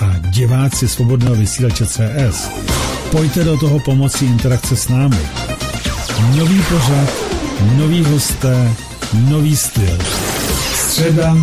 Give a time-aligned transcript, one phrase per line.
[0.00, 2.48] a diváci svobodného vysílače CS,
[3.10, 5.28] pojďte do toho pomocí interakce s námi.
[6.36, 7.08] Nový pořad,
[7.76, 8.72] nový hosté,
[9.14, 9.98] nový styl.
[10.74, 11.36] Středa,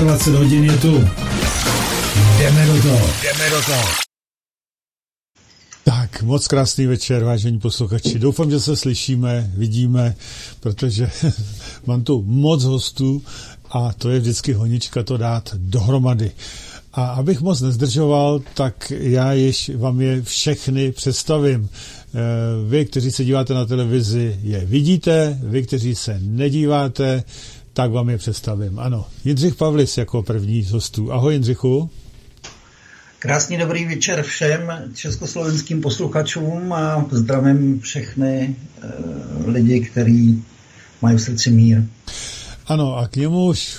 [0.00, 1.08] 21 hodin je tu.
[2.38, 3.10] Jdeme do toho.
[3.22, 4.04] Jdeme do toho.
[5.84, 8.18] Tak, moc krásný večer, vážení posluchači.
[8.18, 10.14] Doufám, že se slyšíme, vidíme,
[10.60, 11.10] protože
[11.86, 13.22] mám tu moc hostů
[13.70, 16.32] a to je vždycky honička to dát dohromady.
[16.96, 21.68] A abych moc nezdržoval, tak já již vám je všechny představím.
[21.68, 22.18] Eh,
[22.68, 27.24] vy, kteří se díváte na televizi, je vidíte, vy, kteří se nedíváte,
[27.72, 28.78] tak vám je představím.
[28.78, 31.12] Ano, Jindřich Pavlis jako první z hostů.
[31.12, 31.90] Ahoj Jindřichu.
[33.18, 40.44] Krásný dobrý večer všem československým posluchačům a zdravím všechny e, lidi, kteří
[41.02, 41.82] mají v srdci mír.
[42.66, 43.76] Ano, a k němu už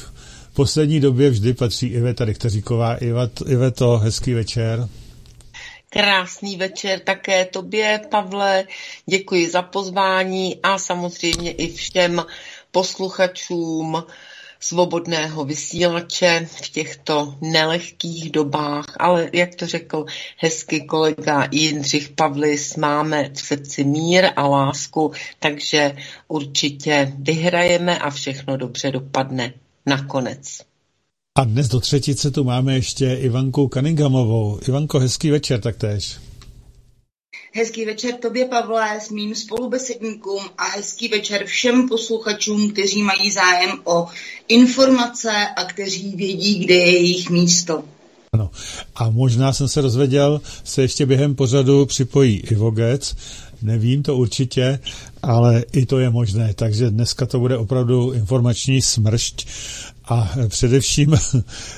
[0.56, 2.98] poslední době vždy patří Iveta Richteříková.
[3.46, 4.88] Iveto, hezký večer.
[5.90, 8.68] Krásný večer také tobě, Pavle.
[9.06, 12.26] Děkuji za pozvání a samozřejmě i všem
[12.72, 14.04] posluchačům
[14.60, 20.06] svobodného vysílače v těchto nelehkých dobách, ale jak to řekl
[20.38, 25.96] hezky kolega Jindřich Pavlis, máme v srdci mír a lásku, takže
[26.28, 29.54] určitě vyhrajeme a všechno dobře dopadne
[29.86, 30.62] nakonec.
[31.38, 34.60] A dnes do třetice tu máme ještě Ivanku Cunninghhamovou.
[34.68, 36.18] Ivanko, hezký večer taktéž.
[37.54, 43.72] Hezký večer tobě, Pavle, s mým spolubesedníkům a hezký večer všem posluchačům, kteří mají zájem
[43.84, 44.08] o
[44.48, 47.84] informace a kteří vědí, kde je jejich místo.
[48.34, 48.50] Ano.
[48.96, 53.16] A možná jsem se rozvěděl, se ještě během pořadu připojí Ivogec.
[53.62, 54.80] Nevím to určitě,
[55.26, 56.54] ale i to je možné.
[56.54, 59.48] Takže dneska to bude opravdu informační smršť
[60.06, 61.16] a především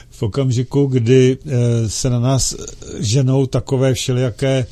[0.09, 2.55] v okamžiku, kdy eh, se na nás
[2.99, 4.65] ženou takové všelijaké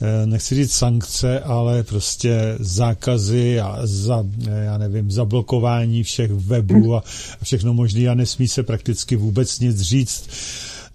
[0.00, 6.94] Eh, nechci říct sankce, ale prostě zákazy a za, eh, já nevím, zablokování všech webů
[6.94, 7.02] a
[7.42, 10.28] všechno možné a nesmí se prakticky vůbec nic říct.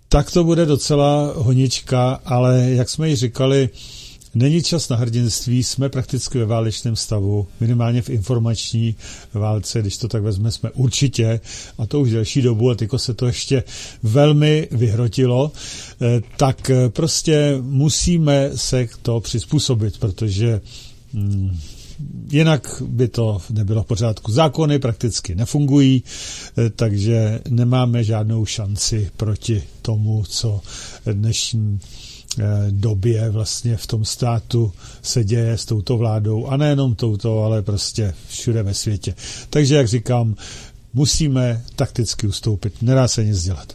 [0.10, 3.70] Tak to bude docela honička, ale jak jsme ji říkali,
[4.36, 8.96] Není čas na hrdinství, jsme prakticky ve válečném stavu, minimálně v informační
[9.34, 11.40] válce, když to tak vezme, jsme určitě,
[11.78, 13.64] a to už delší dobu, a tyko se to ještě
[14.04, 15.52] velmi vyhrotilo,
[16.02, 20.62] eh, tak eh, prostě musíme se k to přizpůsobit, protože
[21.14, 21.60] hmm,
[22.32, 24.32] jinak by to nebylo v pořádku.
[24.32, 26.04] Zákony prakticky nefungují,
[26.58, 30.62] eh, takže nemáme žádnou šanci proti tomu, co
[31.06, 31.80] dnešní
[32.70, 34.72] době vlastně v tom státu
[35.02, 39.16] se děje s touto vládou a nejenom touto, ale prostě všude ve světě.
[39.50, 40.36] Takže, jak říkám,
[40.94, 43.74] musíme takticky ustoupit, nedá se nic dělat.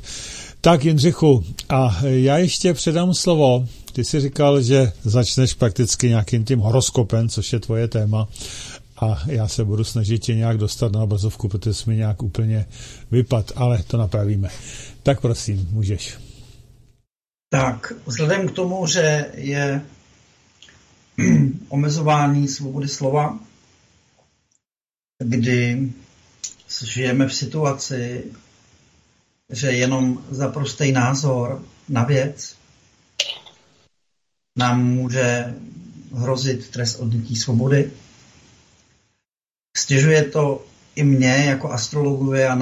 [0.61, 3.69] Tak, Jindřichu, a já ještě předám slovo.
[3.93, 8.29] Ty jsi říkal, že začneš prakticky nějakým tím horoskopem, což je tvoje téma,
[9.01, 12.67] a já se budu snažit tě nějak dostat na obrazovku, protože jsi mi nějak úplně
[13.11, 14.49] vypad, ale to napravíme.
[15.03, 16.26] Tak prosím, můžeš.
[17.49, 19.87] Tak, vzhledem k tomu, že je
[21.69, 23.39] omezování svobody slova,
[25.25, 25.93] kdy
[26.85, 28.25] žijeme v situaci,
[29.53, 32.57] že jenom za prostý názor na věc
[34.59, 35.55] nám může
[36.15, 37.93] hrozit trest odnětí svobody.
[39.77, 40.65] Stěžuje to
[40.95, 42.53] i mě jako astrologovi a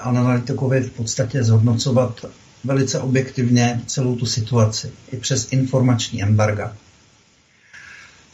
[0.00, 2.24] analytikovi v podstatě zhodnocovat
[2.64, 6.76] velice objektivně celou tu situaci, i přes informační embarga.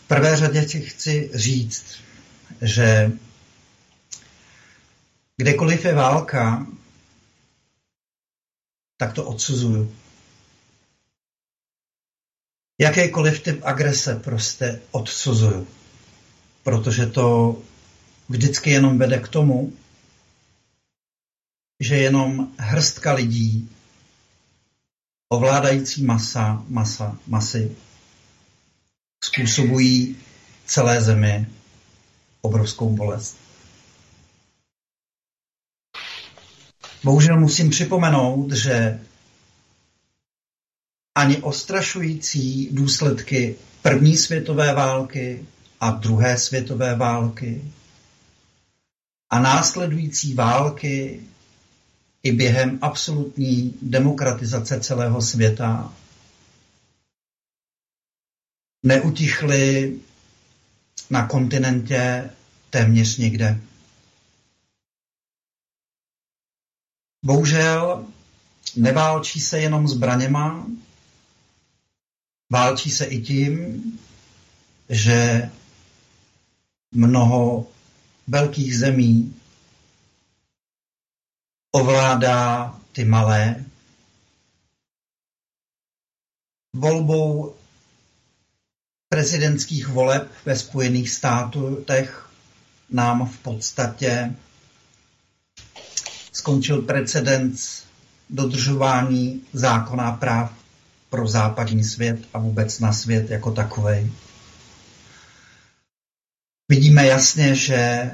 [0.04, 1.84] V prvé řadě ti chci říct,
[2.62, 3.12] že
[5.36, 6.66] kdekoliv je válka,
[8.96, 9.94] tak to odsuzuju.
[12.80, 15.68] Jakýkoliv typ agrese prostě odsuzuju.
[16.62, 17.56] Protože to
[18.28, 19.72] vždycky jenom vede k tomu,
[21.80, 23.70] že jenom hrstka lidí
[25.32, 27.76] ovládající masa, masa, masy
[29.24, 30.16] způsobují
[30.66, 31.46] celé zemi
[32.40, 33.36] obrovskou bolest.
[37.04, 39.00] Bohužel musím připomenout, že
[41.14, 45.46] ani ostrašující důsledky první světové války
[45.80, 47.72] a druhé světové války
[49.30, 51.20] a následující války
[52.22, 55.94] i během absolutní demokratizace celého světa
[58.84, 59.96] neutichly
[61.10, 62.30] na kontinentě
[62.70, 63.60] téměř nikde.
[67.24, 68.06] Bohužel
[68.76, 70.66] Neválčí se jenom zbraněma,
[72.52, 73.82] válčí se i tím,
[74.88, 75.50] že
[76.94, 77.66] mnoho
[78.28, 79.34] velkých zemí
[81.72, 83.64] ovládá ty malé.
[86.76, 87.54] Volbou
[89.08, 92.30] prezidentských voleb ve Spojených státech
[92.90, 94.34] nám v podstatě
[96.32, 97.84] skončil precedens
[98.30, 100.52] dodržování zákona práv
[101.10, 104.12] pro západní svět a vůbec na svět jako takový.
[106.68, 108.10] Vidíme jasně, že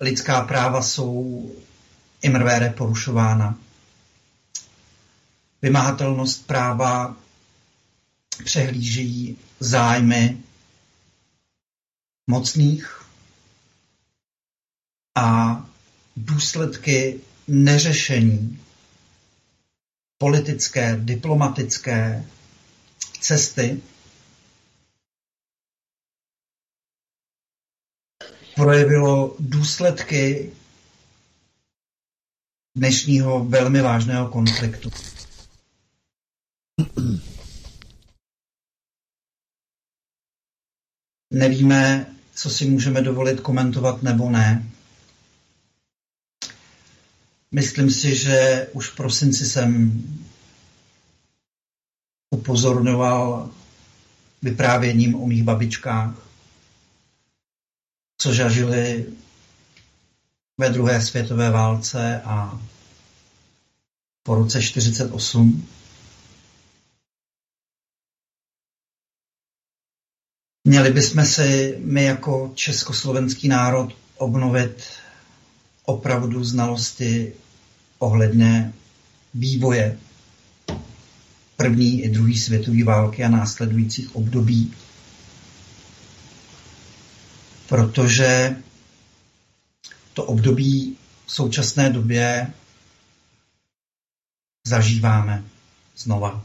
[0.00, 1.50] lidská práva jsou
[2.22, 3.58] imrvére porušována.
[5.62, 7.16] Vymahatelnost práva
[8.44, 10.42] přehlížejí zájmy
[12.30, 13.06] mocných
[15.16, 15.60] a
[16.16, 18.60] důsledky neřešení
[20.18, 22.24] politické, diplomatické
[23.20, 23.82] cesty
[28.54, 30.52] projevilo důsledky
[32.76, 34.90] dnešního velmi vážného konfliktu.
[41.30, 44.70] Nevíme, co si můžeme dovolit komentovat nebo ne.
[47.54, 50.02] Myslím si, že už v prosinci jsem
[52.34, 53.50] upozorňoval
[54.42, 56.28] vyprávěním o mých babičkách,
[58.18, 59.06] co zažili
[60.58, 62.60] ve druhé světové válce a
[64.22, 65.68] po roce 48.
[70.68, 74.84] Měli bychom si my jako československý národ obnovit
[75.84, 77.32] opravdu znalosti
[77.98, 78.72] ohledně
[79.34, 79.98] vývoje
[81.56, 84.74] první i druhé světové války a následujících období.
[87.68, 88.56] Protože
[90.14, 92.52] to období v současné době
[94.66, 95.44] zažíváme
[95.96, 96.44] znova.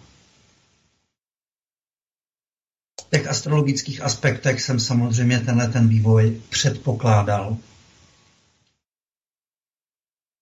[3.02, 7.58] V těch astrologických aspektech jsem samozřejmě tenhle ten vývoj předpokládal.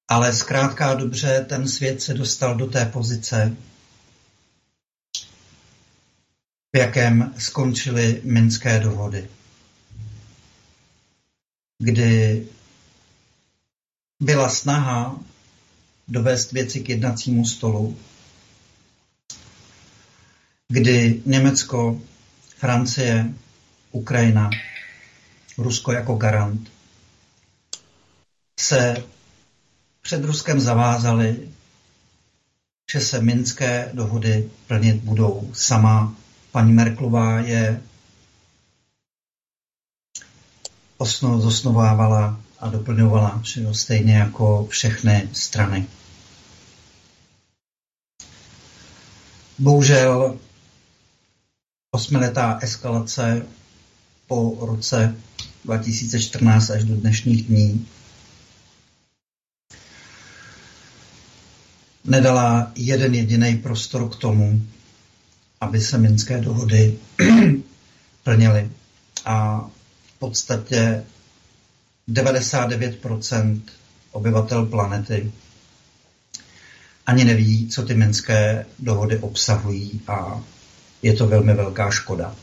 [0.10, 3.58] Ale zkrátka dobře ten svět se dostal do té pozice,
[6.76, 9.30] v jakém skončily minské dohody,
[11.80, 12.48] kdy
[14.26, 15.20] byla snaha
[16.08, 17.98] dovést věci k jednacímu stolu,
[20.68, 22.02] kdy Německo,
[22.58, 23.34] Francie,
[23.92, 24.50] Ukrajina,
[25.58, 26.72] Rusko jako garant
[28.60, 29.04] se
[30.02, 31.50] před Ruskem zavázali,
[32.92, 35.52] že se minské dohody plnit budou.
[35.54, 36.16] Sama
[36.52, 37.82] paní Merklová je
[40.98, 45.88] osno, zosnovávala a doplňovala že stejně jako všechny strany.
[49.60, 50.38] Bohužel
[51.92, 53.46] osmiletá eskalace
[54.28, 55.16] po roce
[55.66, 57.88] 2014 až do dnešních dní
[62.06, 64.62] nedala jeden jediný prostor k tomu,
[65.62, 66.98] aby se minské dohody
[68.24, 68.70] plnily.
[69.26, 69.66] A
[70.06, 71.04] v podstatě
[72.10, 73.62] 99%
[74.12, 75.32] obyvatel planety
[77.06, 80.42] ani neví, co ty minské dohody obsahují a
[81.02, 82.36] je to velmi velká škoda.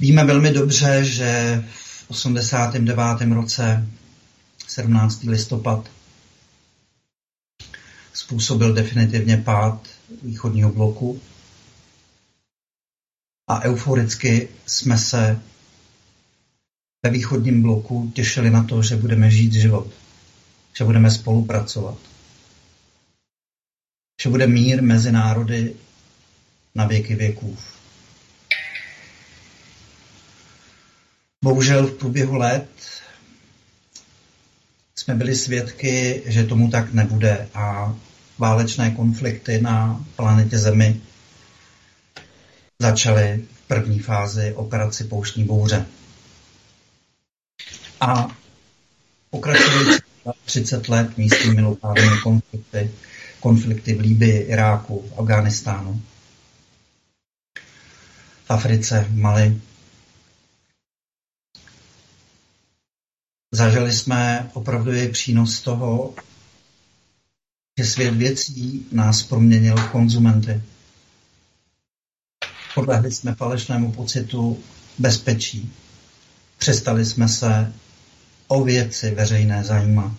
[0.00, 3.20] Víme velmi dobře, že v 89.
[3.34, 3.86] roce
[4.68, 5.22] 17.
[5.22, 5.90] listopad
[8.12, 9.88] způsobil definitivně pád
[10.22, 11.20] východního bloku
[13.48, 15.40] a euforicky jsme se
[17.02, 19.86] ve východním bloku těšili na to, že budeme žít život,
[20.78, 21.98] že budeme spolupracovat,
[24.22, 25.74] že bude mír mezi národy
[26.74, 27.58] na věky věků.
[31.44, 32.68] Bohužel v průběhu let
[34.96, 37.96] jsme byli svědky, že tomu tak nebude a
[38.38, 41.00] válečné konflikty na planetě Zemi
[42.82, 45.86] začaly v první fázi operaci Pouštní bouře.
[48.00, 48.36] A
[49.30, 50.02] pokračující
[50.44, 52.90] 30 let místními lokálními konflikty,
[53.40, 56.02] konflikty v Líbii, Iráku, v Afghánistánu,
[58.44, 59.60] v Africe, v Mali.
[63.54, 66.14] Zažili jsme opravdový přínos toho,
[67.78, 70.62] že svět věcí nás proměnil v konzumenty.
[72.78, 74.58] Podlehli jsme falešnému pocitu
[74.98, 75.72] bezpečí.
[76.58, 77.72] Přestali jsme se
[78.48, 80.12] o věci veřejné zajímat.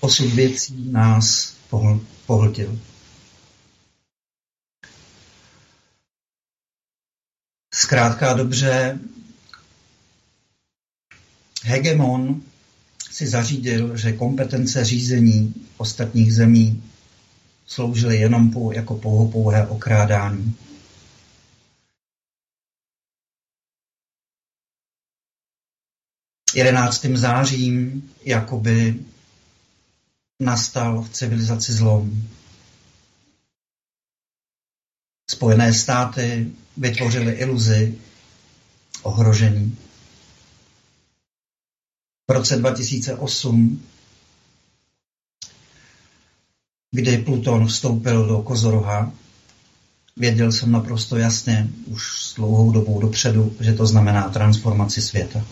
[0.00, 1.54] Osud věcí nás
[2.26, 2.78] pohltil.
[7.74, 8.98] Zkrátka dobře,
[11.62, 12.42] hegemon
[13.10, 16.82] si zařídil, že kompetence řízení ostatních zemí
[17.66, 18.94] sloužily jenom po, jako
[19.32, 20.56] pouhé okrádání.
[26.54, 29.04] Jedenáctým zářím jakoby
[30.42, 32.28] nastal v civilizaci zlom.
[35.30, 37.98] Spojené státy vytvořily iluzi
[39.02, 39.78] ohrožení.
[42.30, 43.86] V roce 2008,
[46.94, 49.12] kdy Pluton vstoupil do Kozoroha,
[50.16, 55.44] věděl jsem naprosto jasně už s dlouhou dobou dopředu, že to znamená transformaci světa.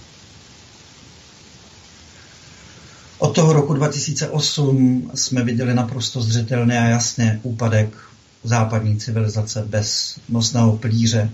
[3.19, 7.97] Od toho roku 2008 jsme viděli naprosto zřetelně a jasně úpadek
[8.45, 11.31] západní civilizace bez nosného plíře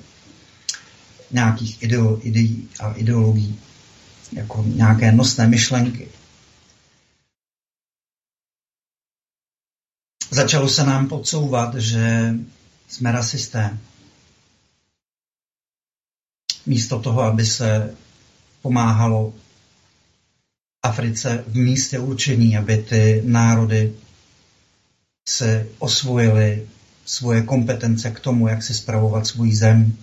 [1.31, 1.83] nějakých
[2.23, 3.59] ideí a ideologií,
[4.33, 6.09] jako nějaké nosné myšlenky.
[10.31, 12.35] Začalo se nám podsouvat, že
[12.89, 13.79] jsme rasisté.
[16.67, 17.95] Místo toho, aby se
[18.63, 19.35] pomáhalo
[20.83, 23.95] Africe v místě určení, aby ty národy
[25.29, 26.69] se osvojily
[27.07, 29.97] svoje kompetence k tomu, jak si spravovat svůj zem,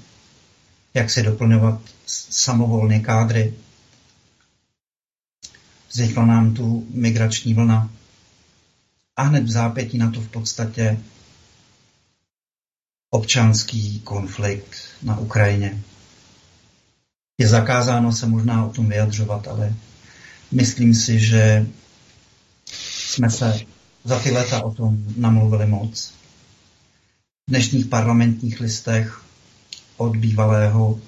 [0.94, 1.82] jak si doplňovat
[2.30, 3.54] samovolné kádry.
[5.90, 7.90] Vznikla nám tu migrační vlna
[9.18, 10.98] a hned v zápětí na to v podstatě
[13.10, 15.82] občanský konflikt na Ukrajině.
[17.38, 19.74] Je zakázáno se možná o tom vyjadřovat, ale
[20.52, 21.68] myslím si, že
[23.10, 23.60] jsme se
[24.04, 26.14] za ty leta o tom namluvili moc.
[27.48, 29.22] V dnešních parlamentních listech
[29.98, 31.00] od bývalého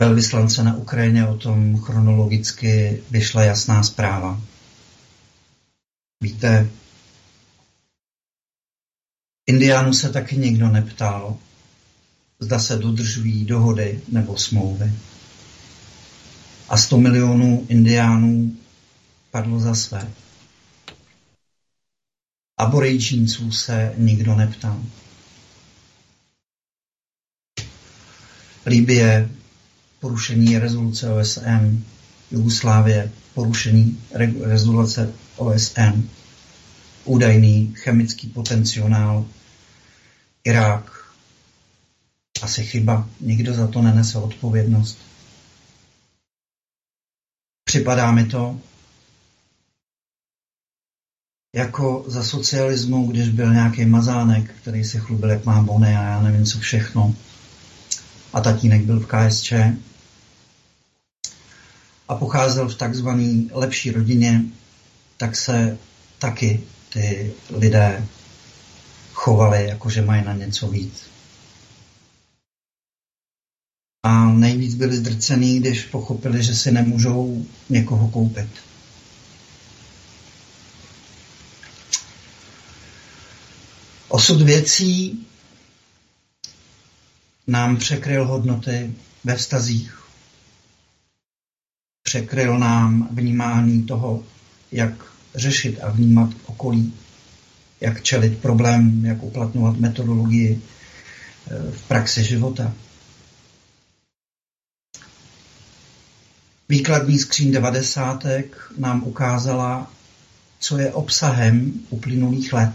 [0.00, 4.40] velvyslance na Ukrajině o tom chronologicky vyšla jasná zpráva.
[6.20, 6.70] Víte,
[9.46, 11.38] Indiánů se taky nikdo neptal,
[12.40, 14.92] zda se dodržují dohody nebo smlouvy
[16.68, 18.56] a 100 milionů indiánů
[19.30, 20.12] padlo za své.
[22.58, 24.82] Aborigínců se nikdo neptal.
[28.66, 29.30] Libie,
[30.00, 31.84] porušení rezoluce OSN,
[32.30, 34.02] Jugoslávie, porušení
[34.42, 36.08] rezoluce OSN,
[37.04, 39.26] údajný chemický potenciál,
[40.44, 41.12] Irák,
[42.42, 44.98] asi chyba, nikdo za to nenese odpovědnost.
[47.64, 48.60] Připadá mi to
[51.54, 56.22] jako za socialismu, když byl nějaký mazánek, který se chlubil, jak má bony a já
[56.22, 57.14] nevím co všechno.
[58.32, 59.52] A tatínek byl v KSČ.
[62.08, 64.42] A pocházel v takzvané lepší rodině,
[65.16, 65.78] tak se
[66.18, 68.06] taky ty lidé
[69.12, 71.10] chovali, jako že mají na něco víc.
[74.02, 78.48] A nejvíc byli zdrcený, když pochopili, že si nemůžou někoho koupit.
[84.08, 85.26] Osud věcí
[87.46, 88.94] nám překryl hodnoty
[89.24, 90.02] ve vztazích.
[92.02, 94.24] Překryl nám vnímání toho,
[94.72, 94.92] jak
[95.34, 96.94] řešit a vnímat okolí,
[97.80, 102.72] jak čelit problém, jak uplatňovat metodologii eh, v praxi života.
[106.68, 109.92] Výkladní skříň devadesátek nám ukázala,
[110.58, 112.72] co je obsahem uplynulých let.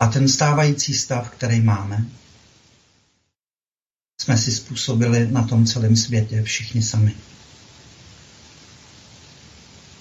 [0.00, 2.06] A ten stávající stav, který máme,
[4.20, 7.14] jsme si způsobili na tom celém světě všichni sami.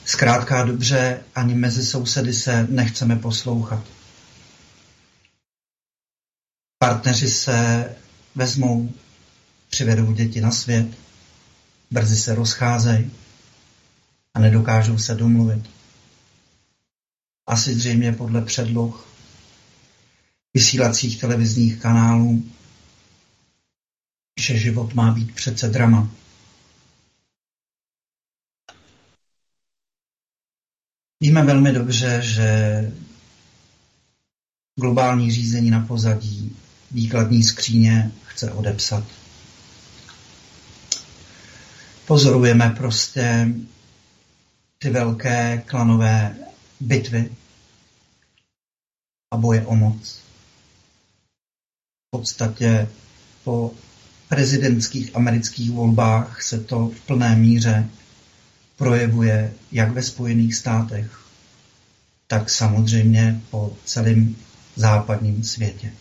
[0.06, 3.84] Zkrátka dobře, ani mezi sousedy se nechceme poslouchat.
[6.80, 7.90] Partneři se
[8.36, 8.94] vezmou,
[9.70, 10.88] přivedou děti na svět,
[11.92, 13.12] brzy se rozcházejí
[14.34, 15.70] a nedokážou se domluvit.
[17.48, 19.08] Asi zřejmě podle předloh
[20.54, 22.44] vysílacích televizních kanálů,
[24.40, 26.12] že život má být přece drama.
[31.24, 32.48] Víme velmi dobře, že
[34.80, 36.56] globální řízení na pozadí
[36.92, 39.04] výkladní skříně chce odepsat.
[42.08, 43.48] Pozorujeme prostě
[44.78, 46.36] ty velké klanové
[46.80, 47.36] bitvy
[49.34, 50.22] a boje o moc.
[52.08, 52.88] V podstatě
[53.44, 53.72] po
[54.30, 57.90] prezidentských amerických volbách se to v plné míře
[58.78, 61.20] projevuje jak ve Spojených státech,
[62.28, 64.36] tak samozřejmě po celém
[64.76, 65.94] západním světě.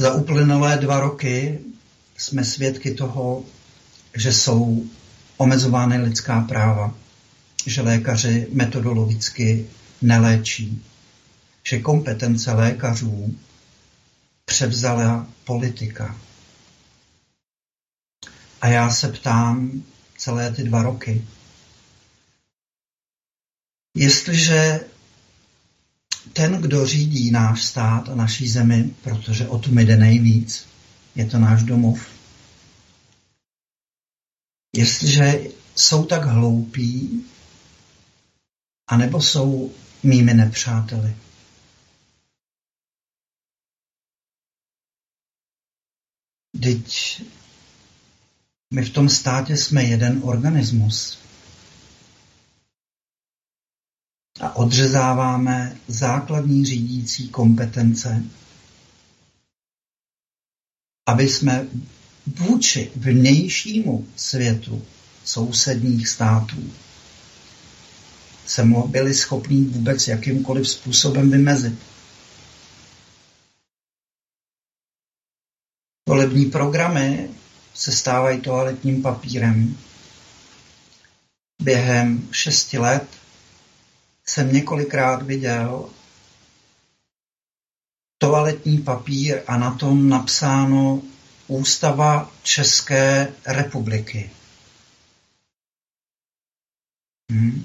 [0.00, 1.58] Za uplynulé dva roky
[2.16, 3.44] jsme svědky toho,
[4.16, 4.84] že jsou
[5.36, 6.94] omezovány lidská práva,
[7.66, 9.66] že lékaři metodologicky
[10.02, 10.82] neléčí,
[11.68, 13.34] že kompetence lékařů
[14.44, 16.16] převzala politika.
[18.64, 19.84] A já se ptám
[20.18, 21.26] celé ty dva roky,
[23.96, 24.80] jestliže
[26.32, 30.68] ten, kdo řídí náš stát a naší zemi, protože o tom jde nejvíc,
[31.14, 32.08] je to náš domov.
[34.76, 35.40] Jestliže
[35.76, 37.24] jsou tak hloupí,
[38.86, 41.16] anebo jsou mými nepřáteli.
[46.62, 47.22] Teď
[48.70, 51.18] my v tom státě jsme jeden organismus.
[54.40, 58.24] A odřezáváme základní řídící kompetence,
[61.08, 61.68] aby jsme
[62.26, 64.84] vůči vnějšímu světu
[65.24, 66.72] sousedních států
[68.46, 71.78] se byli schopni vůbec jakýmkoliv způsobem vymezit.
[76.08, 77.30] Volební programy
[77.74, 79.78] se stávají toaletním papírem.
[81.62, 83.08] Během šesti let
[84.26, 85.90] jsem několikrát viděl
[88.18, 91.02] toaletní papír a na tom napsáno
[91.46, 94.30] Ústava České republiky.
[97.32, 97.64] Hmm.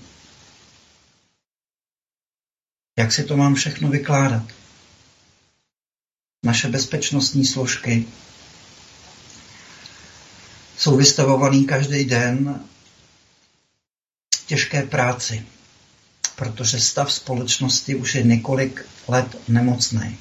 [3.00, 4.44] Jak si to mám všechno vykládat?
[6.46, 8.06] Naše bezpečnostní složky
[10.80, 12.66] jsou vystavovaný každý den
[14.46, 15.46] těžké práci,
[16.36, 20.18] protože stav společnosti už je několik let nemocný.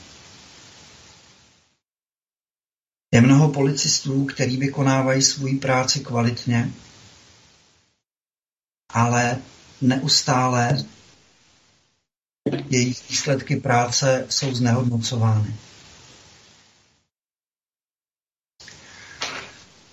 [3.15, 6.73] Je mnoho policistů, kteří vykonávají svou práci kvalitně,
[8.89, 9.39] ale
[9.81, 10.85] neustále
[12.69, 15.68] jejich výsledky práce jsou znehodnocovány.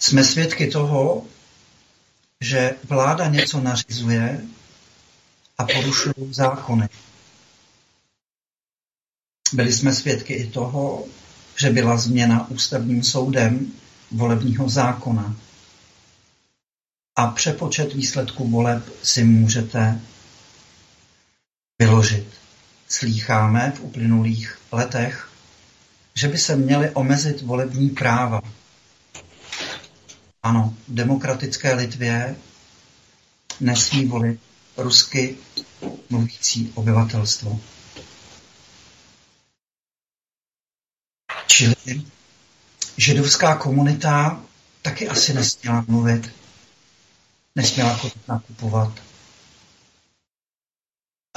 [0.05, 1.25] Jsme svědky toho,
[2.41, 4.45] že vláda něco nařizuje
[5.57, 6.89] a porušují zákony.
[9.53, 11.05] Byli jsme svědky i toho,
[11.57, 13.73] že byla změna ústavním soudem
[14.11, 15.35] volebního zákona.
[17.15, 20.01] A přepočet výsledků voleb si můžete
[21.79, 22.27] vyložit.
[22.87, 25.29] Slýcháme v uplynulých letech,
[26.15, 28.41] že by se měly omezit volební práva.
[30.45, 32.35] Ano, demokratické Litvě
[33.59, 34.39] nesmí volit
[34.77, 35.37] rusky
[36.09, 37.59] mluvící obyvatelstvo.
[41.47, 42.05] Čili
[42.97, 44.43] židovská komunita
[44.81, 46.31] taky asi nesměla mluvit,
[47.55, 48.99] nesměla nakupovat.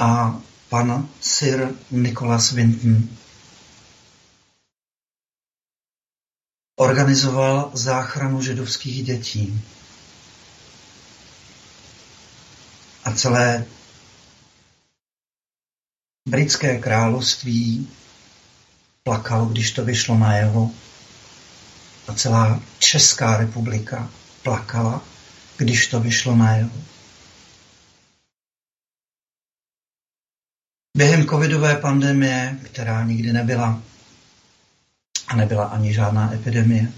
[0.01, 3.09] A pan Sir Nicholas Winton
[6.79, 9.61] organizoval záchranu židovských dětí.
[13.03, 13.65] A celé
[16.29, 17.89] britské království
[19.03, 20.71] plakalo, když to vyšlo na jeho.
[22.07, 24.09] A celá Česká republika
[24.43, 25.01] plakala,
[25.57, 26.77] když to vyšlo na jeho.
[30.97, 33.81] Během covidové pandemie, která nikdy nebyla,
[35.29, 36.91] a nebyla ani žádná epidemie.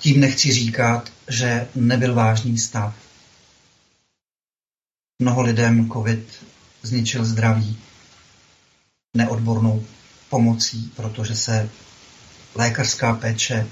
[0.00, 2.94] Tím nechci říkat, že nebyl vážný stav.
[5.22, 6.44] Mnoho lidem COVID
[6.82, 7.78] zničil zdraví
[9.16, 9.86] neodbornou
[10.30, 11.70] pomocí, protože se
[12.54, 13.66] lékařská péče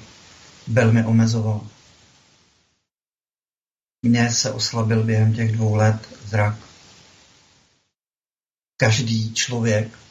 [0.67, 1.67] velmi omezovala.
[4.03, 6.57] Mně se oslabil během těch dvou let zrak.
[8.77, 10.04] Každý člověk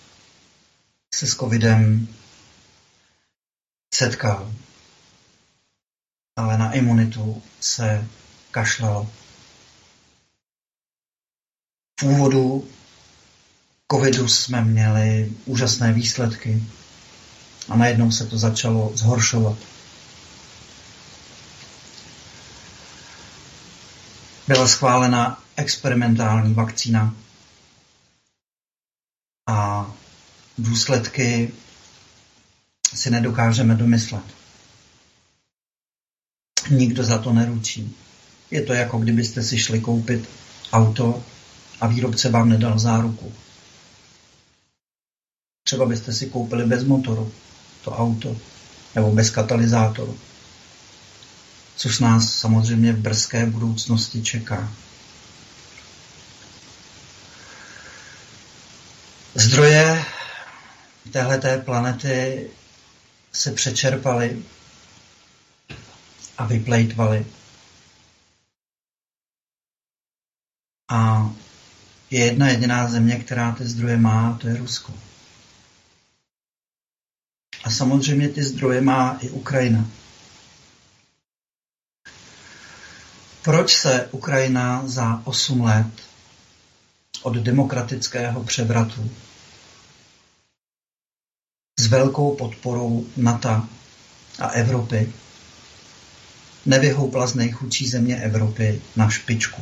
[1.13, 2.07] se s covidem
[3.95, 4.51] setkal.
[6.37, 8.07] Ale na imunitu se
[8.51, 9.11] kašlalo.
[11.99, 12.67] V úvodu
[13.91, 16.63] covidu jsme měli úžasné výsledky
[17.69, 19.57] a najednou se to začalo zhoršovat.
[24.47, 27.15] Byla schválena experimentální vakcína
[29.47, 29.91] a
[30.57, 31.51] důsledky
[32.93, 34.23] si nedokážeme domyslet.
[36.69, 37.95] Nikdo za to neručí.
[38.51, 40.29] Je to jako kdybyste si šli koupit
[40.71, 41.23] auto
[41.81, 43.33] a výrobce vám nedal záruku.
[45.63, 47.33] Třeba byste si koupili bez motoru
[47.83, 48.37] to auto
[48.95, 50.17] nebo bez katalyzátoru.
[51.75, 54.73] Což nás samozřejmě v brzké budoucnosti čeká.
[59.35, 60.05] Zdroje
[61.13, 62.49] téhleté planety
[63.33, 64.43] se přečerpaly
[66.37, 67.25] a vyplejtvaly.
[70.91, 71.29] A
[72.11, 74.93] je jedna jediná země, která ty zdroje má, to je Rusko.
[77.63, 79.89] A samozřejmě ty zdroje má i Ukrajina.
[83.41, 85.91] Proč se Ukrajina za 8 let
[87.23, 89.11] od demokratického převratu
[91.83, 93.49] s velkou podporou NATO
[94.39, 95.11] a Evropy
[96.65, 99.61] nevyhoupla z nejchudší země Evropy na špičku?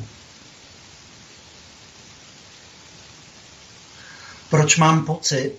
[4.50, 5.54] Proč mám pocit,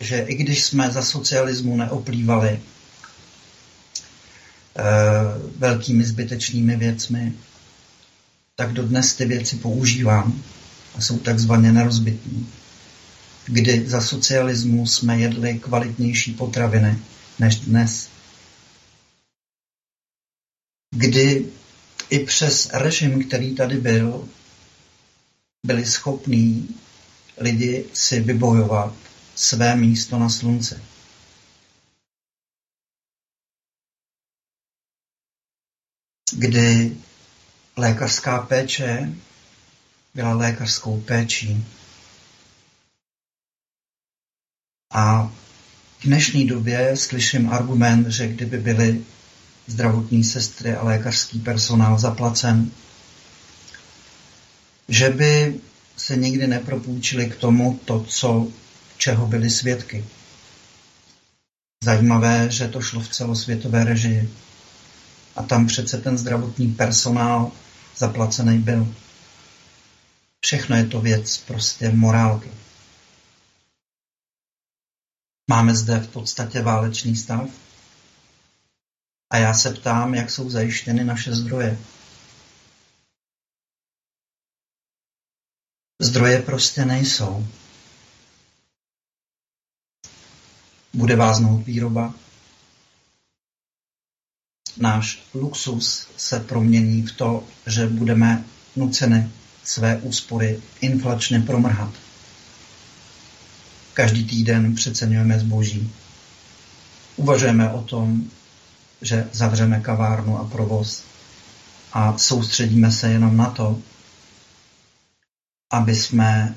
[0.00, 2.60] že i když jsme za socialismu neoplývali e,
[5.58, 7.32] velkými zbytečnými věcmi,
[8.56, 10.42] tak dodnes ty věci používám
[10.94, 12.48] a jsou takzvaně nerozbitní.
[13.46, 16.98] Kdy za socialismu jsme jedli kvalitnější potraviny
[17.38, 18.10] než dnes.
[20.94, 21.52] Kdy
[22.10, 24.28] i přes režim, který tady byl,
[25.66, 26.68] byli schopní
[27.36, 28.94] lidi si vybojovat
[29.34, 30.82] své místo na slunce.
[36.38, 36.96] Kdy
[37.76, 39.12] lékařská péče
[40.14, 41.64] byla lékařskou péčí.
[44.92, 45.32] A
[45.98, 49.04] v dnešní době slyším argument, že kdyby byly
[49.66, 52.70] zdravotní sestry a lékařský personál zaplacen,
[54.88, 55.60] že by
[55.96, 58.48] se nikdy nepropůjčili k tomu to, co,
[58.98, 60.04] čeho byli svědky.
[61.84, 64.30] Zajímavé, že to šlo v celosvětové režii.
[65.36, 67.52] A tam přece ten zdravotní personál
[67.96, 68.94] zaplacený byl.
[70.44, 72.48] Všechno je to věc prostě morálky.
[75.52, 77.50] Máme zde v podstatě válečný stav.
[79.30, 81.78] A já se ptám, jak jsou zajištěny naše zdroje.
[86.02, 87.46] Zdroje prostě nejsou.
[90.92, 92.14] Bude váznout výroba.
[94.76, 98.44] Náš luxus se promění v to, že budeme
[98.76, 99.32] nuceni
[99.64, 102.11] své úspory inflačně promrhat.
[103.94, 105.92] Každý týden přeceňujeme zboží.
[107.16, 108.30] Uvažujeme o tom,
[109.02, 111.04] že zavřeme kavárnu a provoz
[111.92, 113.78] a soustředíme se jenom na to,
[115.70, 116.54] aby jsme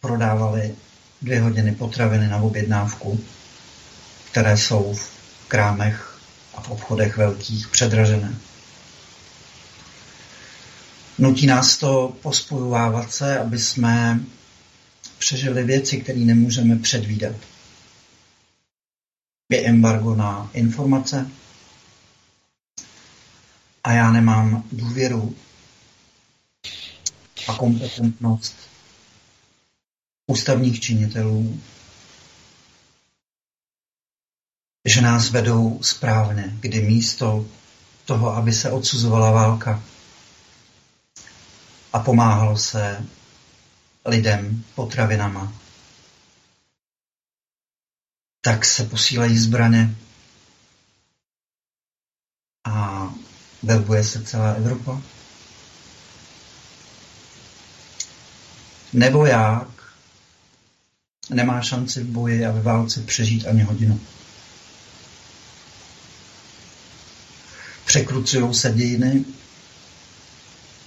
[0.00, 0.74] prodávali
[1.22, 3.20] dvě hodiny potraviny na objednávku,
[4.30, 5.10] které jsou v
[5.48, 6.18] krámech
[6.54, 8.34] a v obchodech velkých předražené.
[11.18, 14.20] Nutí nás to pospojovávat se, aby jsme
[15.22, 17.36] přežili věci, které nemůžeme předvídat.
[19.52, 21.30] Je embargo na informace
[23.84, 25.36] a já nemám důvěru
[27.48, 28.56] a kompetentnost
[30.26, 31.60] ústavních činitelů,
[34.88, 37.46] že nás vedou správně, kdy místo
[38.04, 39.82] toho, aby se odsuzovala válka
[41.92, 43.06] a pomáhalo se
[44.04, 45.52] lidem potravinama,
[48.40, 49.96] tak se posílají zbraně
[52.64, 53.08] a
[53.62, 55.02] verbuje se celá Evropa.
[58.92, 59.68] Nevoják
[61.30, 64.00] nemá šanci v boji a ve válce přežít ani hodinu.
[67.86, 69.24] Překrucují se dějiny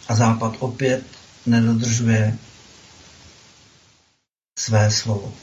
[0.08, 1.04] a Západ opět
[1.46, 2.38] nedodržuje
[4.66, 5.34] své slovo.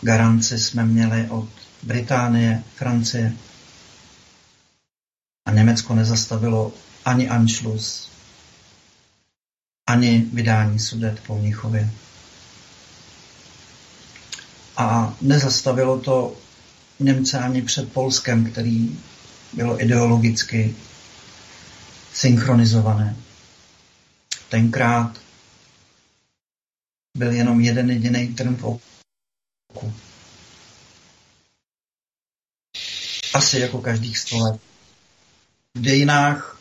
[0.00, 1.48] garanci jsme měli od
[1.82, 3.32] Británie, Francie.
[5.46, 6.72] A Německo nezastavilo
[7.04, 8.10] ani Anschluss,
[9.88, 11.90] ani vydání sudet po Mnichově.
[14.76, 16.36] A nezastavilo to
[17.00, 19.00] Němce ani před Polskem, který
[19.52, 20.76] bylo ideologicky
[22.12, 23.16] synchronizované.
[24.48, 25.23] Tenkrát
[27.16, 29.94] byl jenom jeden jediný trn v oku.
[33.34, 34.60] Asi jako každých sto let.
[35.74, 36.60] V dějinách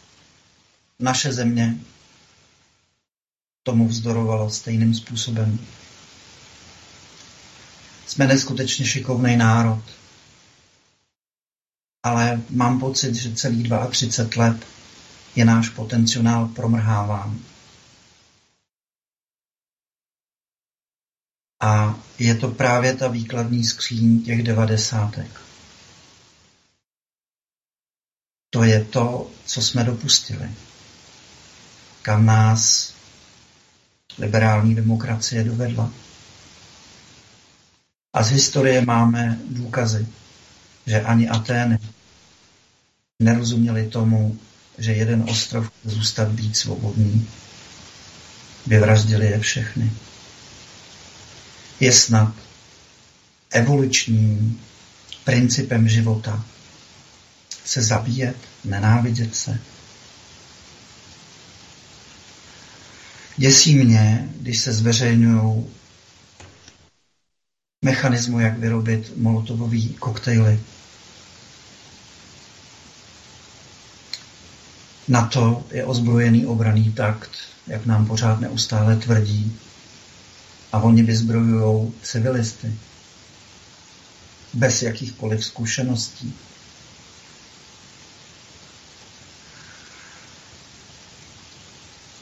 [1.00, 1.78] naše země
[3.63, 5.60] tomu vzdorovalo stejným způsobem.
[8.08, 9.84] Jsme neskutečně šikovný národ.
[12.04, 14.68] Ale mám pocit, že celých 32 let
[15.36, 17.39] je náš potenciál promrháván.
[21.63, 25.41] A je to právě ta výkladní skříň těch devadesátek.
[28.49, 30.52] To je to, co jsme dopustili.
[32.02, 32.93] Kam nás
[34.17, 35.93] liberální demokracie dovedla.
[38.13, 40.08] A z historie máme důkazy,
[40.86, 41.80] že ani Atény
[43.21, 44.39] nerozuměli tomu,
[44.78, 47.28] že jeden ostrov zůstat být svobodný.
[48.67, 49.91] Vyvraždili je všechny.
[51.79, 52.33] Je snad
[53.51, 54.62] evolučním
[55.23, 56.45] principem života
[57.65, 59.59] se zabíjet, nenávidět se.
[63.38, 65.65] Děsí mě, když se zveřejňují
[67.81, 70.59] mechanismu, jak vyrobit molotovové koktejly.
[75.07, 77.31] Na to je ozbrojený obraný takt,
[77.67, 79.59] jak nám pořád neustále tvrdí.
[80.73, 82.73] A oni vyzbrojují civilisty
[84.53, 86.33] bez jakýchkoliv zkušeností.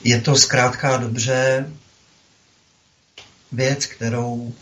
[0.03, 1.71] Je to zkrátka dobře
[3.51, 4.53] věc, kterou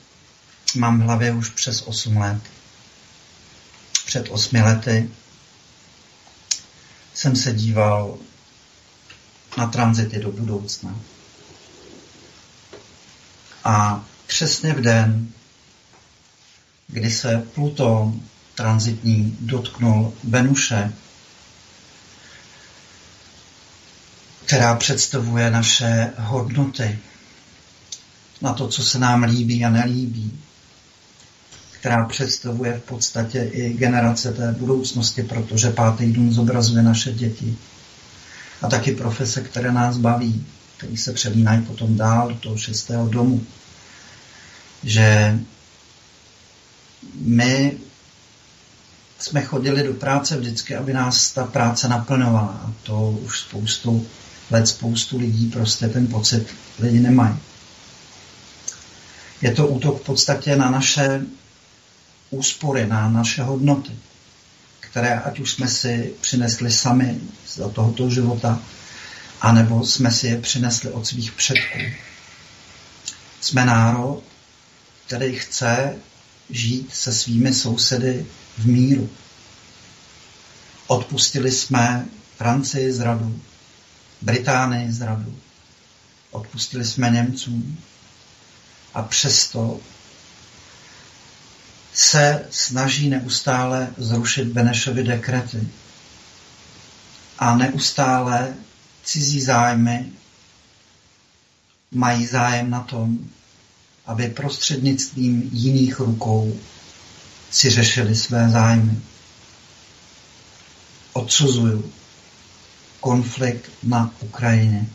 [0.75, 2.41] mám v hlavě už přes 8 let.
[4.05, 5.09] Před 8 lety
[7.13, 8.17] jsem se díval
[9.57, 10.95] na tranzity do budoucna.
[13.69, 15.27] A přesně v den,
[16.87, 18.21] kdy se Pluton
[18.55, 20.93] transitní dotknul Venuše,
[24.45, 26.99] která představuje naše hodnoty,
[28.41, 30.39] na to, co se nám líbí a nelíbí,
[31.71, 37.57] která představuje v podstatě i generace té budoucnosti, protože pátý dům zobrazuje naše děti.
[38.61, 40.45] A taky profese, které nás baví,
[40.77, 43.45] které se přelínají potom dál do toho šestého domu.
[44.83, 45.39] Že
[47.15, 47.77] my
[49.19, 52.61] jsme chodili do práce vždycky, aby nás ta práce naplňovala.
[52.65, 54.07] A to už spoustu
[54.51, 56.47] let, spoustu lidí prostě ten pocit
[56.79, 57.35] lidi nemají.
[59.41, 61.21] Je to útok v podstatě na naše
[62.29, 63.91] úspory, na naše hodnoty,
[64.79, 68.59] které ať už jsme si přinesli sami z tohoto života,
[69.41, 71.79] anebo jsme si je přinesli od svých předků.
[73.41, 74.23] Jsme národ,
[75.09, 75.95] který chce
[76.49, 78.25] žít se svými sousedy
[78.57, 79.09] v míru.
[80.87, 82.05] Odpustili jsme
[82.37, 83.41] Francii zradu,
[84.21, 85.39] Británii zradu,
[86.31, 87.79] odpustili jsme Němcům
[88.93, 89.79] a přesto
[91.93, 95.67] se snaží neustále zrušit Benešovy dekrety.
[97.39, 98.53] A neustále
[99.03, 100.11] cizí zájmy
[101.91, 103.29] mají zájem na tom,
[104.09, 106.59] aby prostřednictvím jiných rukou
[107.51, 108.99] si řešili své zájmy.
[111.13, 111.91] Odsuzuju
[112.99, 114.89] konflikt na Ukrajině.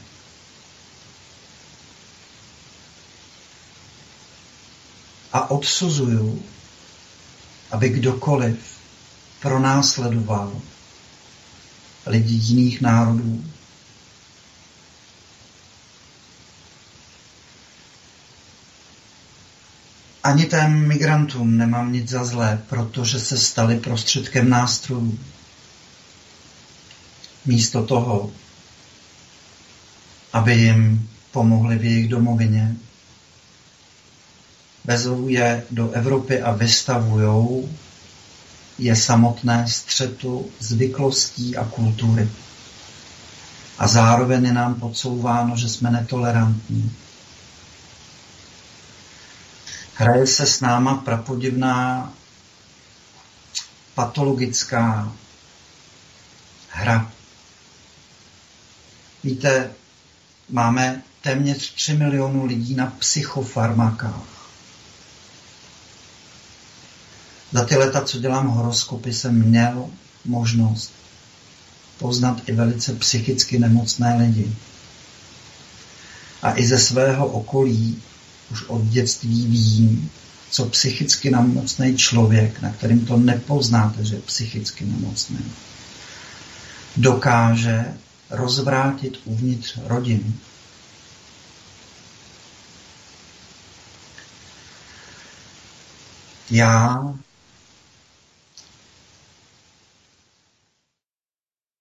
[5.32, 6.42] A odsuzuju
[7.74, 8.58] aby kdokoliv
[9.40, 10.60] pronásledoval
[12.06, 13.44] lidi jiných národů.
[20.24, 25.18] Ani těm migrantům nemám nic za zlé, protože se stali prostředkem nástrojů.
[27.46, 28.30] Místo toho,
[30.32, 32.76] aby jim pomohli v jejich domovině,
[34.84, 37.68] vezou je do Evropy a vystavují
[38.78, 42.28] je samotné střetu zvyklostí a kultury.
[43.78, 46.92] A zároveň je nám podsouváno, že jsme netolerantní.
[49.96, 52.12] Hraje se s náma prapodivná
[53.94, 55.12] patologická
[56.68, 57.12] hra.
[59.24, 59.70] Víte,
[60.48, 64.50] máme téměř 3 milionů lidí na psychofarmakách.
[67.52, 69.90] Za ty leta, co dělám horoskopy, jsem měl
[70.24, 70.92] možnost
[71.98, 74.56] poznat i velice psychicky nemocné lidi.
[76.42, 78.02] A i ze svého okolí
[78.50, 80.10] už od dětství vím,
[80.50, 85.38] co psychicky nemocný člověk, na kterým to nepoznáte, že je psychicky nemocný,
[86.96, 87.94] dokáže
[88.30, 90.32] rozvrátit uvnitř rodiny.
[96.50, 97.02] Já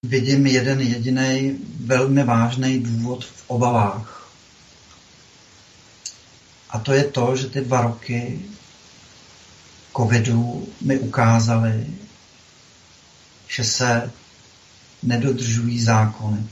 [0.03, 4.22] vidím jeden jediný velmi vážný důvod v obavách.
[6.73, 8.41] A to je to, že ty dva roky
[9.97, 11.87] covidu mi ukázaly,
[13.47, 14.11] že se
[15.03, 16.47] nedodržují zákony.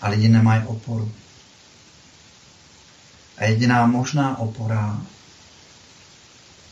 [0.00, 1.12] A lidi nemají oporu.
[3.36, 5.02] A jediná možná opora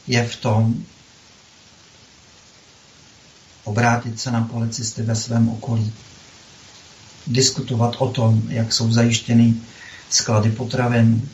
[0.07, 0.85] je v tom,
[3.65, 5.93] obrátit se na policisty ve svém okolí,
[7.27, 9.55] diskutovat o tom, jak jsou zajištěny
[10.11, 11.29] sklady potravin,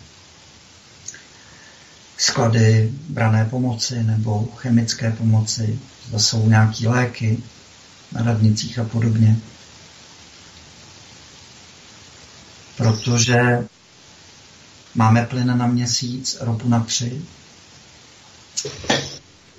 [2.18, 7.38] sklady brané pomoci nebo chemické pomoci, zda jsou nějaké léky
[8.12, 9.36] na radnicích a podobně.
[12.76, 13.68] Protože
[14.94, 17.22] máme plyn na měsíc, ropu na tři.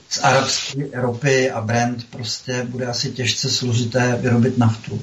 [0.10, 5.02] Z arabské ropy a Brent prostě bude asi těžce složité vyrobit naftu.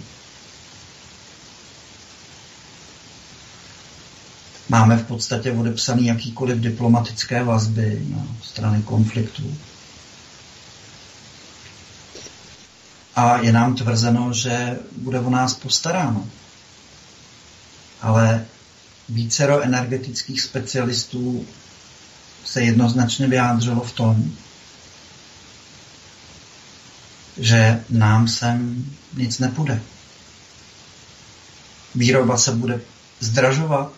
[4.69, 9.57] Máme v podstatě odepsaný jakýkoliv diplomatické vazby na strany konfliktu.
[13.17, 16.27] A je nám tvrzeno, že bude o nás postaráno.
[18.03, 18.45] Ale
[19.09, 21.47] vícero energetických specialistů
[22.45, 24.33] se jednoznačně vyjádřilo v tom,
[27.37, 29.83] že nám sem nic nepůjde.
[31.95, 32.81] Výroba se bude
[33.21, 33.93] zdražovat,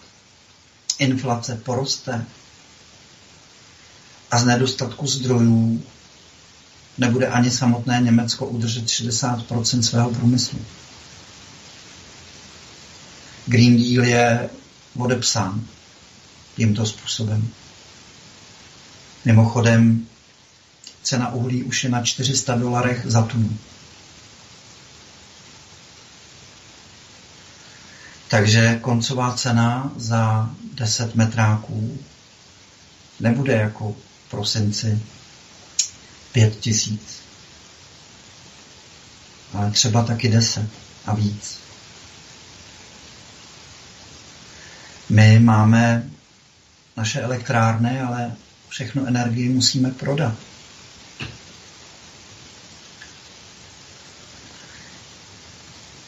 [0.99, 2.25] inflace poroste
[4.31, 5.83] a z nedostatku zdrojů
[6.99, 10.59] nebude ani samotné Německo udržet 60% svého průmyslu.
[13.47, 14.51] Green Deal je
[14.97, 15.65] odepsán
[16.57, 17.49] tímto způsobem.
[19.25, 20.07] Mimochodem,
[21.03, 23.59] cena uhlí už je na 400 dolarech za tunu.
[28.29, 31.99] Takže koncová cena za 10 metráků
[33.21, 35.03] nebude jako v prosinci
[36.33, 37.23] 5 tisíc,
[39.55, 40.67] ale třeba taky 10
[41.07, 41.59] a víc.
[45.09, 46.11] My máme
[46.97, 48.33] naše elektrárny, ale
[48.69, 50.35] všechno energii musíme prodat.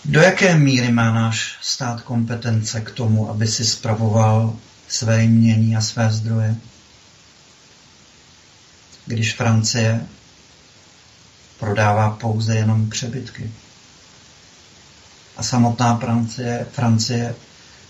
[0.08, 4.56] Do jaké míry má náš stát kompetence k tomu, aby si spravoval
[4.88, 6.56] své mění a své zdroje?
[9.06, 10.06] Když Francie
[11.58, 13.50] prodává pouze jenom přebytky.
[15.36, 17.34] A samotná Francie, Francie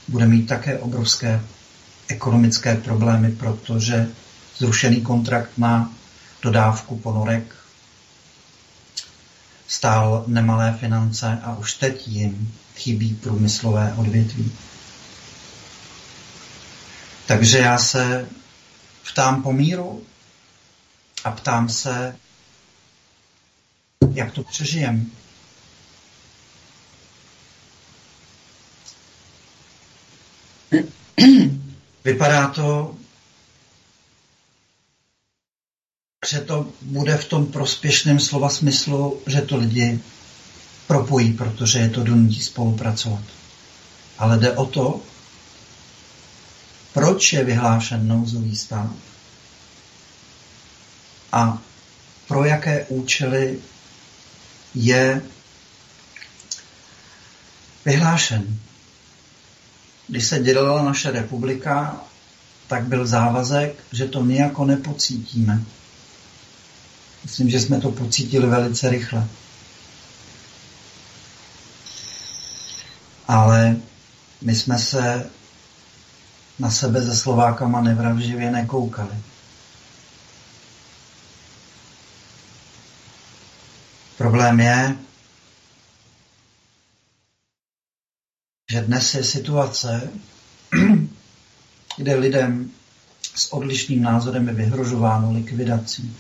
[0.09, 1.41] bude mít také obrovské
[2.09, 4.09] ekonomické problémy, protože
[4.57, 5.93] zrušený kontrakt na
[6.43, 7.55] dodávku ponorek
[9.69, 14.53] stál nemalé finance a už teď jim chybí průmyslové odvětví.
[17.27, 18.29] Takže já se
[19.13, 20.03] ptám po míru
[21.25, 22.17] a ptám se,
[24.13, 25.11] jak to přežijem.
[32.05, 32.98] Vypadá to,
[36.29, 40.01] že to bude v tom prospěšném slova smyslu, že to lidi
[40.87, 43.23] propojí, protože je to donutí spolupracovat.
[44.19, 45.01] Ale jde o to,
[46.93, 48.91] proč je vyhlášen nouzový stav
[51.33, 51.59] a
[52.29, 53.59] pro jaké účely
[54.75, 55.23] je
[57.85, 58.59] vyhlášen.
[60.09, 62.01] Když se dělala naše republika,
[62.67, 65.65] tak byl závazek, že to nějako nepocítíme.
[67.29, 69.29] Myslím, že jsme to pocítili velice rychle.
[73.29, 73.77] Ale
[74.43, 75.31] my jsme se
[76.59, 79.15] na sebe se Slovákama nevravživě nekoukali.
[84.19, 84.97] Problém je,
[88.73, 90.11] že dnes je situace,
[91.97, 92.71] kde lidem
[93.35, 96.17] s odlišným názorem je vyhrožováno likvidací.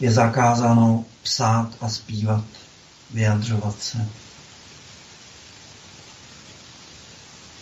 [0.00, 2.44] Je zakázáno psát a zpívat,
[3.10, 4.08] vyjadřovat se.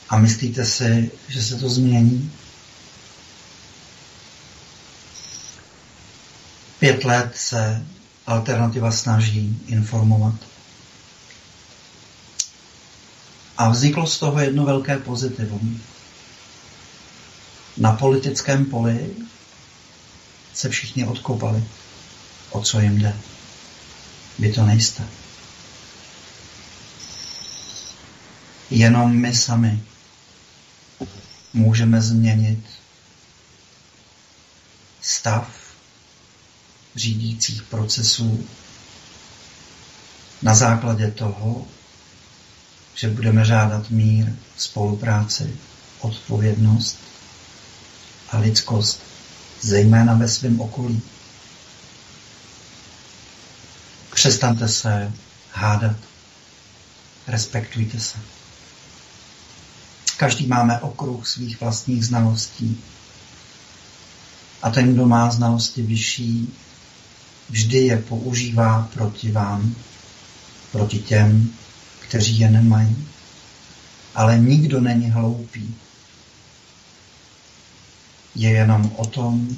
[0.09, 2.33] A myslíte si, že se to změní?
[6.79, 7.87] Pět let se
[8.27, 10.35] alternativa snaží informovat.
[13.59, 15.83] A vzniklo z toho jedno velké pozitivum.
[17.77, 19.17] Na politickém poli
[20.55, 21.65] se všichni odkopali,
[22.55, 23.17] o co jim jde.
[24.39, 25.03] Vy to nejste.
[28.71, 29.83] Jenom my sami
[31.53, 32.65] můžeme změnit
[35.01, 35.49] stav
[36.97, 38.49] řídících procesů
[40.43, 41.67] na základě toho,
[42.95, 45.57] že budeme žádat mír, spolupráci,
[46.01, 46.99] odpovědnost
[48.29, 49.01] a lidskost,
[49.61, 51.03] zejména ve svém okolí.
[54.25, 55.13] Přestaňte se
[55.53, 55.97] hádat.
[57.27, 58.19] Respektujte se.
[60.17, 62.81] Každý máme okruh svých vlastních znalostí.
[64.63, 66.55] A ten, kdo má znalosti vyšší,
[67.51, 69.75] vždy je používá proti vám,
[70.73, 71.53] proti těm,
[72.01, 73.07] kteří je nemají.
[74.15, 75.75] Ale nikdo není hloupý.
[78.35, 79.57] Je jenom o tom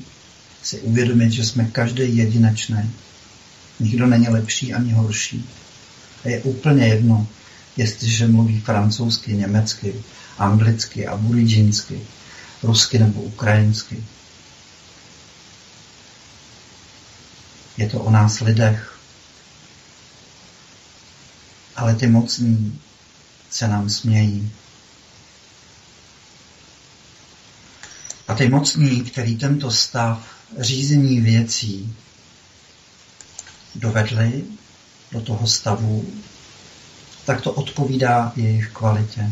[0.62, 2.90] si uvědomit, že jsme každý jedinečný.
[3.80, 5.50] Nikdo není lepší ani horší.
[6.24, 7.26] A je úplně jedno,
[7.76, 9.94] jestliže mluví francouzsky, německy,
[10.38, 12.00] anglicky, aburidžinsky,
[12.62, 14.04] rusky nebo ukrajinsky.
[17.76, 18.98] Je to o nás lidech.
[21.76, 22.80] Ale ty mocní
[23.50, 24.52] se nám smějí.
[28.28, 30.26] A ty mocní, který tento stav
[30.58, 31.96] řízení věcí
[33.78, 34.44] dovedli
[35.12, 36.04] do toho stavu,
[37.26, 39.30] tak to odpovídá jejich kvalitě.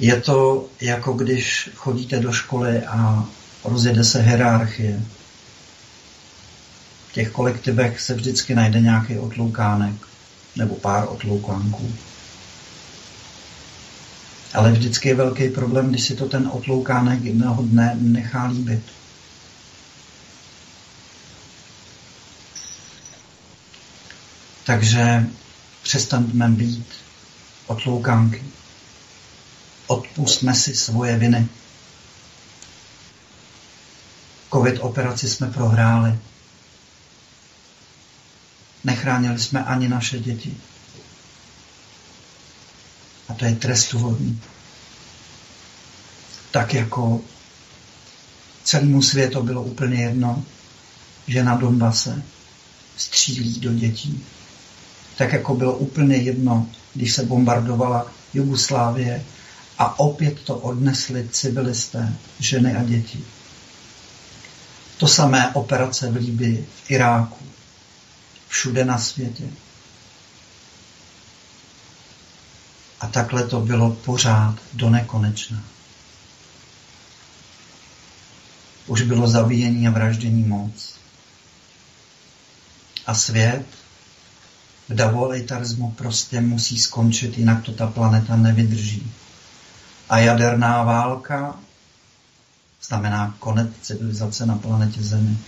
[0.00, 3.24] Je to jako když chodíte do školy a
[3.64, 5.02] rozjede se hierarchie.
[7.08, 9.94] V těch kolektivech se vždycky najde nějaký otloukánek
[10.56, 11.92] nebo pár otloukánků.
[14.54, 18.82] Ale vždycky je velký problém, když si to ten otloukánek jednoho dne nechá líbit.
[24.68, 25.26] Takže
[25.82, 26.86] přestaňme být
[27.66, 28.44] otloukánky.
[29.86, 31.48] Odpustme si svoje viny.
[34.52, 36.18] Covid operaci jsme prohráli.
[38.84, 40.56] Nechránili jsme ani naše děti.
[43.28, 44.40] A to je trestuhodný.
[46.50, 47.20] Tak jako
[48.64, 50.44] celému světu bylo úplně jedno,
[51.26, 52.22] že na Donbase
[52.96, 54.24] střílí do dětí.
[55.18, 59.24] Tak jako bylo úplně jedno, když se bombardovala Jugoslávie
[59.78, 63.24] a opět to odnesli civilisté, ženy a děti.
[64.98, 67.44] To samé operace v Líbii, v Iráku,
[68.48, 69.44] všude na světě.
[73.00, 75.64] A takhle to bylo pořád do nekonečna.
[78.86, 80.94] Už bylo zabíjení a vraždění moc.
[83.06, 83.66] A svět
[84.88, 89.12] v davolejtarismu prostě musí skončit, jinak to ta planeta nevydrží.
[90.08, 91.56] A jaderná válka
[92.82, 95.38] znamená konec civilizace na planetě Zemi.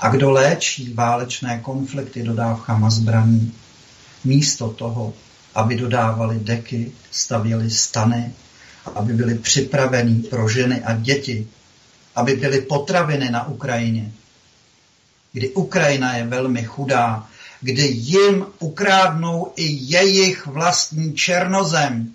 [0.00, 3.54] A kdo léčí válečné konflikty dodávkama zbraní,
[4.24, 5.12] místo toho,
[5.54, 8.32] aby dodávali deky, stavěli stany,
[8.94, 11.48] aby byli připraveni pro ženy a děti,
[12.14, 14.12] aby byly potraviny na Ukrajině,
[15.32, 17.28] kdy Ukrajina je velmi chudá,
[17.62, 22.14] kdy jim ukrádnou i jejich vlastní černozem,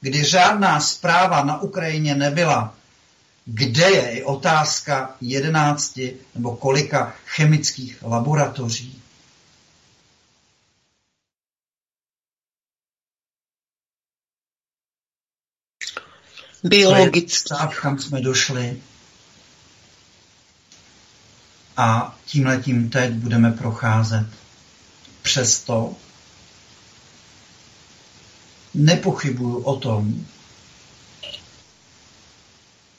[0.00, 2.74] kdy žádná zpráva na Ukrajině nebyla,
[3.44, 9.02] kde je i otázka jedenácti nebo kolika chemických laboratoří.
[16.64, 17.36] Biologický.
[17.36, 18.82] Stav, kam jsme došli.
[21.76, 24.26] A tímhletím teď budeme procházet.
[25.22, 25.94] Přesto
[28.74, 30.26] nepochybuju o tom,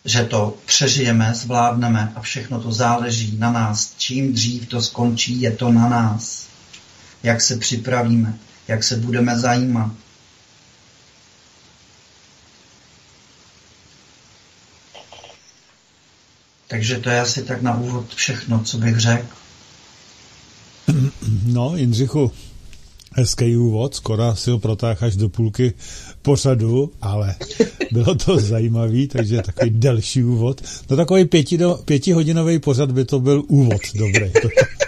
[0.06, 3.94] že to přežijeme, zvládneme a všechno to záleží na nás.
[3.98, 6.48] Čím dřív to skončí, je to na nás.
[7.24, 9.92] Jak se připravíme, jak se budeme zajímat.
[16.68, 19.43] Takže to je asi tak na úvod všechno, co bych řekl.
[21.46, 22.32] No, Jindřichu,
[23.12, 25.74] hezký úvod, skoro si ho protáháš do půlky
[26.22, 27.36] pořadu, ale
[27.92, 30.62] bylo to zajímavý, takže takový delší úvod.
[30.90, 34.32] No takový pěti do, pětihodinový pořad by to byl úvod, dobrý.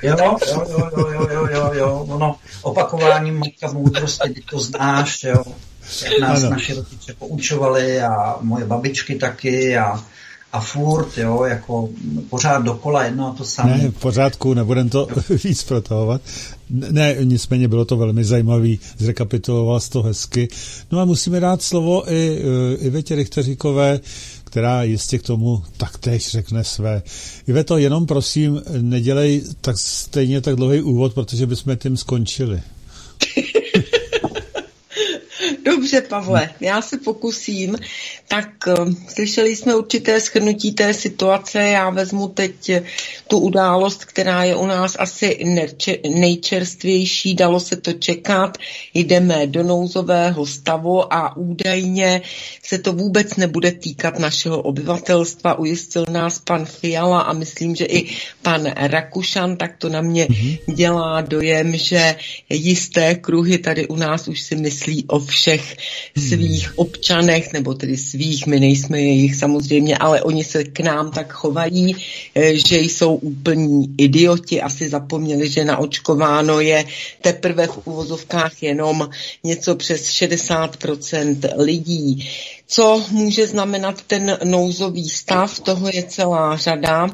[0.04, 0.38] Jo, jo,
[0.70, 2.06] jo, jo, jo, jo, jo, jo.
[2.10, 5.44] ono opakování matka moudrosti, ty to znáš, jo.
[6.04, 6.50] Jak nás ano.
[6.50, 10.04] naši rodiče poučovali a moje babičky taky a
[10.56, 11.90] a furt, jo, jako
[12.30, 13.78] pořád dokola jedno a to samé.
[13.78, 15.08] Ne, v pořádku, nebudem to
[15.44, 16.22] víc protahovat.
[16.70, 20.48] Ne, nicméně bylo to velmi zajímavý, zrekapituloval to hezky.
[20.92, 24.00] No a musíme dát slovo i uh, Ivetě Richteříkové,
[24.44, 27.02] která jistě k tomu taktéž řekne své.
[27.48, 32.62] Iveto, jenom prosím, nedělej tak stejně tak dlouhý úvod, protože bychom tím skončili.
[35.96, 37.76] Dobře, Pavle, já se pokusím.
[38.28, 38.74] Tak eh,
[39.14, 41.60] slyšeli jsme určité schrnutí té situace.
[41.60, 42.84] Já vezmu teď eh,
[43.28, 45.40] tu událost, která je u nás asi
[46.16, 47.36] nejčerstvější.
[47.36, 48.58] Dalo se to čekat.
[48.94, 52.22] Jdeme do nouzového stavu a údajně
[52.64, 55.60] se to vůbec nebude týkat našeho obyvatelstva.
[55.60, 60.76] Ujistil nás pan Fiala a myslím, že i pan Rakušan, tak to na mě mm-hmm.
[60.76, 62.16] dělá dojem, že
[62.50, 65.85] jisté kruhy tady u nás už si myslí o všech
[66.18, 71.34] svých občanech, nebo tedy svých, my nejsme jejich samozřejmě, ale oni se k nám tak
[71.34, 71.96] chovají,
[72.36, 76.86] eh, že jsou úplní idioti, asi zapomněli, že naočkováno je
[77.22, 79.10] teprve v uvozovkách jenom
[79.44, 82.30] něco přes 60% lidí.
[82.68, 87.08] Co může znamenat ten nouzový stav, toho je celá řada.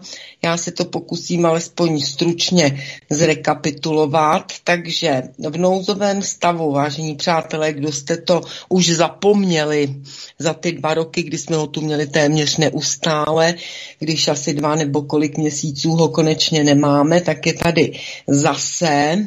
[0.44, 4.54] Já se to pokusím alespoň stručně zrekapitulovat.
[4.64, 9.96] Takže v nouzovém stavu, vážení přátelé, kdo jste to už zapomněli
[10.40, 13.56] za ty dva roky, kdy jsme ho tu měli téměř neustále,
[14.00, 19.18] když asi dva nebo kolik měsíců ho konečně nemáme, tak je tady zase.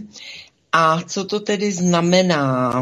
[0.72, 2.72] A co to tedy znamená?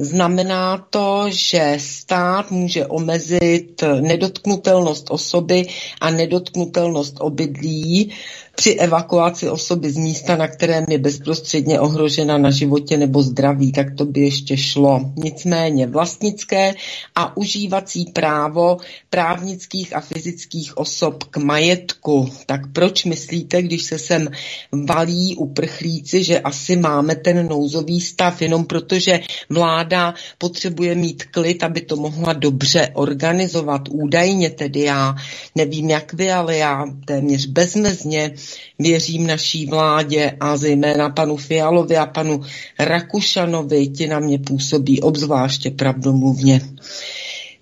[0.00, 5.66] Znamená to, že stát může omezit nedotknutelnost osoby
[6.00, 8.12] a nedotknutelnost obydlí
[8.54, 13.86] při evakuaci osoby z místa, na kterém je bezprostředně ohrožena na životě nebo zdraví, tak
[13.96, 15.00] to by ještě šlo.
[15.16, 16.74] Nicméně vlastnické
[17.14, 18.76] a užívací právo
[19.10, 22.28] právnických a fyzických osob k majetku.
[22.46, 24.28] Tak proč myslíte, když se sem
[24.72, 31.80] valí uprchlíci, že asi máme ten nouzový stav, jenom protože vláda potřebuje mít klid, aby
[31.80, 33.82] to mohla dobře organizovat.
[33.90, 35.14] Údajně tedy já
[35.54, 38.32] nevím jak vy, ale já téměř bezmezně
[38.78, 42.42] Věřím naší vládě a zejména panu Fialovi a panu
[42.78, 46.60] Rakušanovi, ti na mě působí obzvláště pravdomluvně.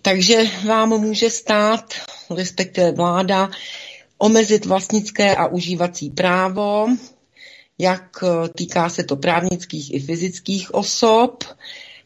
[0.02, 1.94] Takže vám může stát,
[2.36, 3.50] respektive vláda,
[4.18, 6.88] omezit vlastnické a užívací právo,
[7.78, 8.24] jak
[8.54, 11.44] týká se to právnických i fyzických osob,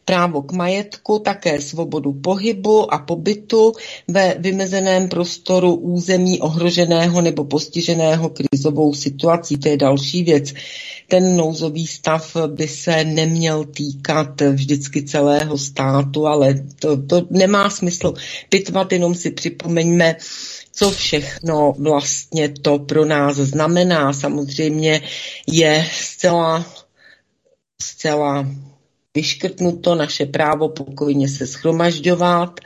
[0.05, 3.73] právo k majetku, také svobodu pohybu a pobytu
[4.07, 9.57] ve vymezeném prostoru území ohroženého nebo postiženého krizovou situací.
[9.57, 10.53] To je další věc.
[11.07, 18.13] Ten nouzový stav by se neměl týkat vždycky celého státu, ale to, to nemá smysl
[18.49, 20.15] pitvat, jenom si připomeňme,
[20.71, 24.13] co všechno vlastně to pro nás znamená.
[24.13, 25.01] Samozřejmě
[25.47, 26.65] je zcela,
[27.81, 28.47] zcela
[29.15, 32.59] vyškrtnuto naše právo pokojně se schromažďovat,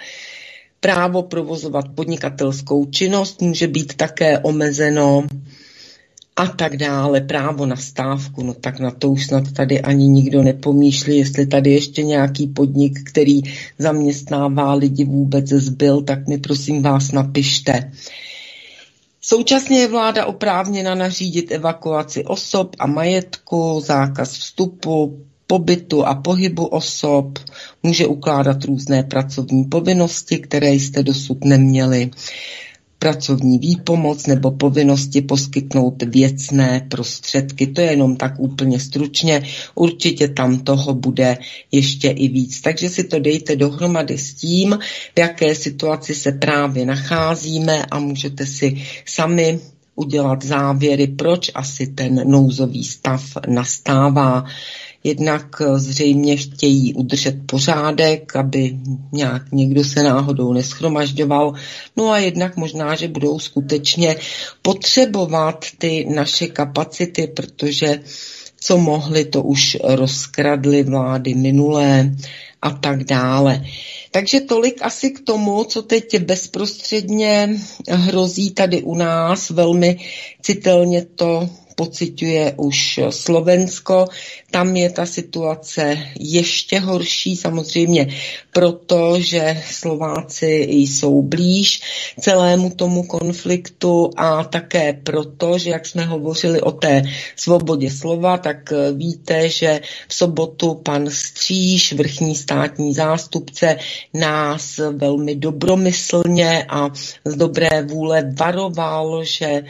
[0.80, 5.28] právo provozovat podnikatelskou činnost může být také omezeno
[6.36, 10.44] a tak dále, právo na stávku, no tak na to už snad tady ani nikdo
[10.44, 13.42] nepomýšlí, jestli tady ještě nějaký podnik, který
[13.80, 17.92] zaměstnává lidi vůbec zbyl, tak mi prosím vás napište.
[19.22, 27.40] Současně je vláda oprávněna nařídit evakuaci osob a majetku, zákaz vstupu, pobytu a pohybu osob,
[27.84, 32.12] může ukládat různé pracovní povinnosti, které jste dosud neměli,
[33.00, 37.68] pracovní výpomoc nebo povinnosti poskytnout věcné prostředky.
[37.68, 39.44] To je jenom tak úplně stručně.
[39.76, 41.38] Určitě tam toho bude
[41.72, 42.62] ještě i víc.
[42.62, 44.80] Takže si to dejte dohromady s tím,
[45.16, 49.60] v jaké situaci se právě nacházíme a můžete si sami
[49.96, 54.46] udělat závěry, proč asi ten nouzový stav nastává.
[55.04, 58.78] Jednak zřejmě chtějí udržet pořádek, aby
[59.12, 61.54] nějak někdo se náhodou neschromažďoval.
[61.98, 64.16] No a jednak možná, že budou skutečně
[64.62, 68.00] potřebovat ty naše kapacity, protože
[68.62, 72.12] co mohli, to už rozkradly vlády minulé
[72.62, 73.66] a tak dále.
[74.12, 77.50] Takže tolik asi k tomu, co teď bezprostředně
[77.90, 79.50] hrozí tady u nás.
[79.50, 80.00] Velmi
[80.42, 84.12] citelně to pociťuje už Slovensko.
[84.52, 88.08] Tam je ta situace ještě horší, samozřejmě
[88.52, 91.82] proto, že Slováci jsou blíž
[92.20, 97.04] celému tomu konfliktu a také proto, že jak jsme hovořili o té
[97.36, 103.78] svobodě slova, tak víte, že v sobotu pan Stříž, vrchní státní zástupce,
[104.14, 106.90] nás velmi dobromyslně a
[107.26, 109.64] z dobré vůle varoval, že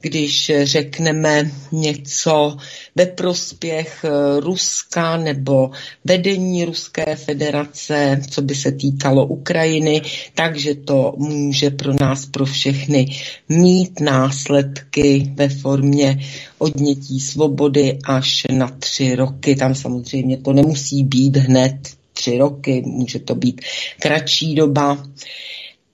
[0.00, 2.56] když řekneme něco
[2.96, 5.70] ve prospěch eh, Ruska nebo
[6.04, 10.02] vedení Ruské federace, co by se týkalo Ukrajiny,
[10.34, 13.06] takže to může pro nás, pro všechny
[13.48, 16.20] mít následky ve formě
[16.58, 19.56] odnětí svobody až na tři roky.
[19.56, 23.60] Tam samozřejmě to nemusí být hned tři roky, může to být
[24.00, 25.04] kratší doba.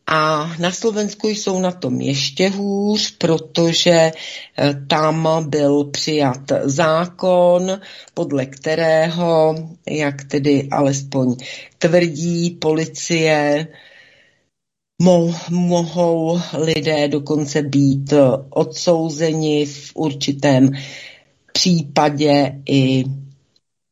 [0.06, 4.12] A na Slovensku jsou na tom ještě hůř, protože eh,
[4.88, 7.80] tam byl přijat zákon,
[8.14, 9.54] podle kterého,
[9.90, 11.36] jak tedy alespoň
[11.78, 13.66] tvrdí policie,
[15.50, 18.12] mohou lidé dokonce být
[18.50, 20.70] odsouzeni v určitém
[21.52, 23.04] případě i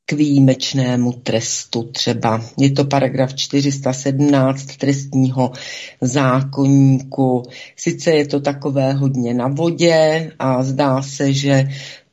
[0.06, 2.42] k výjimečnému trestu třeba.
[2.58, 5.52] Je to paragraf 417 trestního
[6.00, 7.42] zákonníku.
[7.76, 11.68] Sice je to takové hodně na vodě a zdá se, že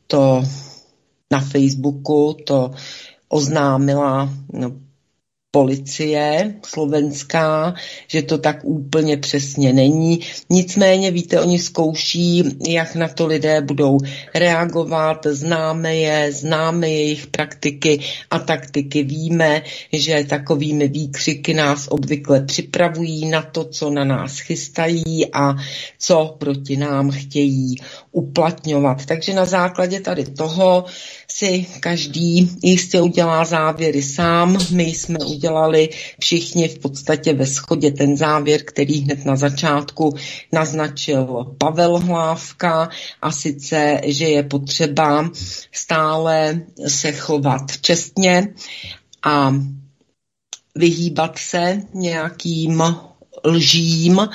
[0.07, 0.43] to
[1.31, 2.71] na Facebooku to
[3.29, 4.71] oznámila no,
[5.51, 7.73] policie slovenská,
[8.07, 10.19] že to tak úplně přesně není.
[10.49, 13.97] Nicméně, víte, oni zkouší, jak na to lidé budou
[14.35, 17.99] reagovat, známe je, známe jejich praktiky
[18.31, 19.03] a taktiky.
[19.03, 19.61] Víme,
[19.93, 25.55] že takovými výkřiky nás obvykle připravují na to, co na nás chystají a
[25.99, 27.75] co proti nám chtějí
[28.11, 29.05] uplatňovat.
[29.05, 30.85] Takže na základě tady toho
[31.39, 34.57] si každý jistě udělá závěry sám.
[34.71, 40.15] My jsme udělali všichni v podstatě ve schodě ten závěr, který hned na začátku
[40.51, 42.89] naznačil Pavel Hlávka
[43.21, 45.29] a sice, že je potřeba
[45.71, 48.53] stále se chovat čestně
[49.23, 49.55] a
[50.75, 52.83] vyhýbat se nějakým
[53.45, 54.29] lžím,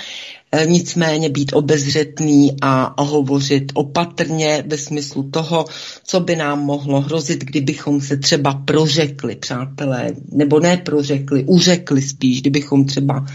[0.67, 5.65] nicméně být obezřetný a hovořit opatrně ve smyslu toho,
[6.05, 12.41] co by nám mohlo hrozit, kdybychom se třeba prořekli, přátelé, nebo ne prořekli, uřekli spíš,
[12.41, 13.27] kdybychom třeba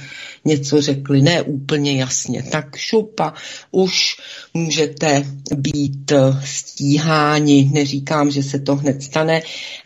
[0.45, 3.33] něco řekli ne úplně jasně, tak šupa,
[3.71, 4.15] už
[4.53, 5.25] můžete
[5.55, 6.11] být
[6.45, 7.69] stíháni.
[7.73, 9.41] Neříkám, že se to hned stane,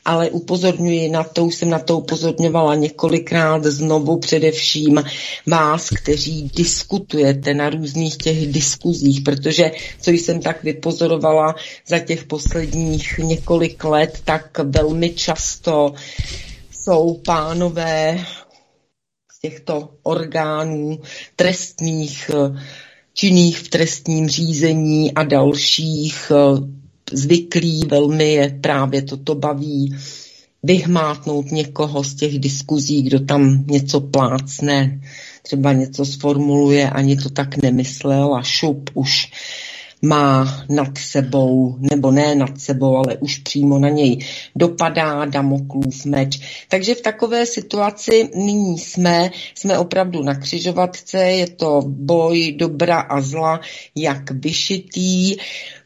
[0.05, 5.03] ale upozorňuji na to, už jsem na to upozorňovala několikrát znovu především
[5.47, 11.55] vás, kteří diskutujete na různých těch diskuzích, protože co jsem tak vypozorovala
[11.87, 15.93] za těch posledních několik let, tak velmi často
[16.71, 18.25] jsou pánové
[19.45, 20.99] těchto orgánů
[21.35, 22.61] trestních, eh,
[23.13, 26.61] činných v trestním řízení a dalších eh,
[27.11, 29.95] zvyklí, velmi je právě toto baví
[30.63, 35.01] vyhmátnout někoho z těch diskuzí, kdo tam něco plácne,
[35.41, 39.31] třeba něco sformuluje, ani to tak nemyslel a šup už
[40.03, 44.19] má nad sebou, nebo ne nad sebou, ale už přímo na něj
[44.55, 46.39] dopadá Damoklův meč.
[46.69, 53.21] Takže v takové situaci nyní jsme, jsme opravdu na křižovatce, je to boj dobra a
[53.21, 53.59] zla,
[53.95, 55.35] jak vyšitý.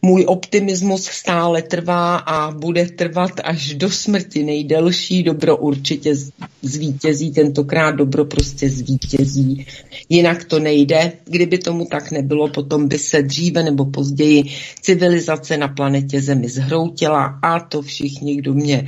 [0.02, 4.44] Můj optimismus stále trvá a bude trvat až do smrti.
[4.44, 6.16] Nejdelší dobro určitě
[6.62, 9.66] zvítězí, tentokrát dobro prostě zvítězí.
[10.10, 11.12] Jinak to nejde.
[11.26, 14.44] Kdyby tomu tak nebylo, potom by se dříve nebo později
[14.82, 18.88] civilizace na planetě Zemi zhroutila a to všichni, kdo mě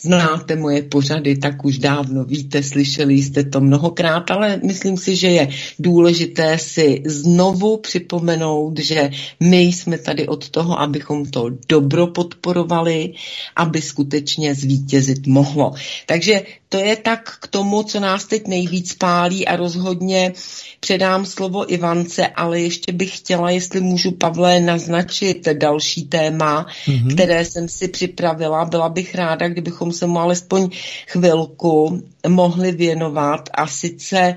[0.00, 5.28] znáte moje pořady, tak už dávno víte, slyšeli jste to mnohokrát, ale myslím si, že
[5.28, 5.48] je
[5.78, 13.14] důležité si znovu připomenout, že my jsme tady od od toho, abychom to dobro podporovali,
[13.56, 15.74] aby skutečně zvítězit mohlo.
[16.06, 20.32] Takže to je tak k tomu, co nás teď nejvíc pálí a rozhodně
[20.80, 27.14] předám slovo Ivance, ale ještě bych chtěla, jestli můžu, Pavle, naznačit další téma, mm-hmm.
[27.14, 28.64] které jsem si připravila.
[28.64, 30.70] Byla bych ráda, kdybychom se mu alespoň
[31.06, 34.36] chvilku mohli věnovat a sice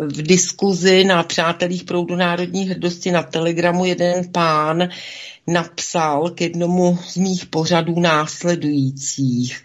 [0.00, 4.88] v diskuzi na Přátelích proudu národní hrdosti na Telegramu jeden pán
[5.46, 9.64] napsal k jednomu z mých pořadů následujících.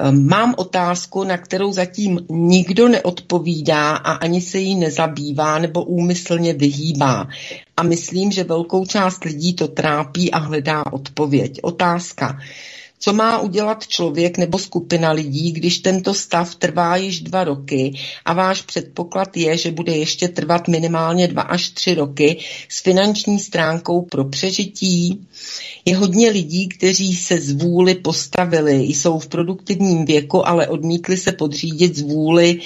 [0.00, 6.52] Ehm, mám otázku, na kterou zatím nikdo neodpovídá a ani se jí nezabývá nebo úmyslně
[6.52, 7.28] vyhýbá.
[7.76, 11.58] A myslím, že velkou část lidí to trápí a hledá odpověď.
[11.62, 12.38] Otázka.
[13.04, 17.92] Co má udělat člověk nebo skupina lidí, když tento stav trvá již dva roky
[18.24, 22.38] a váš předpoklad je, že bude ještě trvat minimálně dva až tři roky
[22.68, 25.26] s finanční stránkou pro přežití?
[25.84, 31.32] Je hodně lidí, kteří se z vůli postavili, jsou v produktivním věku, ale odmítli se
[31.32, 32.60] podřídit z vůli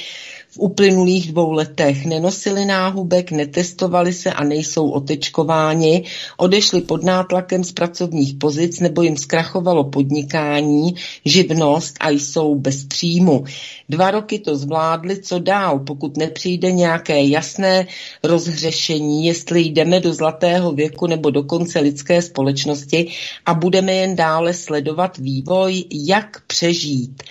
[0.58, 2.06] uplynulých dvou letech.
[2.06, 6.04] Nenosili náhubek, netestovali se a nejsou otečkováni,
[6.36, 10.94] odešli pod nátlakem z pracovních pozic nebo jim zkrachovalo podnikání,
[11.24, 13.44] živnost a jsou bez příjmu.
[13.88, 17.86] Dva roky to zvládli, co dál, pokud nepřijde nějaké jasné
[18.22, 23.10] rozhřešení, jestli jdeme do zlatého věku nebo do konce lidské společnosti
[23.46, 27.22] a budeme jen dále sledovat vývoj, jak přežít.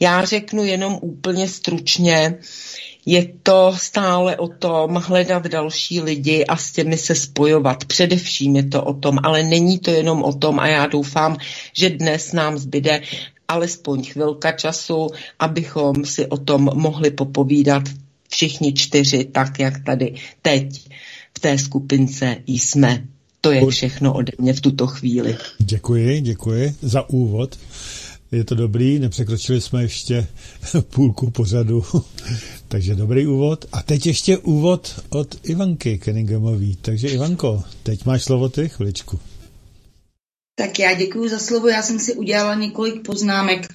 [0.00, 2.38] Já řeknu jenom úplně stručně,
[3.06, 7.84] je to stále o tom hledat další lidi a s těmi se spojovat.
[7.84, 11.36] Především je to o tom, ale není to jenom o tom a já doufám,
[11.72, 13.00] že dnes nám zbyde
[13.48, 15.06] alespoň chvilka času,
[15.38, 17.82] abychom si o tom mohli popovídat
[18.28, 20.88] všichni čtyři, tak jak tady teď
[21.36, 23.04] v té skupince jsme.
[23.40, 25.36] To je všechno ode mě v tuto chvíli.
[25.58, 27.58] Děkuji, děkuji za úvod.
[28.32, 30.26] Je to dobrý, nepřekročili jsme ještě
[30.94, 31.84] půlku pořadu,
[32.68, 33.64] takže dobrý úvod.
[33.72, 36.76] A teď ještě úvod od Ivanky Kenningamový.
[36.76, 39.20] Takže Ivanko, teď máš slovo ty chviličku.
[40.58, 41.68] Tak já děkuji za slovo.
[41.68, 43.66] Já jsem si udělala několik poznámek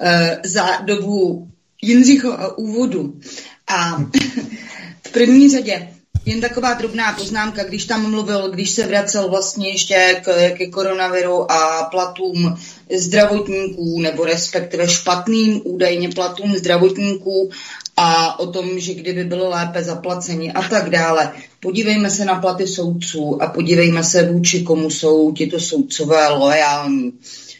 [0.00, 0.06] uh,
[0.44, 1.48] za dobu
[1.82, 3.20] Jindřichova úvodu.
[3.66, 3.96] A
[5.06, 5.88] v první řadě
[6.26, 11.52] jen taková drobná poznámka, když tam mluvil, když se vracel vlastně ještě k, ke koronaviru
[11.52, 12.58] a platům
[12.98, 17.50] zdravotníků, nebo respektive špatným údajně platům zdravotníků
[17.96, 21.32] a o tom, že kdyby bylo lépe zaplaceni a tak dále.
[21.60, 27.12] Podívejme se na platy soudců a podívejme se, vůči komu jsou tito soudcové loajální.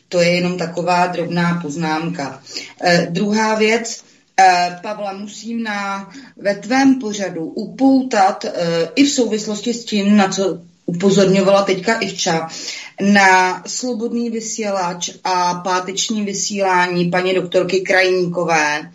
[0.09, 2.43] To je jenom taková drobná poznámka.
[2.83, 4.03] Eh, druhá věc,
[4.41, 10.28] Eh, Pavla, musím na, ve tvém pořadu upoutat eh, i v souvislosti s tím, na
[10.28, 10.61] co
[10.91, 12.49] upozorňovala teďka Ivča,
[13.01, 18.91] na slobodný vysílač a páteční vysílání paní doktorky Krajníkové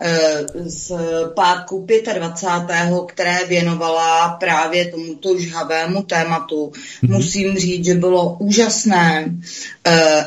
[0.00, 0.92] eh, z
[1.34, 2.92] pátku 25.
[3.08, 6.72] které věnovala právě tomuto žhavému tématu.
[6.72, 7.12] Mm-hmm.
[7.12, 9.36] Musím říct, že bylo úžasné,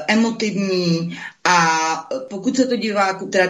[0.07, 1.59] emotivní a
[2.29, 3.47] pokud se to diváků, které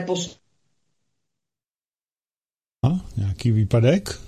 [3.17, 4.26] Nějaký výpadek?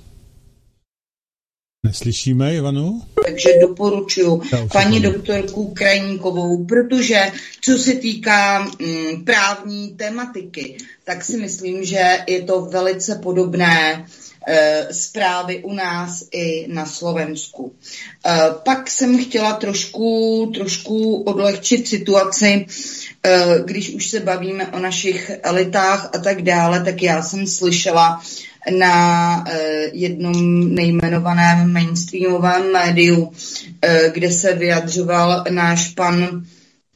[1.86, 3.01] Neslyšíme, Ivanu?
[3.25, 4.41] Takže doporučuji
[4.73, 12.41] paní doktorku Krajníkovou, protože co se týká mm, právní tematiky, tak si myslím, že je
[12.41, 14.05] to velice podobné
[14.47, 17.73] e, zprávy u nás i na Slovensku.
[18.25, 22.65] E, pak jsem chtěla trošku, trošku odlehčit situaci,
[23.23, 28.21] e, když už se bavíme o našich elitách a tak dále, tak já jsem slyšela,
[28.72, 33.32] na eh, jednom nejmenovaném mainstreamovém médiu,
[33.82, 36.43] eh, kde se vyjadřoval náš pan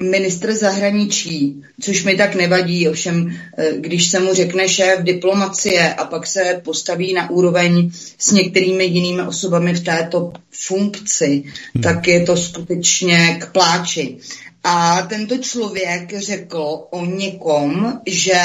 [0.04, 6.06] ministr zahraničí, což mi tak nevadí, ovšem eh, když se mu řekne šéf diplomacie a
[6.06, 11.44] pak se postaví na úroveň s některými jinými osobami v této funkci,
[11.74, 11.84] hmm.
[11.84, 14.18] tak je to skutečně k pláči.
[14.64, 18.42] A tento člověk řekl o někom, že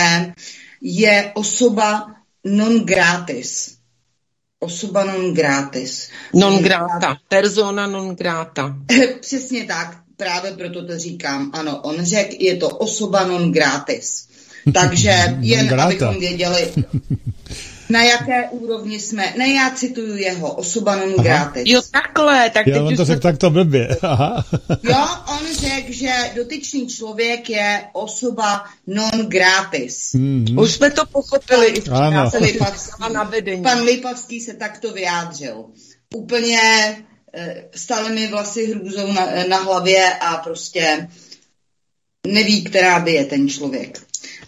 [0.80, 2.06] je osoba
[2.48, 3.74] non gratis.
[4.60, 6.08] Osoba non gratis.
[6.34, 8.76] Non grata, persona non grata.
[9.20, 11.50] Přesně tak, právě proto to říkám.
[11.54, 14.28] Ano, on řekl, je to osoba non gratis.
[14.74, 16.72] Takže jen abychom věděli,
[17.90, 19.34] na jaké úrovni jsme.
[19.38, 21.62] Ne, já cituju jeho, osoba non gratis.
[21.66, 22.50] Jo, takhle.
[22.50, 23.88] Tak jo, on to řekl takto blbě.
[24.02, 24.44] Aha.
[24.82, 30.12] jo, on řekl, že dotyčný člověk je osoba non gratis.
[30.14, 30.60] Mm-hmm.
[30.60, 31.82] Už jsme to pochopili.
[31.92, 32.30] Ano.
[32.30, 32.92] Pan, Lipavský,
[33.62, 35.64] pan Lipavský se takto vyjádřil.
[36.14, 36.60] Úplně
[37.74, 41.08] stále mi vlasy hrůzou na, na hlavě a prostě
[42.26, 44.02] neví, která by je ten člověk.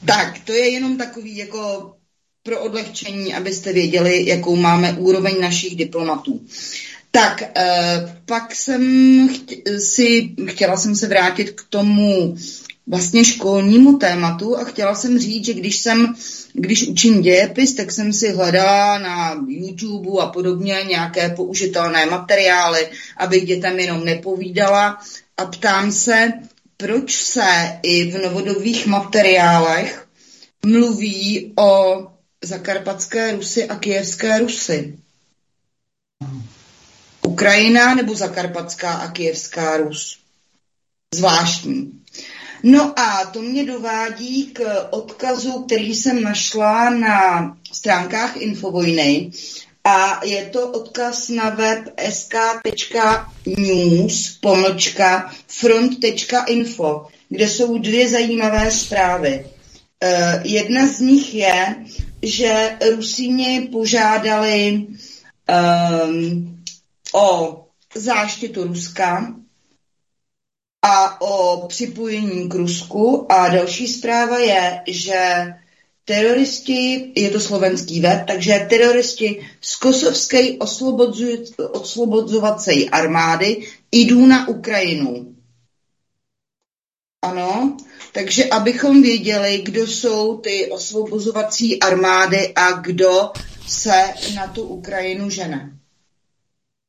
[0.07, 1.93] Tak, to je jenom takový jako
[2.43, 6.41] pro odlehčení, abyste věděli, jakou máme úroveň našich diplomatů.
[7.11, 8.83] Tak, eh, pak jsem
[9.79, 12.37] si, chtěla jsem se vrátit k tomu
[12.87, 16.15] vlastně školnímu tématu a chtěla jsem říct, že když jsem,
[16.53, 23.47] když učím dějepis, tak jsem si hledala na YouTube a podobně nějaké použitelné materiály, abych
[23.47, 24.99] dětem jenom nepovídala
[25.37, 26.33] a ptám se,
[26.77, 30.07] proč se i v novodobých materiálech
[30.67, 32.07] mluví o
[32.45, 34.99] zakarpatské Rusy a kijevské Rusy.
[37.27, 40.19] Ukrajina nebo zakarpatská a kijevská Rus.
[41.15, 42.01] Zvláštní.
[42.63, 49.31] No a to mě dovádí k odkazu, který jsem našla na stránkách Infovojny.
[49.85, 53.09] A je to odkaz na web sk.news
[54.41, 59.47] pomlčka front.info, kde jsou dvě zajímavé zprávy.
[60.05, 61.77] Uh, jedna z nich je,
[62.23, 66.63] že Rusíni požádali um,
[67.15, 67.65] o
[67.95, 69.35] záštitu Ruska
[70.83, 73.33] a o připojení k Rusku.
[73.33, 75.47] A další zpráva je, že
[76.05, 80.59] teroristi, je to slovenský web, takže teroristi z kosovské
[81.73, 85.35] oslobozovací armády jdou na Ukrajinu.
[87.23, 87.77] Ano,
[88.13, 93.33] takže abychom věděli, kdo jsou ty osvobozovací armády a kdo
[93.67, 94.05] se
[94.35, 95.73] na tu Ukrajinu žene.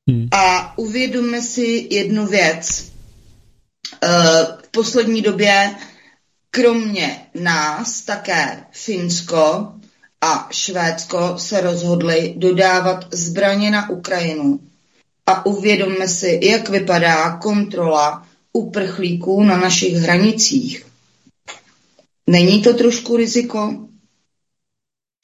[0.09, 0.27] Hmm.
[0.31, 2.91] A uvědomme si jednu věc.
[4.03, 4.07] Eh,
[4.63, 5.75] v poslední době
[6.51, 9.73] kromě nás také Finsko
[10.21, 14.59] a Švédsko se rozhodli dodávat zbraně na Ukrajinu.
[15.25, 20.90] A uvědomme si, jak vypadá kontrola uprchlíků na našich hranicích.
[22.31, 23.87] Není to trošku riziko?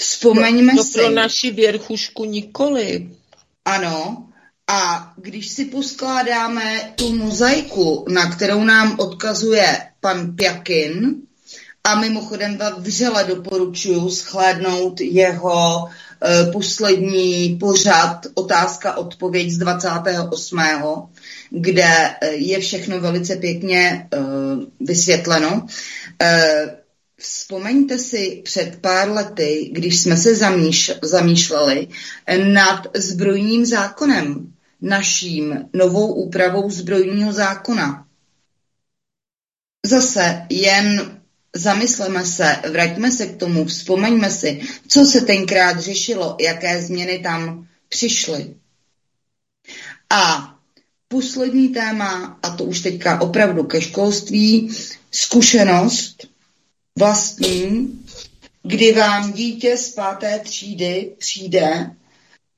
[0.01, 0.99] Vzpomeňme to, to si.
[0.99, 3.09] pro naši věrchušku nikoli.
[3.65, 4.27] Ano,
[4.67, 11.15] a když si poskládáme tu mozaiku, na kterou nám odkazuje pan Pjakin,
[11.83, 20.59] a mimochodem vřele doporučuji schlédnout jeho e, poslední pořad Otázka odpověď z 28
[21.49, 25.67] kde eh, je všechno velice pěkně uh, vysvětleno.
[26.21, 26.69] Uh,
[27.19, 31.87] Vzpomeňte si před pár lety, když jsme se zamýš, zamýšleli
[32.53, 38.07] nad zbrojním zákonem, naším novou úpravou zbrojního zákona.
[39.85, 41.21] Zase jen
[41.55, 47.67] zamysleme se, vraťme se k tomu, vzpomeňme si, co se tenkrát řešilo, jaké změny tam
[47.89, 48.55] přišly.
[50.09, 50.53] A
[51.07, 54.75] poslední téma, a to už teďka opravdu ke školství,
[55.11, 56.36] zkušenost
[56.97, 57.99] vlastní,
[58.63, 61.91] kdy vám dítě z páté třídy přijde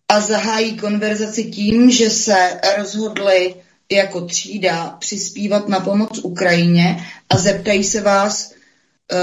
[0.10, 3.56] a zahájí konverzaci tím, že se rozhodli
[3.92, 8.54] jako třída přispívat na pomoc Ukrajině a zeptají se vás,
[9.12, 9.18] eh,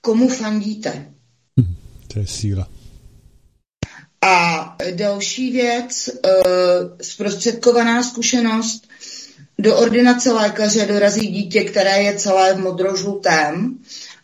[0.00, 1.12] komu fandíte.
[1.60, 1.74] Hm,
[2.12, 2.68] to je síla.
[4.22, 6.30] A další věc, eh,
[7.02, 8.88] zprostředkovaná zkušenost,
[9.58, 13.78] do ordinace lékaře dorazí dítě, které je celé v modrožlutém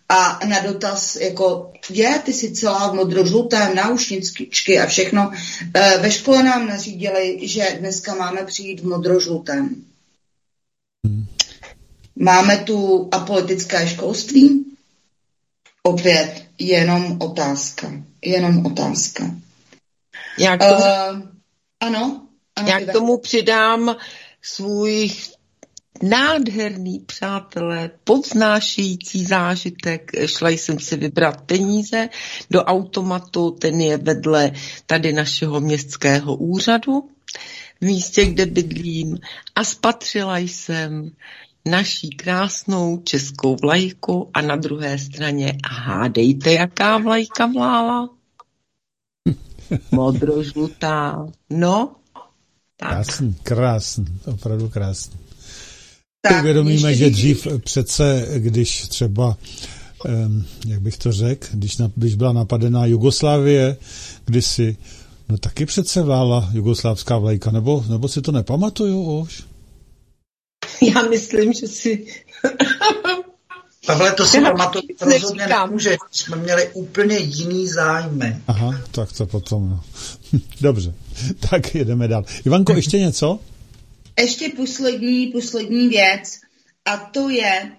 [0.08, 5.32] a na dotaz, jako je, ty jsi celá v modrožlutém, náušničky a všechno.
[5.74, 9.84] Eh, ve škole nám nařídili, že dneska máme přijít v modrožlutém.
[11.06, 11.26] Hmm.
[12.16, 14.64] Máme tu apolitické školství?
[15.82, 17.92] Opět jenom otázka.
[18.24, 19.30] Jenom otázka.
[20.38, 21.28] Já k tomu, uh,
[21.80, 22.26] ano,
[22.56, 22.68] ano.
[22.68, 23.96] Já k tomu přidám
[24.42, 25.10] svůj
[26.02, 30.10] nádherný, přátelé, povznášející zážitek.
[30.26, 32.08] Šla jsem si vybrat peníze
[32.50, 34.52] do automatu, ten je vedle
[34.86, 37.10] tady našeho městského úřadu,
[37.80, 39.18] v místě, kde bydlím
[39.54, 41.10] a spatřila jsem
[41.68, 48.08] naší krásnou českou vlajku a na druhé straně a hádejte, jaká vlajka vlála?
[49.92, 51.26] Modrožlutá.
[51.50, 51.96] No,
[52.76, 52.90] tak.
[52.90, 55.23] Krásný, krásný, opravdu krásný.
[56.28, 59.36] Tak, Uvědomíme, že dřív přece, když třeba,
[60.66, 63.76] jak bych to řekl, když, na, když byla napadená Jugoslávie,
[64.24, 64.76] kdysi,
[65.28, 69.42] no taky přece vlála jugoslávská vlajka, nebo, nebo si to nepamatuju už?
[70.94, 72.06] Já myslím, že si
[73.86, 75.96] Pavle, to si pamatovat rozhodně nemůže.
[76.10, 78.36] Jsme měli úplně jiný zájmy.
[78.46, 79.70] Aha, tak to potom.
[79.70, 79.80] No.
[80.60, 80.94] Dobře,
[81.50, 82.24] tak jedeme dál.
[82.44, 83.38] Ivanko, ještě něco?
[84.20, 86.40] Ještě poslední, poslední věc
[86.84, 87.72] a to je,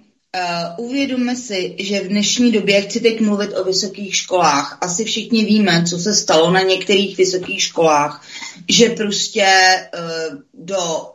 [0.77, 5.45] Uh, uvědomme si, že v dnešní době, chci teď mluvit o vysokých školách, asi všichni
[5.45, 8.27] víme, co se stalo na některých vysokých školách,
[8.69, 9.47] že prostě
[9.93, 11.11] uh, do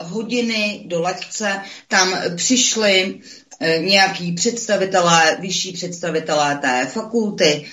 [0.00, 7.66] hodiny, do lekce tam přišli uh, nějaký představitelé, vyšší představitelé té fakulty,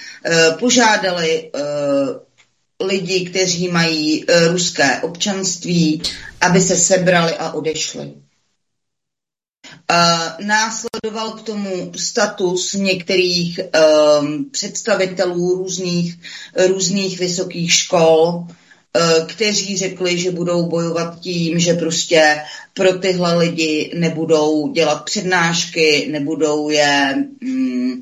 [0.59, 1.51] požádali
[2.84, 6.01] lidi, kteří mají ruské občanství,
[6.46, 8.14] aby se sebrali a odešli.
[9.91, 13.60] Uh, následoval k tomu status některých
[14.20, 16.20] um, představitelů různých,
[16.68, 22.41] různých vysokých škol, uh, kteří řekli, že budou bojovat tím, že prostě
[22.74, 28.02] pro tyhle lidi nebudou dělat přednášky, nebudou je um,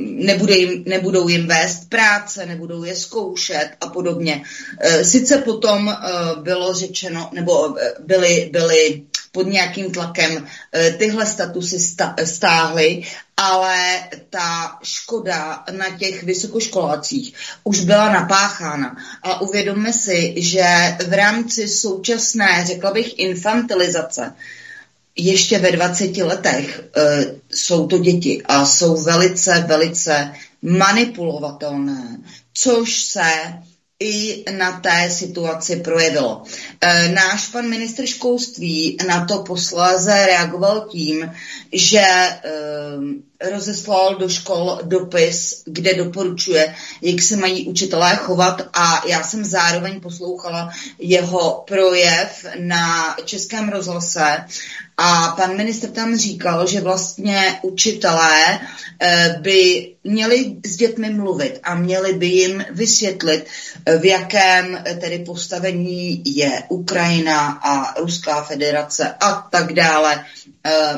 [0.00, 4.42] nebude jim, nebudou jim vést práce, nebudou je zkoušet a podobně.
[5.02, 5.96] Sice potom
[6.42, 10.46] bylo řečeno, nebo byly, byly pod nějakým tlakem
[10.98, 13.02] tyhle statusy stáhly,
[13.36, 17.34] ale ta škoda na těch vysokoškolácích
[17.64, 18.96] už byla napáchána.
[19.22, 20.64] A uvědomme si, že
[21.08, 24.32] v rámci současné, řekla bych, infantilizace,
[25.18, 32.18] ještě ve 20 letech e, jsou to děti a jsou velice, velice manipulovatelné,
[32.54, 33.32] což se
[34.00, 36.42] i na té situaci projevilo.
[36.80, 41.32] E, náš pan ministr školství na to posléze reagoval tím,
[41.72, 42.40] že e,
[43.50, 50.00] rozeslal do škol dopis, kde doporučuje, jak se mají učitelé chovat a já jsem zároveň
[50.00, 54.44] poslouchala jeho projev na Českém rozhlase
[55.00, 58.60] a pan ministr tam říkal, že vlastně učitelé
[59.00, 63.46] eh, by měli s dětmi mluvit a měli by jim vysvětlit,
[63.86, 70.24] eh, v jakém eh, tedy postavení je Ukrajina a Ruská federace a tak dále.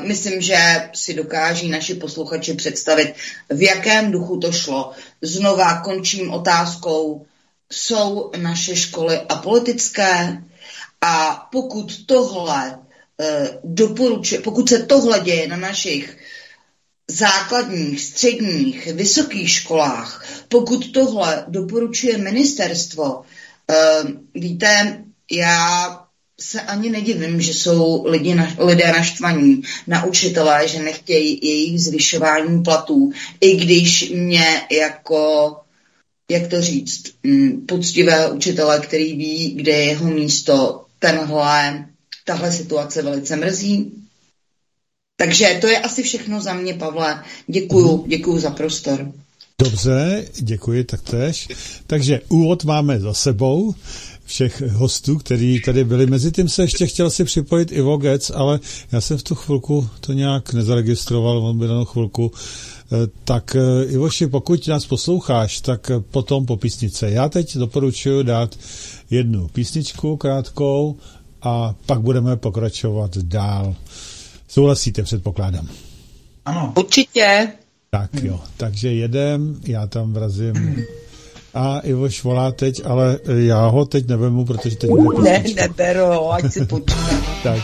[0.03, 3.15] Myslím, že si dokáží naši posluchači představit,
[3.51, 4.93] v jakém duchu to šlo.
[5.23, 7.27] Znova končím otázkou,
[7.73, 10.43] jsou naše školy apolitické?
[11.01, 12.79] A pokud tohle
[13.65, 16.17] doporučuje, pokud se tohle děje na našich
[17.11, 23.23] základních, středních, vysokých školách, pokud tohle doporučuje ministerstvo,
[23.71, 24.03] eh,
[24.35, 26.01] víte, já
[26.41, 32.63] se ani nedivím, že jsou lidi na, lidé naštvaní na učitelé, že nechtějí jejich zvyšování
[32.63, 35.57] platů, i když mě jako,
[36.31, 41.90] jak to říct, mm, poctivé učitele, který ví, kde je jeho místo, tenhle
[42.31, 43.93] tahle situace velice mrzí.
[45.17, 47.25] Takže to je asi všechno za mě, Pavle.
[47.47, 49.13] Děkuju, děkuju za prostor.
[49.59, 51.49] Dobře, děkuji taktéž.
[51.87, 53.75] Takže úvod máme za sebou
[54.25, 56.07] všech hostů, kteří tady byli.
[56.07, 58.61] Mezi tím se ještě chtěl si připojit i Vogec, ale
[58.93, 62.33] já jsem v tu chvilku to nějak nezaregistroval, on byl na chvilku.
[62.93, 67.11] Eh, tak eh, Ivoši, pokud nás posloucháš, tak potom po písnice.
[67.11, 68.57] Já teď doporučuji dát
[69.11, 70.97] jednu písničku krátkou
[71.43, 73.75] a pak budeme pokračovat dál.
[74.49, 75.69] Souhlasíte, předpokládám?
[76.45, 76.73] Ano.
[76.77, 77.49] Určitě.
[77.91, 80.85] Tak jo, takže jedem, já tam vrazím.
[81.55, 86.33] A Ivoš volá teď, ale já ho teď nevemu, protože teď bude Ne, neberu ho,
[86.33, 87.11] ať si počítá.
[87.43, 87.59] tak.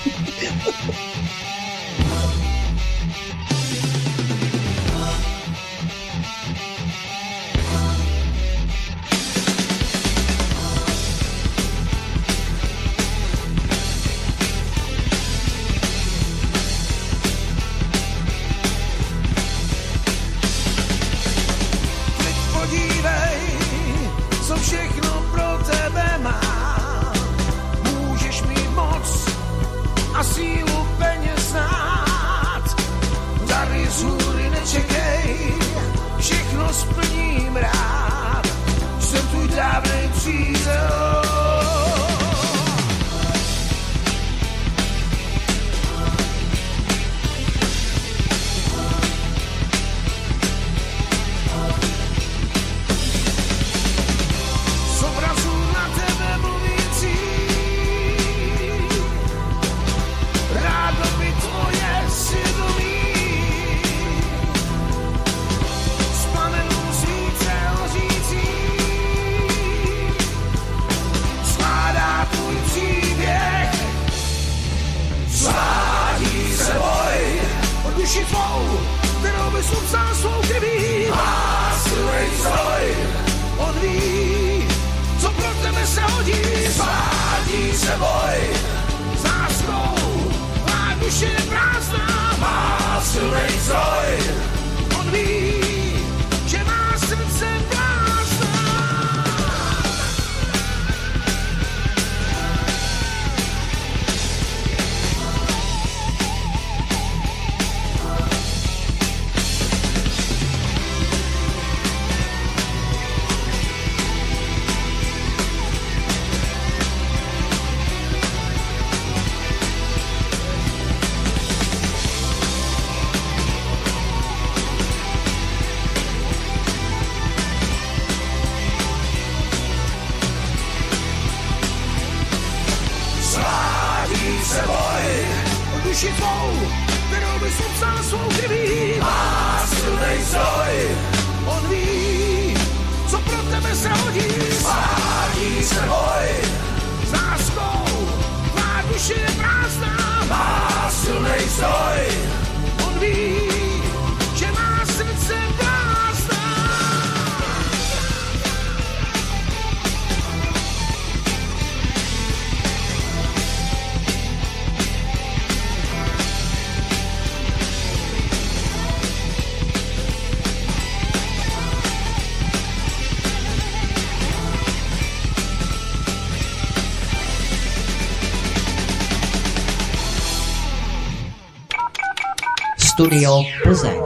[182.97, 184.01] Studio Plzeň.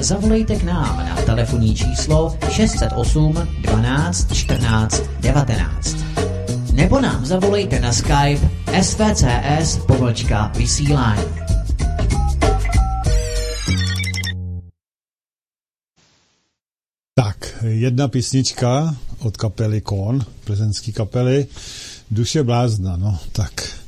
[0.00, 5.96] Zavolejte k nám na telefonní číslo 608 12 14 19.
[6.72, 8.50] Nebo nám zavolejte na Skype
[8.82, 11.22] svcs pomlčka vysílání.
[17.14, 21.46] Tak, jedna písnička od kapely Kon, plzeňský kapely,
[22.10, 23.81] Duše blázna, no tak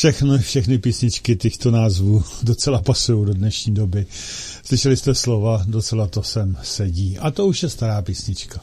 [0.00, 4.06] všechny, všechny písničky těchto názvů docela pasují do dnešní doby.
[4.64, 7.18] Slyšeli jste slova, docela to sem sedí.
[7.18, 8.60] A to už je stará písnička.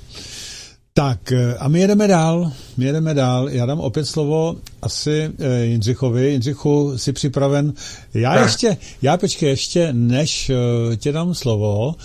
[0.93, 3.49] Tak a my jedeme dál, my jedeme dál.
[3.49, 6.31] Já dám opět slovo asi eh, Jindřichovi.
[6.31, 7.73] Jindřichu, jsi připraven?
[8.13, 8.45] Já Tak.
[8.45, 11.95] ještě, já počkej, ještě než eh, tě dám slovo,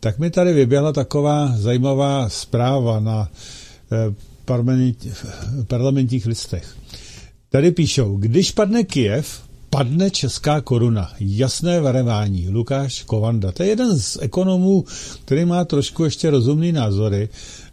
[0.00, 3.28] tak mi tady vyběhla taková zajímavá zpráva na
[3.92, 4.14] eh,
[4.44, 5.12] parlament-
[5.66, 6.76] parlamentních listech.
[7.50, 11.12] Tady píšou, když padne Kijev, padne česká koruna.
[11.20, 12.48] Jasné varování.
[12.48, 13.52] Lukáš Kovanda.
[13.52, 14.84] To je jeden z ekonomů,
[15.24, 17.28] který má trošku ještě rozumný názory.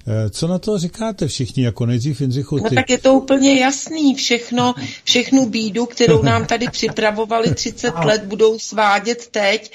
[0.08, 2.76] Eh, Co na to říkáte všichni, jako nejdřív Jindřichu, No ty?
[2.76, 4.16] tak je to úplně jasný.
[4.16, 9.72] Všechno, všechnu bídu, kterou nám tady připravovali 30 let, budou svádět teď.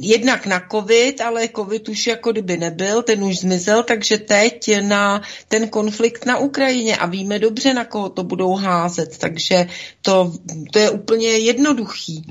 [0.00, 5.22] Jednak na covid, ale covid už jako kdyby nebyl, ten už zmizel, takže teď na
[5.48, 9.66] ten konflikt na Ukrajině a víme dobře, na koho to budou házet, takže
[10.02, 10.32] to,
[10.72, 12.24] to je úplně jednoduchý.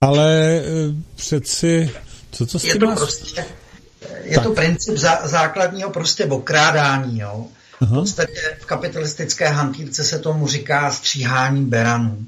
[0.00, 1.90] Ale eh, přeci,
[2.32, 3.44] co to s Je tím to má- prostě,
[4.22, 7.46] je to princip zá, základního prostě okrádání, jo.
[7.80, 8.00] V Aha.
[8.00, 12.26] podstatě v kapitalistické hantýrce se tomu říká stříhání beranů.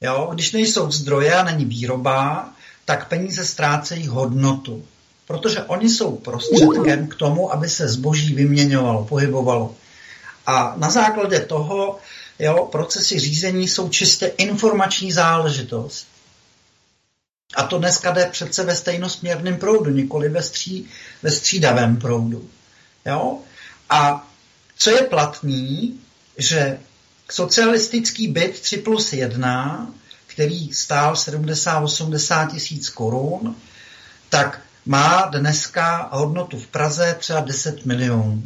[0.00, 2.48] Jo, když nejsou zdroje a není výroba,
[2.84, 4.84] tak peníze ztrácejí hodnotu.
[5.26, 9.74] Protože oni jsou prostředkem k tomu, aby se zboží vyměňovalo, pohybovalo.
[10.46, 11.98] A na základě toho
[12.38, 16.06] jo, procesy řízení jsou čistě informační záležitost.
[17.54, 20.88] A to dneska jde přece ve stejnosměrném proudu, nikoli ve, stří,
[21.22, 22.50] ve střídavém proudu.
[23.06, 23.38] Jo?
[23.90, 24.28] A
[24.76, 26.00] co je platný,
[26.38, 26.78] že
[27.30, 29.94] socialistický byt 3 plus 1,
[30.26, 33.56] který stál 70-80 tisíc korun,
[34.28, 38.42] tak má dneska hodnotu v Praze třeba 10 milionů.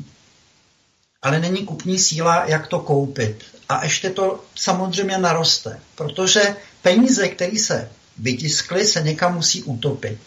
[1.22, 3.44] Ale není kupní síla, jak to koupit.
[3.68, 10.18] A ještě to samozřejmě naroste, protože peníze, které se vytiskly, se někam musí utopit.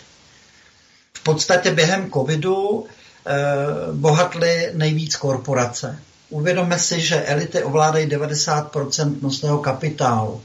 [1.14, 3.34] V podstatě během covidu eh,
[3.94, 6.00] bohatly nejvíc korporace.
[6.30, 10.42] Uvědomme si, že elity ovládají 90% nosného kapitálu.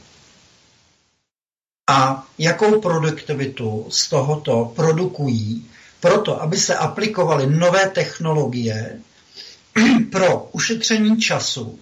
[1.90, 5.70] A jakou produktivitu z tohoto produkují
[6.01, 9.01] proto, aby se aplikovaly nové technologie
[10.12, 11.78] pro ušetření času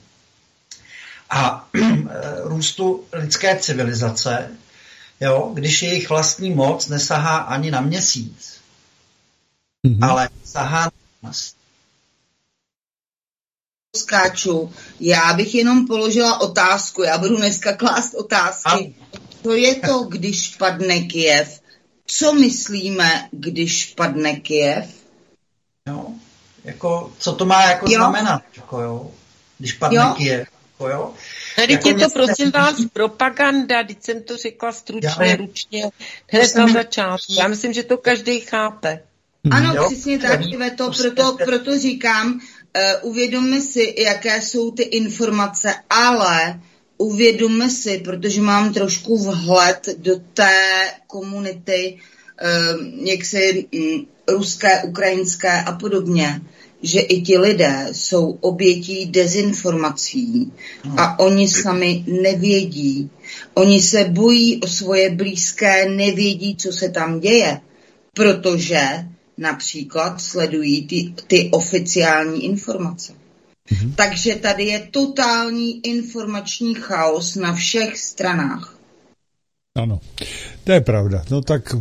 [1.31, 1.69] a
[2.43, 4.51] růstu lidské civilizace,
[5.21, 8.61] jo, když jejich vlastní moc nesahá ani na měsíc,
[9.87, 10.05] Mhm.
[10.05, 10.91] ale sahá na
[11.23, 11.55] nás.
[13.97, 14.73] skáču.
[15.01, 17.03] Já bych jenom položila otázku.
[17.03, 18.95] Já budu dneska klást otázky.
[19.43, 21.61] To je to, když padne Kiev.
[22.07, 24.91] Co myslíme, když padne Kiev?
[25.89, 26.07] Jo?
[26.65, 27.99] Jako, co to má jako Jo.
[27.99, 29.11] znamenat, jako, jo?
[29.59, 30.15] když padne Jo.
[30.17, 30.49] Kyjev?
[30.81, 31.15] jo?
[31.57, 35.91] Tady jako je to, prosím vás, propaganda, teď jsem to řekla stručně, já ručně,
[36.27, 37.35] hned na začátku.
[37.39, 39.03] Já myslím, že to každý chápe.
[39.51, 39.87] Ano, jo?
[39.91, 40.41] přesně tak,
[40.77, 46.61] to, proto, proto říkám, uh, uvědomme si, jaké jsou ty informace, ale
[46.99, 50.61] uvědomme si, protože mám trošku vhled do té
[51.07, 51.99] komunity,
[52.43, 56.41] uh, jak si um, ruské, ukrajinské a podobně,
[56.83, 60.53] že i ti lidé jsou obětí dezinformací
[60.97, 63.11] a oni sami nevědí.
[63.55, 67.61] Oni se bojí o svoje blízké, nevědí, co se tam děje,
[68.15, 68.81] protože
[69.39, 73.13] například sledují ty, ty oficiální informace.
[73.73, 73.95] Mm-hmm.
[73.97, 78.77] Takže tady je totální informační chaos na všech stranách.
[79.77, 80.01] Ano,
[80.65, 81.25] to je pravda.
[81.31, 81.75] No tak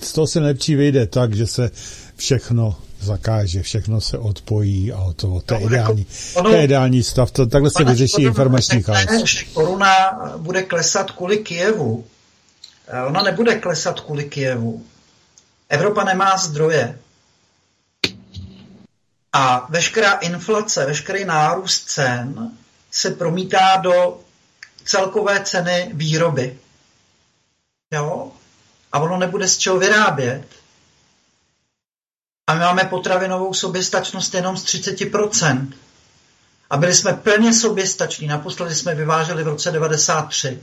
[0.00, 1.70] z toho se nejlepší vyjde tak, že se
[2.16, 6.56] všechno zakáže, všechno se odpojí a o to, to je no, ideální, jako, ono, to
[6.56, 9.42] je ideální stav, to, takhle se vyřeší informační chaos.
[9.52, 9.94] Koruna
[10.36, 12.04] bude klesat kvůli Kijevu.
[12.88, 14.84] Eh, ona nebude klesat kvůli Kijevu.
[15.68, 16.98] Evropa nemá zdroje.
[19.32, 22.50] A veškerá inflace, veškerý nárůst cen
[22.90, 24.20] se promítá do
[24.84, 26.58] celkové ceny výroby.
[27.92, 28.32] Jo?
[28.92, 30.44] A ono nebude z čeho vyrábět.
[32.46, 35.72] A my máme potravinovou soběstačnost jenom z 30%.
[36.70, 38.26] A byli jsme plně soběstační.
[38.26, 40.60] Naposledy jsme vyváželi v roce 93.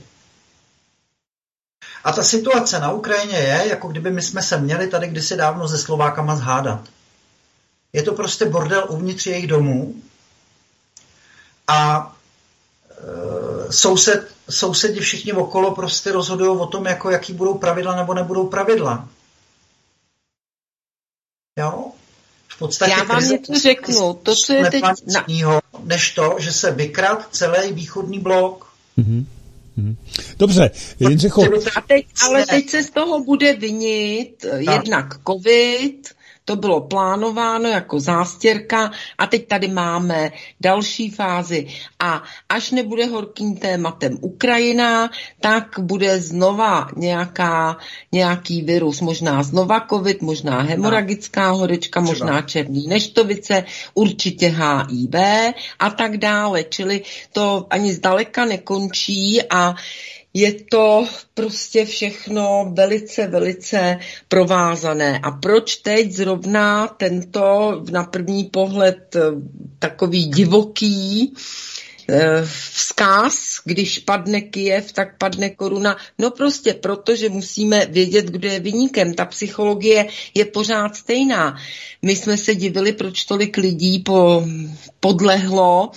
[2.04, 5.68] A ta situace na Ukrajině je, jako kdyby my jsme se měli tady kdysi dávno
[5.68, 6.80] se Slovákama zhádat.
[7.92, 9.94] Je to prostě bordel uvnitř jejich domů
[11.68, 12.12] a
[13.68, 18.46] e, soused, sousedi všichni okolo prostě rozhodují o tom, jako jaký budou pravidla nebo nebudou
[18.46, 19.08] pravidla.
[21.58, 21.92] Jo?
[22.48, 24.14] V podstatě Já vám něco řeknu.
[24.14, 24.82] To, co je teď...
[24.82, 25.26] Na...
[25.84, 28.72] Než to, že se vykrad celý východní blok.
[28.98, 29.24] Mm-hmm.
[30.38, 30.70] Dobře,
[31.00, 31.44] Jindřichu.
[32.22, 34.60] ale teď se z toho bude vinit tak.
[34.60, 41.66] jednak covid, to bylo plánováno jako zástěrka a teď tady máme další fázi.
[41.98, 45.10] A až nebude horkým tématem Ukrajina,
[45.40, 47.76] tak bude znova nějaká,
[48.12, 53.64] nějaký virus, možná znova covid, možná hemoragická horečka, možná černý neštovice,
[53.94, 55.14] určitě HIV
[55.78, 56.64] a tak dále.
[56.64, 57.02] Čili
[57.32, 59.74] to ani zdaleka nekončí a
[60.34, 63.98] je to prostě všechno velice, velice
[64.28, 65.20] provázané.
[65.22, 69.20] A proč teď zrovna tento na první pohled eh,
[69.78, 71.34] takový divoký
[72.08, 72.42] eh,
[72.72, 73.34] vzkaz,
[73.64, 75.96] když padne Kijev, tak padne koruna.
[76.18, 79.14] No prostě proto, že musíme vědět, kdo je vyníkem.
[79.14, 81.56] Ta psychologie je pořád stejná.
[82.02, 84.46] My jsme se divili, proč tolik lidí po,
[85.00, 85.90] podlehlo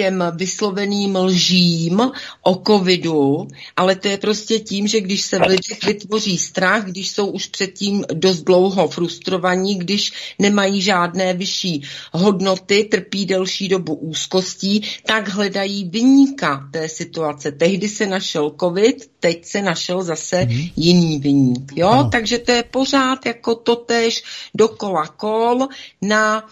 [0.00, 2.00] těm vysloveným lžím
[2.42, 7.10] o covidu, ale to je prostě tím, že když se v lidech vytvoří strach, když
[7.10, 11.82] jsou už předtím dost dlouho frustrovaní, když nemají žádné vyšší
[12.12, 17.52] hodnoty, trpí delší dobu úzkostí, tak hledají vyníka té situace.
[17.52, 20.72] Tehdy se našel covid, teď se našel zase mm-hmm.
[20.76, 21.72] jiný vyník.
[21.76, 22.08] Jo?
[22.12, 24.22] Takže to je pořád jako totéž
[24.54, 25.68] dokola kol
[26.02, 26.48] na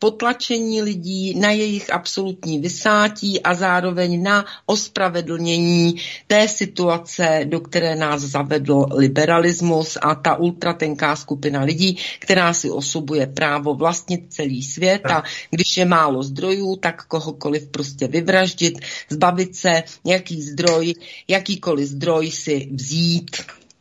[0.00, 5.96] potlačení lidí, na jejich absolutní vysátí a zároveň na ospravedlnění
[6.26, 13.26] té situace, do které nás zavedl liberalismus a ta ultratenká skupina lidí, která si osobuje
[13.26, 18.78] právo vlastnit celý svět a když je málo zdrojů, tak kohokoliv prostě vyvraždit,
[19.08, 20.94] zbavit se, jaký zdroj,
[21.28, 23.36] jakýkoliv zdroj si vzít.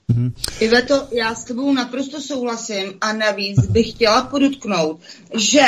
[0.09, 0.31] Mm-hmm.
[0.59, 4.99] Iveto, já s tebou naprosto souhlasím a navíc bych chtěla podotknout,
[5.37, 5.61] že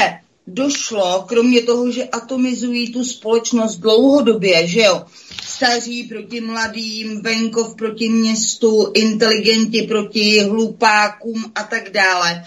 [0.47, 5.05] došlo, kromě toho, že atomizují tu společnost dlouhodobě, že jo,
[5.43, 12.43] staří proti mladým, venkov proti městu, inteligenti proti hlupákům a tak dále,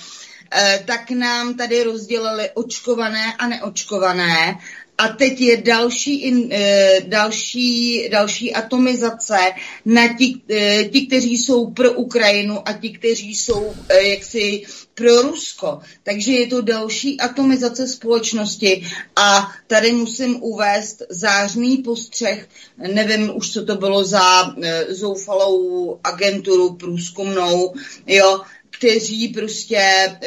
[0.51, 4.59] eh, tak nám tady rozdělili očkované a neočkované
[4.99, 9.39] a teď je další, in, e, další, další atomizace
[9.85, 14.62] na ti, e, ti, kteří jsou pro Ukrajinu a ti, kteří jsou e, jaksi
[14.95, 15.81] pro Rusko.
[16.03, 18.87] Takže je to další atomizace společnosti.
[19.16, 22.49] A tady musím uvést zářný postřeh,
[22.93, 24.55] nevím už, co to bylo za
[24.89, 27.75] zoufalou agenturu průzkumnou,
[28.07, 28.41] jo,
[28.79, 29.81] kteří prostě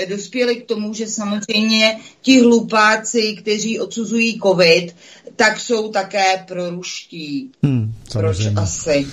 [0.09, 4.95] dospěli k tomu, že samozřejmě ti hlupáci, kteří odsuzují covid,
[5.35, 7.51] tak jsou také proruští.
[7.63, 9.07] Hmm, Proč asi?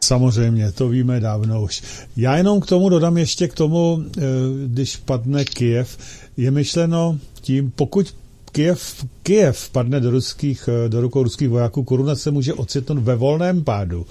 [0.00, 1.82] Samozřejmě, to víme dávno už.
[2.16, 4.20] Já jenom k tomu dodám ještě k tomu, eh,
[4.66, 5.98] když padne Kiev,
[6.36, 8.14] je myšleno tím, pokud
[8.52, 13.64] Kiev, Kiev padne do, ruských, do rukou ruských vojáků, koruna se může ocitnout ve volném
[13.64, 14.06] pádu.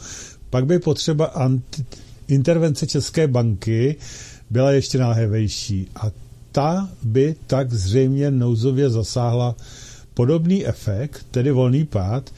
[0.50, 1.86] Pak by potřeba anti,
[2.28, 3.96] intervence České banky
[4.49, 6.11] byla ještě náhevejší a
[6.52, 9.56] ta by tak zřejmě nouzově zasáhla
[10.14, 12.30] podobný efekt, tedy volný pád,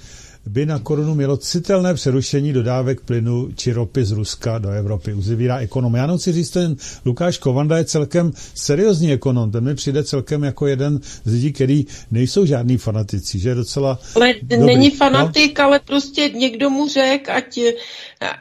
[0.49, 5.13] by na korunu mělo citelné přerušení dodávek plynu či ropy z Ruska do Evropy.
[5.13, 5.95] Uzavírá ekonom.
[5.95, 6.75] Já chci říct, ten
[7.05, 9.51] Lukáš Kovanda je celkem seriózní ekonom.
[9.51, 13.99] Ten mi přijde celkem jako jeden z lidí, který nejsou žádný fanatici, že je docela
[14.15, 14.65] Ale dobrý.
[14.65, 15.65] není fanatik, no?
[15.65, 17.59] ale prostě někdo mu řek, ať,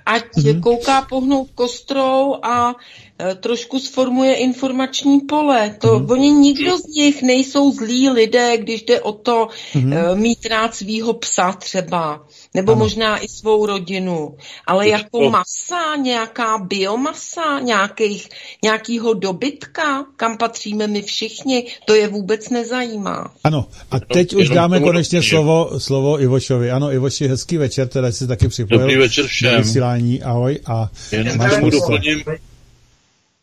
[0.07, 0.61] ať mm-hmm.
[0.61, 2.75] kouká pohnout kostrou a
[3.21, 5.77] Eh, trošku sformuje informační pole.
[5.81, 6.13] To mm-hmm.
[6.13, 10.17] oni nikdo z nich nejsou zlí lidé, když jde o to mm-hmm.
[10.17, 12.27] mít rád svýho psa třeba,
[12.59, 12.79] nebo ano.
[12.79, 14.37] možná i svou rodinu.
[14.67, 15.31] Ale to jako to...
[15.31, 18.29] masa, nějaká biomasa, nějakých,
[18.65, 23.35] nějakýho dobytka, kam patříme my všichni, to je vůbec nezajímá.
[23.45, 26.71] Ano, a teď už dáme konečně slovo, slovo Ivošovi.
[26.71, 28.81] Ano, Ivoši, hezký večer, teda jsi taky připojil.
[28.81, 29.63] Dobrý večer všem.
[29.63, 30.61] Vysílání, ahoj.
[30.67, 31.39] A Jenom
[31.71, 32.25] doplním,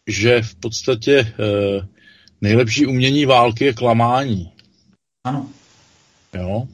[0.08, 1.88] že v podstatě eh,
[2.42, 4.52] nejlepší umění války je klamání.
[5.24, 5.48] Ano.
[6.34, 6.68] Jo.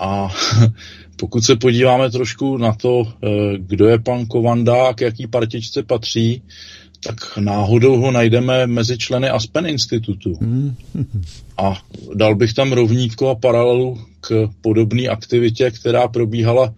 [0.00, 0.28] A
[1.16, 3.28] pokud se podíváme trošku na to, eh,
[3.58, 6.42] kdo je pan Kovanda a k jaký partičce patří,
[7.04, 10.34] tak náhodou ho najdeme mezi členy Aspen institutu.
[10.40, 10.74] Hmm.
[11.58, 11.82] A
[12.14, 16.74] dal bych tam rovnítko a paralelu k podobné aktivitě, která probíhala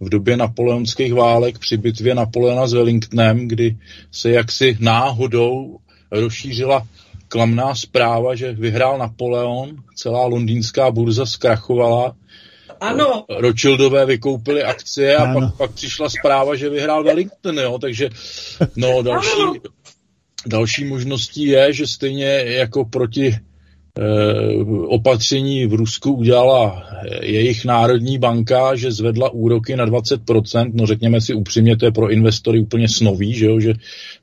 [0.00, 3.76] v době napoleonských válek při bitvě Napoleona s Wellingtonem, kdy
[4.12, 5.76] se jaksi náhodou
[6.10, 6.86] rozšířila
[7.28, 12.14] klamná zpráva, že vyhrál Napoleon, celá londýnská burza zkrachovala,
[12.80, 13.24] ano.
[13.28, 18.10] Rothschildové vykoupili akcie a pak, pak přišla zpráva, že vyhrál Wellington, jo, takže
[18.76, 19.60] no další,
[20.46, 23.36] další možností je, že stejně jako proti
[23.98, 26.84] Eh, opatření v Rusku udělala
[27.22, 32.10] jejich národní banka, že zvedla úroky na 20%, no řekněme si upřímně, to je pro
[32.10, 33.74] investory úplně snový, že, jo, že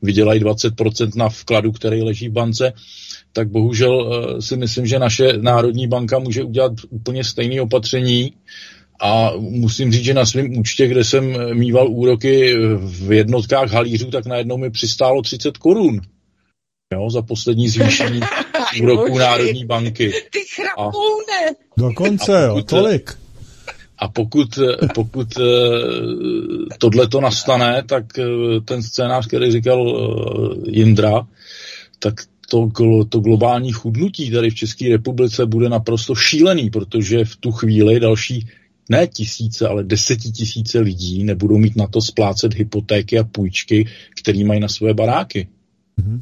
[0.01, 2.73] vydělají 20% na vkladu, který leží v bance,
[3.33, 3.95] tak bohužel
[4.37, 8.33] eh, si myslím, že naše národní banka může udělat úplně stejné opatření,
[9.01, 14.25] a musím říct, že na svém účtě, kde jsem mýval úroky v jednotkách halířů, tak
[14.25, 16.01] najednou mi přistálo 30 korun
[16.93, 18.19] jo, za poslední zvýšení
[18.81, 20.11] úroků Národní banky.
[20.31, 21.55] Ty chrapoune!
[21.77, 23.17] Dokonce, jo, tolik.
[23.99, 24.59] A pokud,
[24.95, 25.43] pokud eh,
[26.77, 28.25] tohle to nastane, tak eh,
[28.65, 31.27] ten scénář, který říkal eh, Jindra,
[31.99, 32.13] tak
[32.49, 32.69] to,
[33.09, 38.47] to globální chudnutí tady v České republice bude naprosto šílený, protože v tu chvíli další
[38.89, 43.87] ne tisíce, ale desetitisíce lidí nebudou mít na to splácet hypotéky a půjčky,
[44.21, 45.47] které mají na své baráky.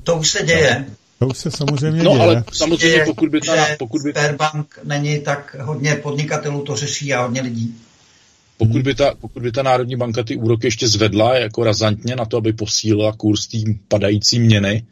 [0.03, 0.85] To už se děje.
[1.19, 2.23] To už se samozřejmě no, děje.
[2.23, 3.65] ale samozřejmě pokud by ta...
[3.79, 4.11] Pokud by...
[4.11, 7.75] Sberbank není tak hodně podnikatelů to řeší a hodně lidí.
[8.57, 12.25] Pokud by, ta, pokud by ta Národní banka ty úroky ještě zvedla jako razantně na
[12.25, 13.57] to, aby posílila kurz té
[13.87, 14.85] padající měny,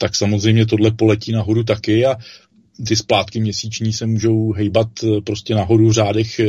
[0.00, 2.16] tak samozřejmě tohle poletí nahoru taky a
[2.86, 6.46] ty splátky měsíční se můžou hejbat eh, prostě nahoru v řádech eh,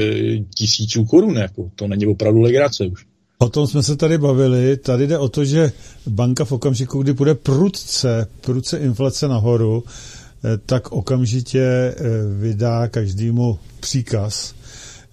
[0.55, 1.37] tisíců korun.
[1.37, 1.71] Jako.
[1.75, 3.05] To není opravdu legrace už.
[3.37, 4.77] O tom jsme se tady bavili.
[4.77, 5.71] Tady jde o to, že
[6.07, 11.95] banka v okamžiku, kdy bude prudce, prudce inflace nahoru, eh, tak okamžitě
[12.39, 14.55] vydá každému příkaz,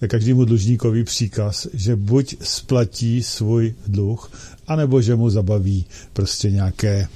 [0.07, 4.31] každému dlužníkovi příkaz, že buď splatí svůj dluh,
[4.67, 7.07] anebo že mu zabaví prostě nějaké,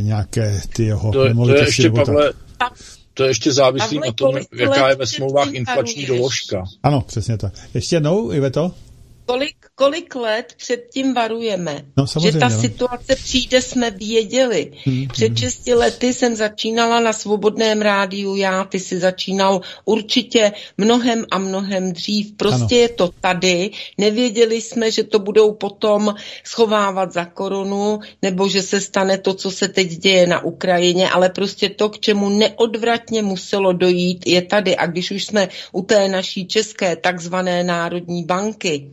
[0.00, 2.32] nějaké ty jeho to, to je ještě, Pavle,
[3.14, 6.64] to je ještě závislý na tom, jaká je ve smlouvách inflační doložka.
[6.82, 7.52] Ano, přesně tak.
[7.74, 8.72] Ještě jednou, Iveto?
[9.26, 12.60] Kolik, kolik let předtím varujeme, no, že ta no.
[12.60, 14.72] situace přijde, jsme věděli.
[14.84, 15.36] Hmm, Před hmm.
[15.36, 21.92] šesti lety jsem začínala na Svobodném rádiu, já, ty jsi začínal určitě mnohem a mnohem
[21.92, 22.32] dřív.
[22.36, 22.82] Prostě ano.
[22.82, 28.80] je to tady, nevěděli jsme, že to budou potom schovávat za korunu, nebo že se
[28.80, 33.72] stane to, co se teď děje na Ukrajině, ale prostě to, k čemu neodvratně muselo
[33.72, 34.76] dojít, je tady.
[34.76, 38.90] A když už jsme u té naší české takzvané národní banky,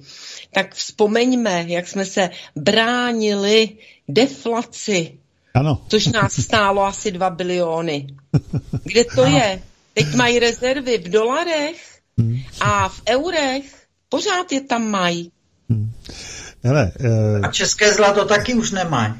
[0.53, 3.69] tak vzpomeňme, jak jsme se bránili
[4.07, 5.17] deflaci,
[5.53, 5.81] ano.
[5.87, 8.07] což nás stálo asi 2 biliony.
[8.83, 9.37] Kde to ano.
[9.37, 9.61] je?
[9.93, 12.39] Teď mají rezervy v dolarech hmm.
[12.61, 13.63] a v eurech.
[14.09, 15.31] Pořád je tam mají.
[15.69, 15.91] Hmm.
[16.63, 17.45] Hele, uh...
[17.45, 19.13] A české zlato taky už nemají.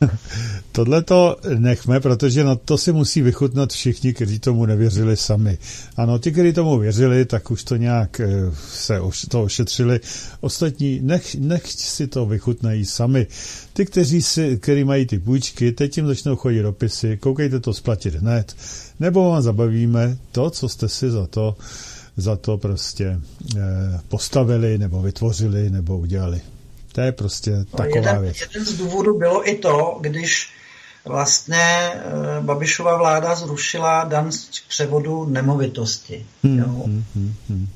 [0.72, 5.58] Tohle to nechme, protože na to si musí vychutnat všichni, kteří tomu nevěřili sami.
[5.96, 8.26] Ano, ti, kteří tomu věřili, tak už to nějak eh,
[8.68, 10.00] se to ošetřili.
[10.40, 13.26] Ostatní, nech, nech si to vychutnají sami.
[13.72, 18.14] Ty, kteří si, který mají ty půjčky, teď jim začnou chodit dopisy, koukejte to splatit
[18.14, 18.56] hned,
[19.00, 21.56] nebo vám zabavíme to, co jste si za to,
[22.16, 23.20] za to prostě
[23.56, 23.60] eh,
[24.08, 26.40] postavili, nebo vytvořili, nebo udělali.
[26.92, 28.40] To je prostě no, taková jeden, věc.
[28.40, 30.52] Jeden z důvodů bylo i to, když
[31.04, 36.26] vlastně e, Babišova vláda zrušila dan z převodu nemovitosti.
[36.44, 36.64] Hmm, jo.
[36.66, 37.68] Hmm, hmm, hmm.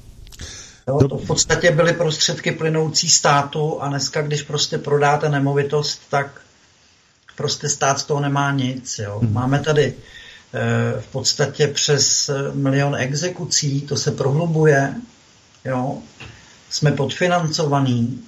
[0.89, 6.41] Jo, to v podstatě byly prostředky plynoucí státu a dneska, když prostě prodáte nemovitost, tak
[7.37, 8.99] prostě stát z toho nemá nic.
[8.99, 9.19] Jo.
[9.19, 9.33] Hmm.
[9.33, 14.95] Máme tady e, v podstatě přes milion exekucí, to se prohlubuje.
[15.65, 15.99] Jo.
[16.71, 18.23] Jsme podfinancovaní,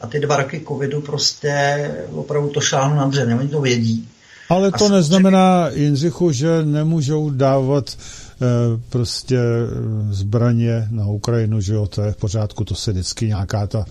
[0.00, 4.08] a ty dva roky covidu prostě opravdu to šáhnu na dřeň, oni to vědí.
[4.48, 8.46] Ale to neznamená, Jindřichu, že nemůžou dávat e,
[8.88, 13.66] prostě eh, zbraně na Ukrajinu, že jo, to je v pořádku, to se vždycky nějaká
[13.66, 13.84] ta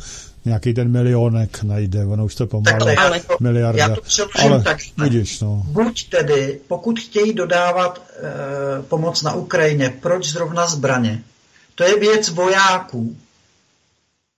[0.45, 3.79] nějaký ten milionek najde, ono už to pomalu ale to, miliarda.
[3.79, 4.01] Já to
[4.39, 5.63] ale tak, vidíš, no.
[5.67, 11.23] Buď tedy, pokud chtějí dodávat e, pomoc na Ukrajině, proč zrovna zbraně?
[11.75, 13.15] To je věc vojáků.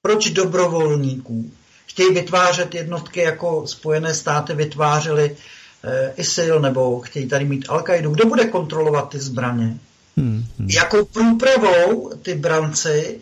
[0.02, 1.52] Proč dobrovolníků?
[1.96, 5.38] Chtějí vytvářet jednotky, jako Spojené státy vytvářely
[5.84, 8.12] e, ISIL, nebo chtějí tady mít al -Qaidu.
[8.12, 9.78] Kdo bude kontrolovat ty zbraně?
[10.18, 10.70] Hmm, hmm.
[10.70, 13.20] Jakou průpravou ty branci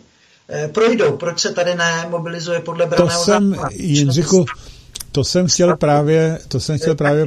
[0.50, 1.16] e, projdou?
[1.16, 4.44] Proč se tady nemobilizuje podle braného To jsem, Jindřichu,
[5.12, 7.26] to jsem chtěl právě, to jsem chtěl právě...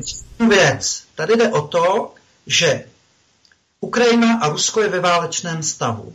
[0.49, 1.03] Věc.
[1.15, 2.13] Tady jde o to,
[2.47, 2.83] že
[3.81, 6.13] Ukrajina a Rusko je ve válečném stavu.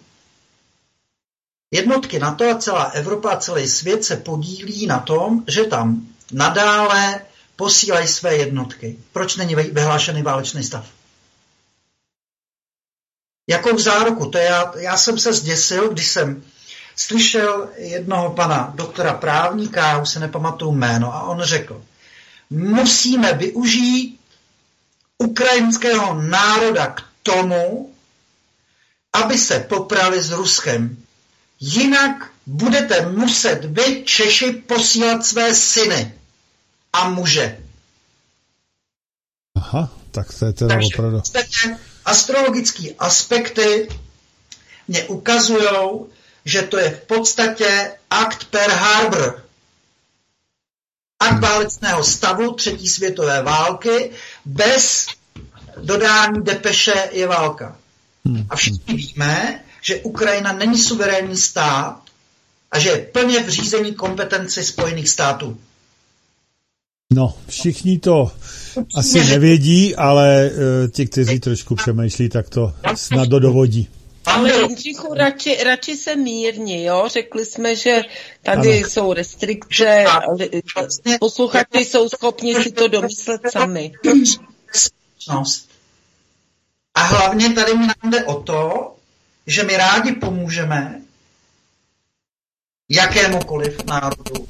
[1.72, 7.20] Jednotky NATO a celá Evropa a celý svět se podílí na tom, že tam nadále
[7.56, 8.98] posílají své jednotky.
[9.12, 10.86] Proč není vyhlášený válečný stav?
[13.48, 14.26] Jakou záruku?
[14.26, 16.44] To já, já jsem se zděsil, když jsem
[16.96, 21.84] slyšel jednoho pana doktora právníka, už se nepamatuju jméno, a on řekl,
[22.50, 24.20] musíme využít
[25.18, 27.94] ukrajinského národa k tomu,
[29.12, 31.01] aby se poprali s Ruskem.
[31.64, 36.14] Jinak budete muset vy, Češi, posílat své syny
[36.92, 37.58] a muže.
[39.56, 41.22] Aha, tak to je teda Takže opravdu.
[42.04, 43.88] astrologické aspekty
[44.88, 46.06] mě ukazují,
[46.44, 49.44] že to je v podstatě akt per Harbor.
[51.20, 54.10] Akt válečného stavu třetí světové války
[54.44, 55.06] bez
[55.82, 57.76] dodání depeše je válka.
[58.24, 58.46] Hmm.
[58.50, 62.00] A všichni víme, že Ukrajina není suverénní stát
[62.70, 65.58] a že je plně v řízení kompetenci Spojených států.
[67.12, 68.32] No, všichni to
[68.94, 73.88] asi nevědí, ale uh, ti, kteří trošku přemýšlí, tak to snad dovodí.
[74.26, 77.04] Ale Jindřichu, radši, radši se mírně, jo?
[77.08, 78.02] Řekli jsme, že
[78.42, 78.88] tady ano.
[78.88, 80.04] jsou restrikce,
[81.20, 83.92] posluchači jsou schopni si to domyslet sami.
[86.94, 88.91] A hlavně tady mi nám jde o to,
[89.46, 91.00] že my rádi pomůžeme
[92.88, 94.48] jakémukoliv národu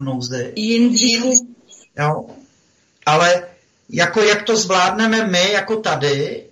[0.00, 0.52] nouzi.
[0.56, 1.48] Jindříku.
[1.98, 2.26] Jo.
[3.06, 3.42] Ale
[3.90, 6.44] jako jak to zvládneme my, jako tady,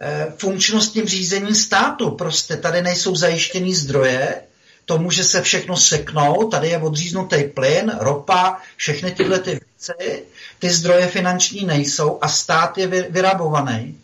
[0.00, 2.10] eh, funkčnostním řízení státu.
[2.10, 4.42] Prostě tady nejsou zajištěný zdroje,
[4.84, 10.24] to může se všechno seknout, tady je odříznutý plyn, ropa, všechny tyhle ty věci,
[10.58, 13.98] ty zdroje finanční nejsou a stát je vyrabovaný.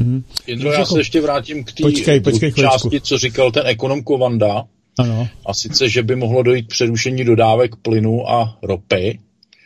[0.00, 0.22] Mm-hmm.
[0.46, 4.64] Jindro, já se ještě vrátím k té části, co říkal ten ekonom Kovanda.
[4.98, 5.28] Ano.
[5.46, 9.18] A sice, že by mohlo dojít k přerušení dodávek plynu a ropy.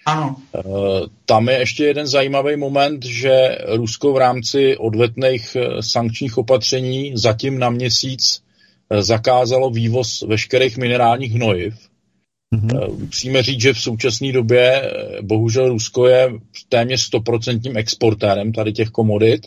[0.07, 0.37] Ano.
[0.55, 0.61] E,
[1.27, 7.59] tam je ještě jeden zajímavý moment, že Rusko v rámci odvetných eh, sankčních opatření zatím
[7.59, 8.41] na měsíc
[8.91, 11.75] eh, zakázalo vývoz veškerých minerálních hnojiv.
[12.55, 12.99] Mm-hmm.
[12.99, 14.93] Musíme říct, že v současné době
[15.23, 16.33] bohužel Rusko je
[16.69, 19.47] téměř stoprocentním exportérem tady těch komodit.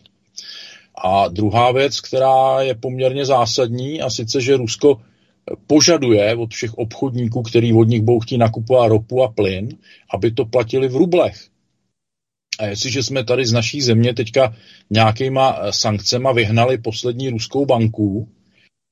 [1.03, 5.01] A druhá věc, která je poměrně zásadní, a sice, že Rusko
[5.67, 9.69] požaduje od všech obchodníků, který od nich budou chtít nakupovat ropu a plyn,
[10.13, 11.47] aby to platili v rublech.
[12.59, 14.55] A jestliže jsme tady z naší země teďka
[14.89, 18.27] nějakýma sankcema vyhnali poslední ruskou banku,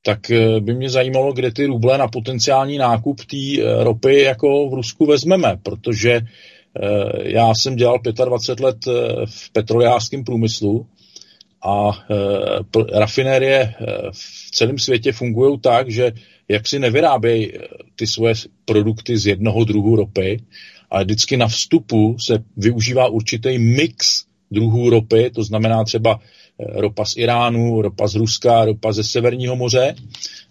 [0.05, 4.69] tak eh, by mě zajímalo, kde ty ruble na potenciální nákup té eh, ropy jako
[4.69, 6.21] v Rusku vezmeme, protože eh,
[7.29, 8.77] já jsem dělal 25 let
[9.25, 10.87] v petrolejářském průmyslu
[11.65, 13.75] a e, rafinérie e,
[14.11, 16.11] v celém světě fungují tak, že
[16.47, 17.59] jak si nevyrábějí e,
[17.95, 18.33] ty svoje
[18.65, 20.43] produkty z jednoho druhu ropy,
[20.89, 27.05] ale vždycky na vstupu se využívá určitý mix druhů ropy, to znamená třeba eh, ropa
[27.05, 29.95] z Iránu, ropa z Ruska, ropa ze Severního moře.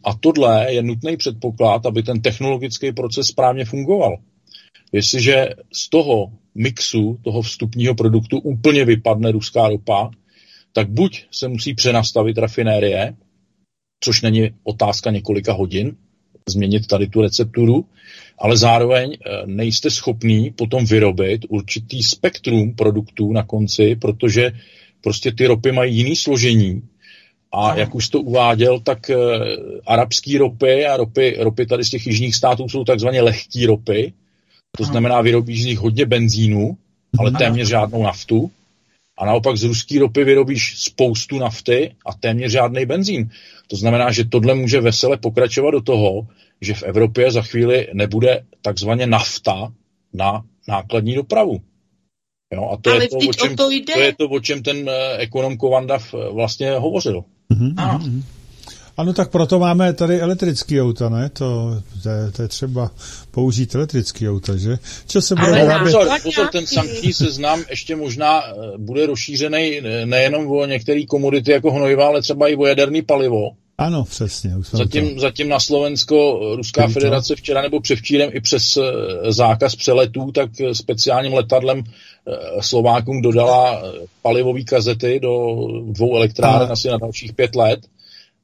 [0.05, 4.17] A tohle je nutný předpoklad, aby ten technologický proces správně fungoval.
[4.93, 10.11] Jestliže z toho mixu, toho vstupního produktu úplně vypadne ruská ropa,
[10.77, 13.15] tak buď se musí přenastavit rafinérie,
[14.05, 15.97] což není otázka několika hodin,
[16.49, 17.87] změnit tady tu recepturu,
[18.39, 24.53] ale zároveň eh, nejste schopný potom vyrobit určitý spektrum produktů na konci, protože
[25.01, 26.83] prostě ty ropy mají jiný složení.
[27.53, 29.17] A jak už to uváděl, tak uh,
[29.87, 34.13] arabský ropy a ropy, ropy tady z těch jižních států jsou takzvaně lehký ropy,
[34.77, 36.77] to znamená vyrobíš z nich hodně benzínu,
[37.19, 38.51] ale téměř žádnou naftu
[39.19, 43.31] a naopak z ruské ropy vyrobíš spoustu nafty a téměř žádný benzín.
[43.67, 46.27] To znamená, že tohle může vesele pokračovat do toho,
[46.61, 49.73] že v Evropě za chvíli nebude takzvaně nafta
[50.13, 51.61] na nákladní dopravu.
[52.53, 53.95] Jo, a to Ale je to, o čem, to, jde.
[53.95, 57.25] to je to, o čem ten eh, ekonom Kovandav eh, vlastně hovořil.
[57.53, 57.75] Mm-hmm.
[57.77, 58.05] Ano.
[58.97, 61.31] Ano, tak proto máme tady elektrický auta, ne?
[61.33, 61.71] To,
[62.03, 62.91] to, je, to je třeba
[63.31, 64.79] použít elektrický auta, že?
[65.07, 65.93] Co se bude Ale vyrábět?
[65.93, 71.71] pozor, pozor, ten sankční seznam ještě možná eh, bude rozšířený nejenom o některé komodity jako
[71.73, 73.51] hnojiva, ale třeba i o jaderný palivo.
[73.79, 74.57] Ano, přesně.
[74.57, 75.21] Už Zatím, to.
[75.21, 77.01] zatím na Slovensko Ruská Kdy to?
[77.01, 78.83] federace včera nebo převčírem i přes eh,
[79.33, 83.83] zákaz přeletů, tak eh, speciálním letadlem eh, Slovákům dodala
[84.23, 87.81] palivové kazety do dvou elektráren asi na dalších pět let,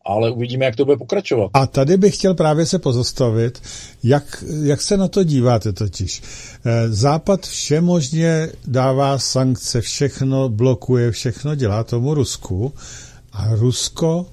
[0.04, 1.50] ale uvidíme, jak to bude pokračovat.
[1.54, 3.62] A tady bych chtěl právě se pozastavit,
[4.02, 6.22] jak, jak se na to díváte totiž.
[6.64, 12.72] Eh, Západ všemožně dává sankce, všechno blokuje, všechno dělá tomu Rusku.
[13.32, 14.26] A Rusko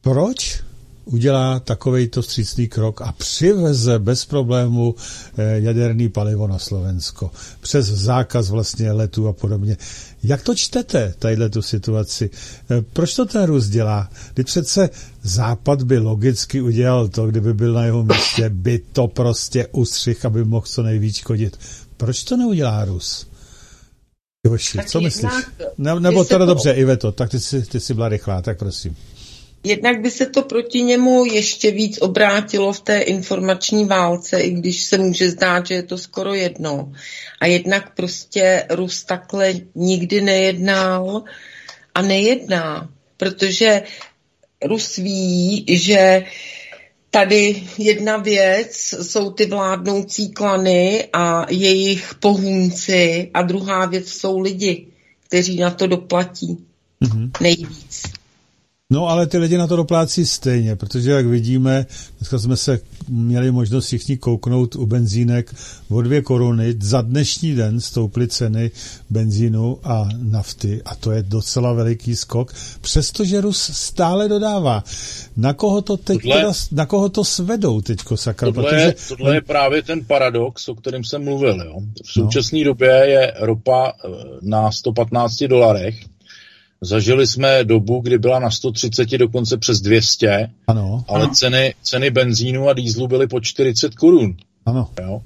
[0.00, 0.67] proč
[1.08, 4.94] udělá takovejto vstřícný krok a přiveze bez problému
[5.38, 7.30] eh, jaderný palivo na Slovensko
[7.60, 9.76] přes zákaz vlastně letů a podobně.
[10.22, 12.30] Jak to čtete, tadyhle tu situaci?
[12.70, 14.10] Eh, Proč to ten Rus dělá?
[14.34, 14.90] Kdy přece
[15.22, 20.44] Západ by logicky udělal to, kdyby byl na jeho místě, by to prostě ustřih, aby
[20.44, 21.58] mohl co nejvíc škodit.
[21.96, 23.26] Proč to neudělá Rus?
[24.46, 25.32] Joši, co myslíš?
[25.78, 28.96] Ne, nebo teda to- dobře, Iveto, tak ty jsi, ty jsi byla rychlá, tak prosím.
[29.64, 34.84] Jednak by se to proti němu ještě víc obrátilo v té informační válce, i když
[34.84, 36.92] se může zdát, že je to skoro jedno.
[37.40, 41.22] A jednak prostě Rus takhle nikdy nejednal
[41.94, 43.82] a nejedná, protože
[44.64, 46.24] Rus ví, že
[47.10, 54.86] tady jedna věc jsou ty vládnoucí klany a jejich pohůnci a druhá věc jsou lidi,
[55.26, 56.64] kteří na to doplatí
[57.00, 57.30] Mhm.
[57.40, 58.02] nejvíc.
[58.92, 61.86] No ale ty lidi na to doplácí stejně, protože jak vidíme,
[62.18, 65.54] dneska jsme se měli možnost všichni kouknout u benzínek
[65.90, 66.74] o dvě koruny.
[66.80, 68.70] Za dnešní den stouply ceny
[69.10, 74.84] benzínu a nafty a to je docela veliký skok, přestože Rus stále dodává.
[75.36, 78.52] Na koho to teď Tohle- teda, na koho to svedou teďko, sakra?
[78.52, 81.62] Tohle protože je, tohle je právě ten paradox, o kterém jsem mluvil.
[81.64, 81.80] Jo.
[82.04, 84.08] V současné době je ropa eh,
[84.42, 85.94] na 115 dolarech.
[86.80, 92.68] Zažili jsme dobu, kdy byla na 130, dokonce přes 200, ano, ale ceny, ceny benzínu
[92.68, 94.36] a dýzlu byly po 40 korun.
[94.66, 95.22] ano, Jo.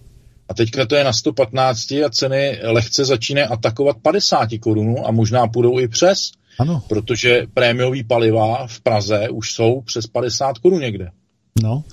[0.49, 5.47] A teďka to je na 115 a ceny lehce začínají atakovat 50 korun a možná
[5.47, 6.19] půjdou i přes,
[6.59, 11.11] ano, protože prémiový paliva v Praze už jsou přes 50 korun někde.
[11.63, 11.85] no.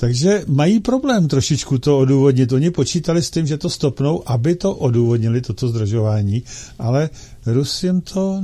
[0.00, 2.52] Takže mají problém trošičku to odůvodnit.
[2.52, 6.42] Oni počítali s tím, že to stopnou, aby to odůvodnili, toto zdržování,
[6.78, 7.10] ale
[7.52, 8.40] Rus jim to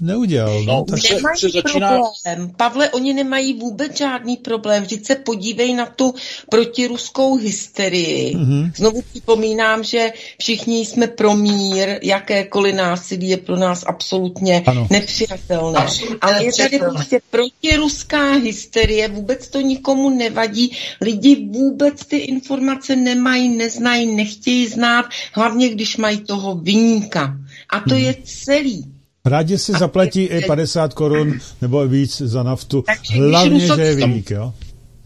[0.00, 0.62] neudělal.
[0.64, 2.50] No, No, tak se- Nemají se začíná- problém.
[2.56, 4.82] Pavle, oni nemají vůbec žádný problém.
[4.82, 6.14] Vždyť se podívej na tu
[6.50, 8.36] protiruskou hysterii.
[8.36, 8.50] Mhm.
[8.50, 8.72] Mm-hmm.
[8.76, 14.86] Znovu připomínám, že všichni jsme pro mír, jakékoliv násilí je pro nás absolutně Ano.
[14.90, 15.78] nepřijatelné.
[15.78, 20.76] Absolutně Ale je tady prostě protiruská hysterie, vůbec to nikomu nevadí.
[21.00, 27.36] Lidi vůbec ty informace nemají, neznají, nechtějí znát, hlavně když mají toho vyníka.
[27.72, 28.84] A to je celý.
[29.24, 32.84] rádi si zaplatí i 50 korun nebo víc za naftu.
[32.86, 34.54] Takže Hlavně, že je výnik, jo?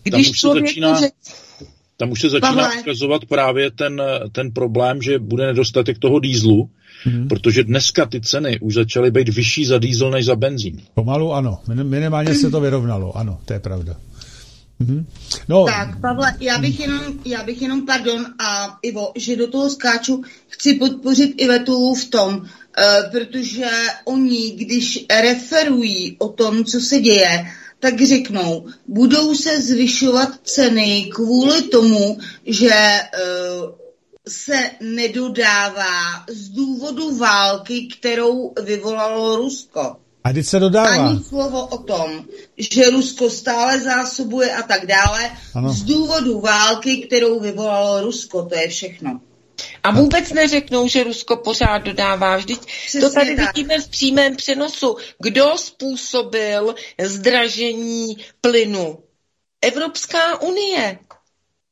[0.02, 1.10] Když už se člověku začíná- řek-
[1.96, 2.80] Tam už se začíná Pavle.
[2.80, 6.70] ukazovat právě ten, ten problém, že bude nedostatek toho dýzlu,
[7.06, 7.28] Mhm.
[7.28, 10.80] protože dneska ty ceny už začaly být vyšší za dýzl než za benzín.
[10.94, 11.58] Pomalu ano.
[11.68, 13.96] Min- Minimálně se to vyrovnalo, ano, to je pravda.
[14.78, 15.06] Mhm.
[15.48, 19.70] No, Tak, Pavle, já bych jenom, já bych jenom, pardon, a Ivo, že do toho
[19.70, 22.44] skáču, chci podpořit Ivetu v tom, uh,
[23.10, 23.70] protože
[24.04, 27.44] oni, když referují o tom, co se děje,
[27.80, 33.74] tak řeknou, budou se zvyšovat ceny kvůli tomu, že uh,
[34.28, 39.96] se nedodává z důvodu války, kterou vyvolalo Rusko.
[40.24, 40.88] A když se dodává?
[40.88, 42.24] Ani slovo o tom,
[42.58, 45.72] že Rusko stále zásobuje a tak dále, ano.
[45.72, 49.20] z důvodu války, kterou vyvolalo Rusko, to je všechno.
[49.82, 52.36] A vůbec neřeknou, že Rusko pořád dodává.
[52.36, 53.56] Vždyť Přesně to tady tak.
[53.56, 54.96] vidíme v přímém přenosu.
[55.18, 58.98] Kdo způsobil zdražení plynu?
[59.62, 60.98] Evropská unie,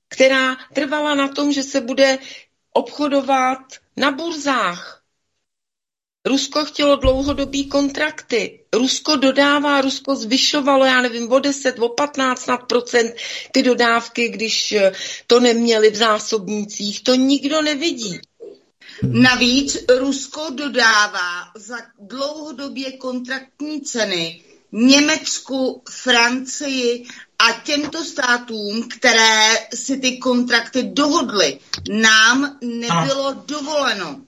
[0.08, 2.18] která trvala na tom, že se bude
[2.72, 3.58] obchodovat
[3.96, 5.01] na burzách.
[6.26, 8.60] Rusko chtělo dlouhodobý kontrakty.
[8.74, 13.14] Rusko dodává, Rusko zvyšovalo, já nevím, o 10, o 15 nad procent
[13.52, 14.74] ty dodávky, když
[15.26, 17.02] to neměli v zásobnících.
[17.02, 18.20] To nikdo nevidí.
[19.02, 24.42] Navíc Rusko dodává za dlouhodobě kontraktní ceny
[24.72, 27.06] Německu, Francii
[27.38, 31.58] a těmto státům, které si ty kontrakty dohodly,
[31.90, 34.20] nám nebylo dovoleno.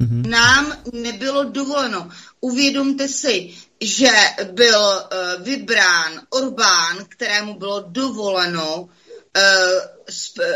[0.00, 0.30] Mhm.
[0.30, 2.10] Nám nebylo dovoleno.
[2.40, 4.10] Uvědomte si, že
[4.52, 8.90] byl uh, vybrán Orbán, kterému bylo dovoleno uh,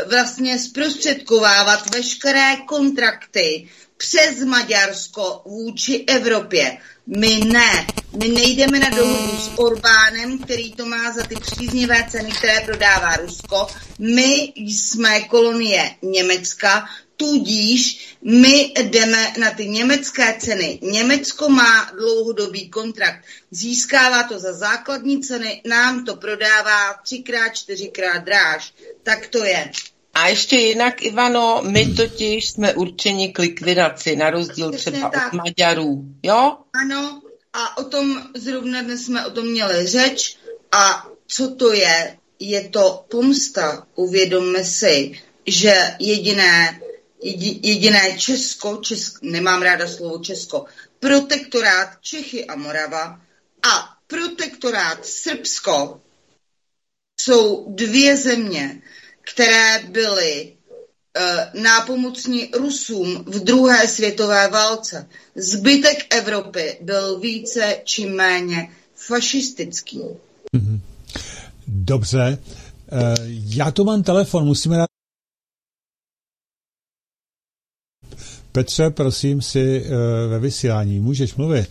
[0.09, 6.77] vlastně zprostředkovávat veškeré kontrakty přes Maďarsko vůči Evropě.
[7.07, 7.87] My ne.
[8.17, 13.15] My nejdeme na dohodu s Orbánem, který to má za ty příznivé ceny, které prodává
[13.15, 13.67] Rusko.
[13.99, 16.85] My jsme kolonie Německa,
[17.17, 20.79] tudíž my jdeme na ty německé ceny.
[20.81, 28.73] Německo má dlouhodobý kontrakt, získává to za základní ceny, nám to prodává třikrát, čtyřikrát dráž.
[29.03, 29.71] Tak to je.
[30.13, 35.33] A ještě jinak, Ivano, my totiž jsme určeni k likvidaci, na rozdíl Přesně třeba tak.
[35.33, 36.57] od Maďarů, jo?
[36.73, 37.21] Ano,
[37.53, 40.37] a o tom zrovna dnes jsme o tom měli řeč.
[40.71, 42.17] A co to je?
[42.39, 43.87] Je to pomsta.
[43.95, 46.81] Uvědomme si, že jediné,
[47.63, 50.65] jediné Česko, Česk, nemám ráda slovo Česko,
[50.99, 53.21] protektorát Čechy a Morava
[53.63, 56.01] a protektorát Srbsko
[57.21, 58.81] jsou dvě země,
[59.21, 65.07] které byly uh, nápomocní Rusům v druhé světové válce.
[65.35, 70.01] Zbytek Evropy byl více či méně fašistický.
[70.53, 70.81] Mhm.
[71.67, 72.37] Dobře.
[72.91, 74.77] Uh, já tu mám telefon, musíme.
[78.55, 80.99] Petře, prosím si uh, ve vysílání.
[80.99, 81.69] Můžeš mluvit?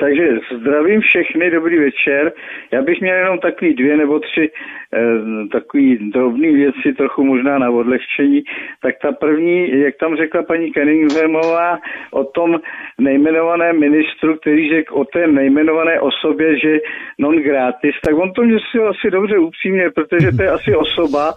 [0.00, 0.26] Takže
[0.60, 2.32] zdravím všechny, dobrý večer.
[2.72, 4.98] Já bych měl jenom takový dvě nebo tři eh,
[5.52, 8.42] takový drobný věci, trochu možná na odlehčení.
[8.82, 11.78] Tak ta první, jak tam řekla paní Kenninghamová
[12.10, 12.60] o tom
[12.98, 16.78] nejmenovaném ministru, který řekl o té nejmenované osobě, že
[17.18, 21.34] non gratis, tak on to myslel asi dobře upřímně, protože to je asi osoba,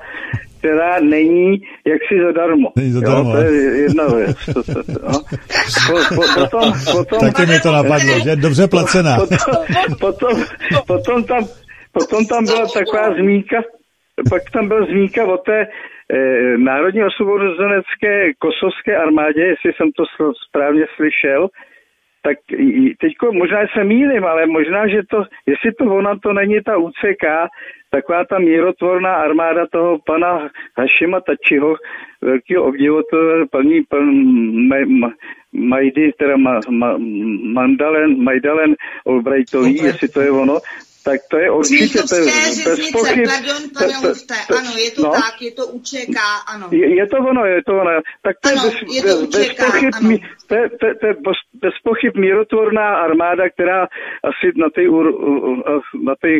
[0.63, 2.69] která není jaksi zadarmo.
[2.75, 3.29] Není zadarmo.
[3.29, 4.37] Jo, to je jedna věc.
[5.03, 5.11] No.
[5.87, 9.17] po, po, potom, potom, Taky mi to napadlo, že dobře placená.
[9.23, 9.55] Potom,
[9.99, 10.43] potom,
[10.87, 11.43] potom, tam,
[11.91, 13.57] potom tam byla taková zmínka,
[14.29, 20.03] pak tam byla zmínka o té eh, Národní osvobozenecké kosovské armádě, jestli jsem to
[20.47, 21.47] správně slyšel,
[22.25, 22.37] tak
[23.01, 27.25] teďko možná se mýlim, ale možná, že to, jestli to ona to není ta UCK,
[27.93, 31.75] taková ta mírotvorná armáda toho pana Hašima Tačiho,
[32.21, 34.05] velkého obdivovatele, paní pan
[34.99, 35.09] ma,
[35.53, 36.97] Majdy, teda ma, ma,
[37.53, 38.75] Mandalen, Majdalen
[39.07, 40.57] Albrightový, jestli to je ono,
[41.03, 42.25] tak to je určitě to je
[42.65, 43.27] bez pochyb.
[43.27, 46.17] Pardon, pane to, to, to, ano, je to no, tak, je to UČK,
[46.53, 46.67] ano.
[46.71, 47.91] Je, je to ono, je to ono.
[48.21, 50.17] Tak to ano, je bez, je to UČK, bez pochyb, ano.
[50.47, 53.87] To, to, to je bez, bez pochyb mírotvorná armáda, která
[54.23, 54.81] asi na té
[56.07, 56.31] na té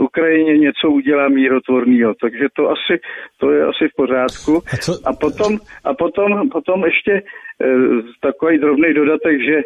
[0.00, 2.14] Ukrajině něco udělá mírotvorného.
[2.20, 3.00] Takže to asi,
[3.38, 4.62] to je asi v pořádku.
[4.72, 4.92] A, co?
[5.04, 7.22] a potom, a potom, potom ještě
[7.62, 9.56] Eh, takový drobný dodatek, že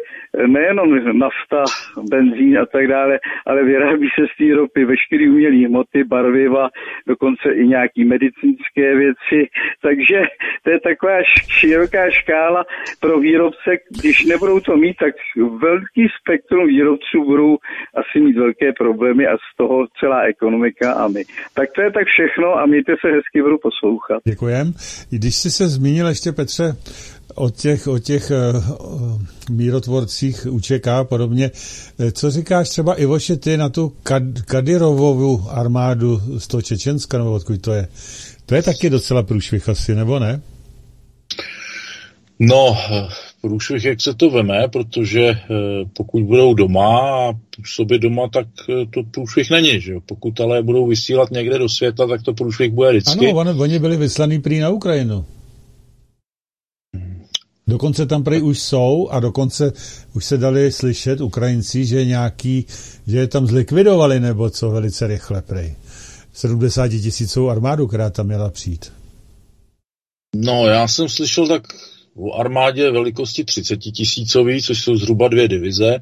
[0.47, 1.63] nejenom nafta,
[2.11, 6.69] benzín a tak dále, ale vyrábí se z té ropy veškeré umělé hmoty, barviva,
[7.07, 9.49] dokonce i nějaký medicínské věci.
[9.81, 10.21] Takže
[10.63, 11.17] to je taková
[11.49, 12.65] široká škála
[12.99, 13.77] pro výrobce.
[14.01, 15.15] Když nebudou to mít, tak
[15.59, 17.57] velký spektrum výrobců budou
[17.95, 21.23] asi mít velké problémy a z toho celá ekonomika a my.
[21.53, 24.21] Tak to je tak všechno a mějte se hezky, budu poslouchat.
[24.25, 24.73] Děkujem.
[25.09, 26.75] Když jsi se zmínil ještě, Petře,
[27.35, 29.21] o těch, o těch uh,
[29.51, 31.51] mírotvorcích UČK a podobně.
[31.99, 37.31] Eh, co říkáš třeba Ivoše ty na tu Kad- Kadirovovu armádu z toho Čečenska, nebo
[37.31, 37.87] odkud to je?
[38.45, 40.41] To je taky docela průšvih asi, nebo ne?
[42.39, 42.77] No,
[43.45, 45.37] průšvih, jak se to veme, protože
[45.93, 46.99] pokud budou doma
[47.29, 47.33] a
[47.65, 48.47] sobě doma, tak
[48.93, 52.91] to průšvih není, že Pokud ale budou vysílat někde do světa, tak to průšvih bude
[52.91, 53.31] vždycky.
[53.31, 55.25] Ano, oni byli vyslaný prý na Ukrajinu.
[57.67, 59.73] Dokonce tam prej už jsou a dokonce
[60.13, 62.65] už se dali slyšet Ukrajinci, že nějaký,
[63.07, 65.75] že je tam zlikvidovali nebo co velice rychle prej.
[66.33, 68.93] 70 tisícovou armádu, která tam měla přijít.
[70.35, 71.63] No, já jsem slyšel tak
[72.17, 75.97] o armádě velikosti 30 tisícový, což jsou zhruba dvě divize.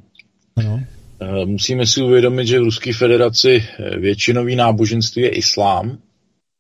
[0.55, 0.83] Ano.
[1.21, 5.97] Eh, musíme si uvědomit, že v Ruské federaci eh, většinový náboženství je islám.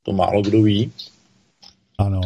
[0.03, 0.91] To málo kdo ví.
[1.97, 2.21] Ano.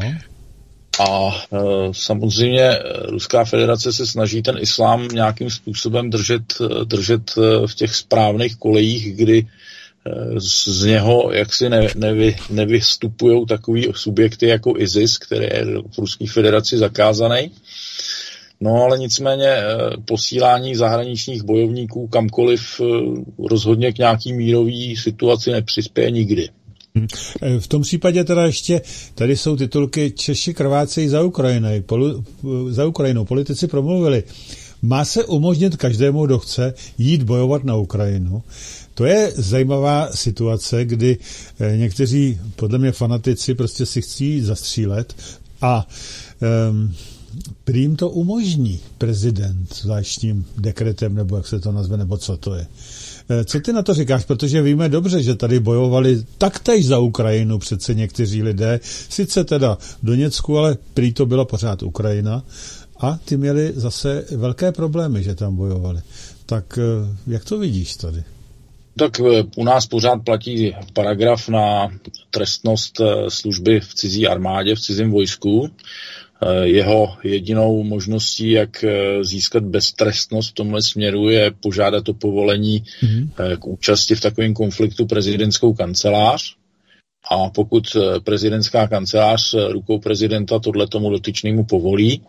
[0.99, 1.57] A e,
[1.91, 6.43] samozřejmě Ruská federace se snaží ten islám nějakým způsobem držet,
[6.83, 7.35] držet
[7.65, 9.47] v těch správných kolejích, kdy
[10.37, 16.77] z něho jaksi ne, nevy, nevystupují takový subjekty jako ISIS, který je v Ruské federaci
[16.77, 17.51] zakázaný.
[18.61, 19.65] No ale nicméně eh,
[20.05, 22.85] posílání zahraničních bojovníků kamkoliv eh,
[23.49, 26.49] rozhodně k nějaký mírový situaci nepřispěje nikdy.
[26.95, 27.07] Hm.
[27.41, 28.81] Eh, v tom případě teda ještě,
[29.15, 31.81] tady jsou titulky Češi krvácejí za, Ukrajinou.
[31.85, 32.13] Poli,
[32.69, 33.25] za Ukrajinou.
[33.25, 34.23] Politici promluvili,
[34.81, 38.43] má se umožnit každému, kdo chce jít bojovat na Ukrajinu.
[38.97, 41.17] To je zajímavá situace, kdy
[41.75, 45.15] někteří, podle mě fanatici, prostě si chcí zastřílet
[45.61, 45.87] a
[46.69, 46.93] um,
[47.63, 52.67] Prým to umožní prezident zvláštním dekretem, nebo jak se to nazve, nebo co to je.
[53.29, 54.25] E, co ty na to říkáš?
[54.25, 58.79] Protože víme dobře, že tady bojovali taktéž za Ukrajinu přece někteří lidé,
[59.09, 62.43] sice teda v Doněcku, ale prý to byla pořád Ukrajina
[62.99, 66.01] a ty měli zase velké problémy, že tam bojovali.
[66.45, 66.81] Tak e,
[67.27, 68.23] jak to vidíš tady?
[68.97, 69.23] Tak e,
[69.55, 71.89] u nás pořád platí paragraf na
[72.31, 75.69] trestnost služby v cizí armádě, v cizím vojsku.
[76.41, 82.83] Eh, jeho jedinou možností, jak eh, získat beztrestnost v tomhle směru, je požádat o povolení
[82.83, 83.57] mm-hmm.
[83.59, 86.55] k účasti v takovém konfliktu prezidentskou kancelář.
[87.31, 87.83] A pokud
[88.23, 92.21] prezidentská kancelář rukou prezidenta tohle tomu dotyčnému povolí,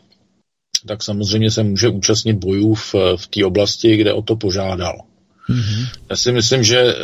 [0.86, 4.98] tak samozřejmě se může účastnit bojů v, v té oblasti, kde o to požádal.
[5.50, 5.88] Mm-hmm.
[6.10, 6.94] Já si myslím, že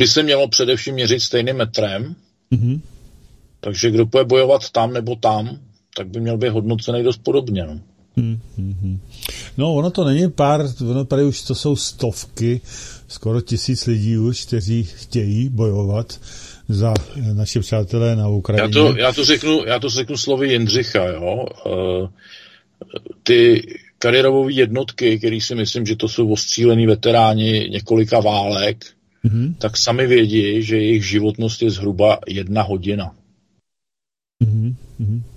[0.00, 2.14] by se mělo především měřit stejným metrem,
[2.52, 2.80] mm-hmm.
[3.60, 5.58] Takže kdo bude bojovat tam nebo tam,
[5.96, 7.66] tak by měl být hodnocený dost podobně.
[7.66, 7.80] No.
[8.16, 9.00] Hmm, hmm, hmm.
[9.56, 12.60] No, ono to není pár, ono tady už to jsou stovky,
[13.08, 16.20] skoro tisíc lidí už, kteří chtějí bojovat
[16.68, 16.94] za
[17.32, 18.62] naše přátelé na Ukrajině.
[18.62, 21.46] Já to, já to, řeknu, já to řeknu slovy Jindřicha, jo.
[21.66, 22.08] Uh,
[23.22, 23.62] ty
[24.00, 28.84] kariérové jednotky, který si myslím, že to jsou ostřílení veteráni několika válek,
[29.24, 29.54] mm-hmm.
[29.58, 33.14] tak sami vědí, že jejich životnost je zhruba jedna hodina.
[34.44, 34.74] Mm-hmm.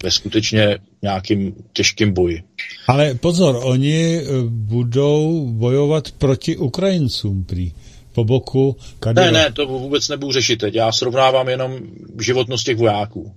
[0.04, 2.44] Ve skutečně nějakým těžkým boji.
[2.88, 7.72] Ale pozor, oni eh, budou bojovat proti Ukrajincům prý
[8.14, 9.32] po boku Kadyrova.
[9.32, 10.76] Ne, ne, to vůbec nebudu řešit teď.
[10.76, 11.80] Já srovnávám jenom
[12.20, 13.32] životnost těch vojáků.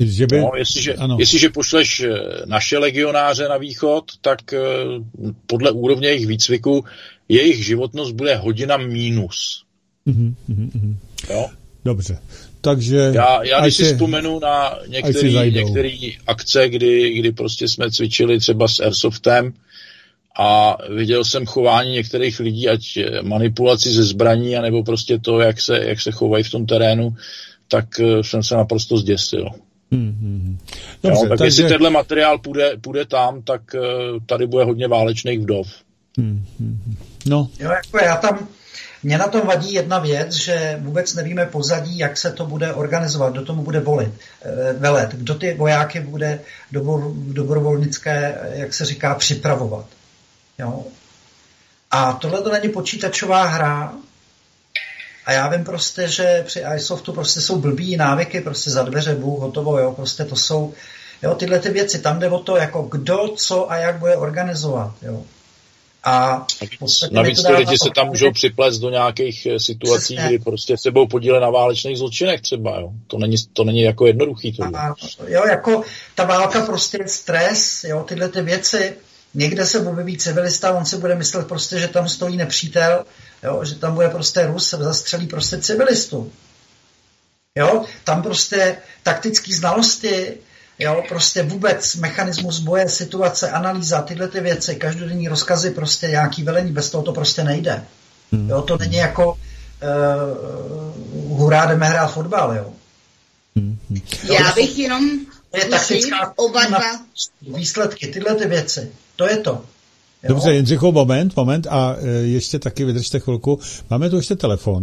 [0.00, 0.40] Že by...
[0.40, 2.12] no, jestliže, jestliže pošleš eh,
[2.46, 4.58] naše legionáře na východ, tak eh,
[5.46, 6.84] podle úrovně jejich výcviku
[7.28, 9.64] jejich životnost bude hodina mínus.
[10.06, 10.94] Mm-hmm, mm-hmm.
[11.30, 11.48] Jo?
[11.84, 12.18] Dobře.
[12.60, 13.12] Takže...
[13.14, 18.80] Já, já když si vzpomenu na některé akce, kdy, kdy prostě jsme cvičili třeba s
[18.80, 19.52] Airsoftem
[20.38, 22.82] a viděl jsem chování některých lidí, ať
[23.22, 27.16] manipulaci ze zbraní, anebo prostě to, jak se, jak se chovají v tom terénu,
[27.68, 29.48] tak eh, jsem se naprosto zděsil.
[29.92, 30.58] Hmm, hmm, hmm.
[31.02, 31.44] Dobře, jo, tak takže...
[31.44, 33.80] jestli tenhle materiál půjde, půjde tam, tak uh,
[34.26, 35.66] tady bude hodně válečných vdov.
[36.18, 36.96] Hmm, hmm, hmm.
[37.26, 37.48] No.
[37.58, 38.48] Jo, jako já tam
[39.02, 43.32] mě na tom vadí jedna věc, že vůbec nevíme pozadí, jak se to bude organizovat,
[43.32, 44.12] kdo tomu bude volit,
[44.42, 46.40] eh, velet, kdo ty vojáky bude
[47.32, 49.86] dobrovolnické, jak se říká, připravovat.
[50.58, 50.84] Jo?
[51.90, 53.92] A tohle to není počítačová hra,
[55.30, 59.40] a já vím prostě, že při iSoftu prostě jsou blbý návyky, prostě za dveře, bůh,
[59.40, 60.72] hotovo, jo, prostě to jsou,
[61.22, 64.92] jo, tyhle ty věci, tam jde o to, jako kdo, co a jak bude organizovat,
[65.02, 65.22] jo.
[66.04, 66.46] A
[67.10, 70.28] Navíc ty lidi se tam můžou připlést do nějakých eh, situací, Přesně.
[70.28, 72.80] kdy prostě se budou podílet na válečných zločinech třeba.
[72.80, 72.92] Jo.
[73.06, 74.52] To, není, to není jako jednoduchý.
[74.52, 74.94] To a,
[75.26, 75.82] jo, jako
[76.14, 78.96] ta válka prostě je stres, jo, tyhle ty věci.
[79.34, 83.04] Někde se objeví civilista, on si bude myslet prostě, že tam stojí nepřítel,
[83.42, 86.32] jo, že tam bude prostě Rus, zastřelí prostě civilistu.
[87.56, 90.38] Jo, tam prostě taktické znalosti,
[90.80, 96.72] Jo, prostě vůbec mechanismus boje, situace, analýza, tyhle ty věci, každodenní rozkazy, prostě nějaký velení,
[96.72, 97.84] bez toho to prostě nejde.
[98.32, 98.50] Hmm.
[98.50, 99.38] Jo, to není jako uh,
[101.38, 102.72] hurá, jdeme hrát fotbal, jo.
[103.56, 103.78] Hmm.
[104.24, 105.10] jo Já bych jenom
[105.56, 106.80] je taktická oba dva.
[107.42, 109.64] výsledky, tyhle ty věci, to je to.
[110.28, 113.58] Dobře, Jindřichu, moment, moment a e, ještě taky vydržte chvilku.
[113.90, 114.82] Máme tu ještě telefon,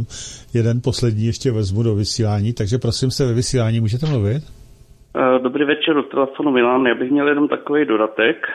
[0.53, 4.43] jeden poslední ještě vezmu do vysílání, takže prosím se ve vysílání, můžete mluvit?
[5.43, 6.85] Dobrý večer, do telefonu Milan.
[6.85, 8.47] Já bych měl jenom takový dodatek.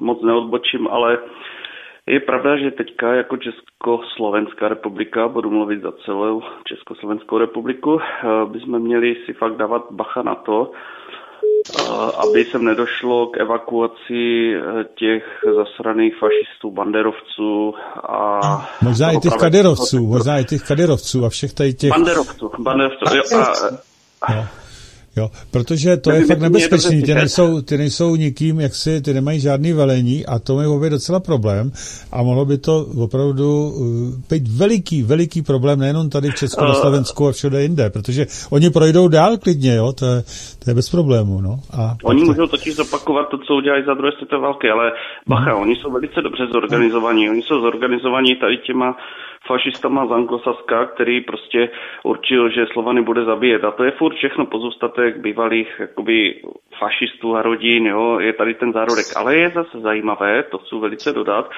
[0.00, 1.18] Moc neodbočím, ale
[2.06, 8.00] je pravda, že teďka jako Československá republika, budu mluvit za celou Československou republiku,
[8.52, 10.70] bychom měli si fakt dávat bacha na to,
[12.16, 15.24] aby sem nedošlo k evakuaci eh, těch
[15.56, 17.74] zasraných fašistů, banderovců
[18.08, 18.40] a...
[18.82, 21.90] Možná i těch kaderovců, možná i těch kaderovců a všech tady těch...
[21.90, 23.22] Banderovců, banderovců, jo,
[24.22, 24.46] a, no.
[25.20, 29.40] Jo, protože to je fakt nebezpečný, ty nejsou, ty nejsou nikým, jak si, ty nemají
[29.40, 31.70] žádný velení a to je obě docela problém.
[32.12, 33.84] A mohlo by to opravdu uh,
[34.30, 38.70] být veliký, veliký problém nejenom tady v Česku, na Slovensku a všude jinde, protože oni
[38.70, 40.22] projdou dál klidně, jo, to je,
[40.64, 41.60] to je bez problému, no.
[41.72, 44.92] A oni můžou totiž zopakovat to, co udělali za druhé světové války, ale
[45.28, 45.62] bacha, hmm.
[45.62, 48.96] oni jsou velice dobře zorganizovaní, oni jsou zorganizovaní tady těma
[49.46, 51.70] fašistama z Anglosaska, který prostě
[52.02, 53.64] určil, že Slovany bude zabíjet.
[53.64, 56.42] A to je furt všechno pozůstatek bývalých jakoby,
[56.78, 59.06] fašistů a rodin, jo, je tady ten zárodek.
[59.16, 61.50] Ale je zase zajímavé, to chci velice dodat,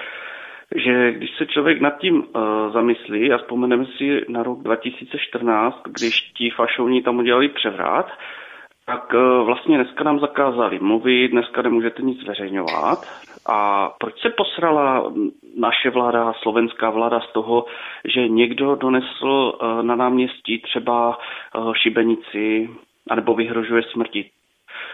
[0.76, 6.20] že když se člověk nad tím uh, zamyslí a vzpomeneme si na rok 2014, když
[6.20, 8.06] ti fašovní tam udělali převrat,
[8.86, 12.98] tak uh, vlastně dneska nám zakázali mluvit, dneska nemůžete nic zveřejňovat.
[13.47, 15.12] A proč se posrala
[15.56, 17.64] naše vláda, slovenská vláda z toho,
[18.05, 22.70] že někdo donesl uh, na náměstí třeba uh, šibenici
[23.10, 24.31] anebo vyhrožuje smrti?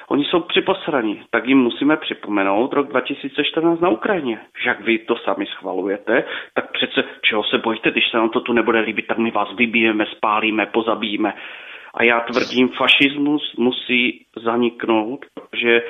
[0.09, 4.41] Oni jsou připosraní, tak jim musíme připomenout rok 2014 na Ukrajině.
[4.62, 8.41] Že jak vy to sami schvalujete, tak přece čeho se bojíte, když se nám to
[8.41, 11.35] tu nebude líbit, tak my vás vybijeme, spálíme, pozabijeme.
[11.95, 15.83] A já tvrdím, fašismus musí zaniknout, že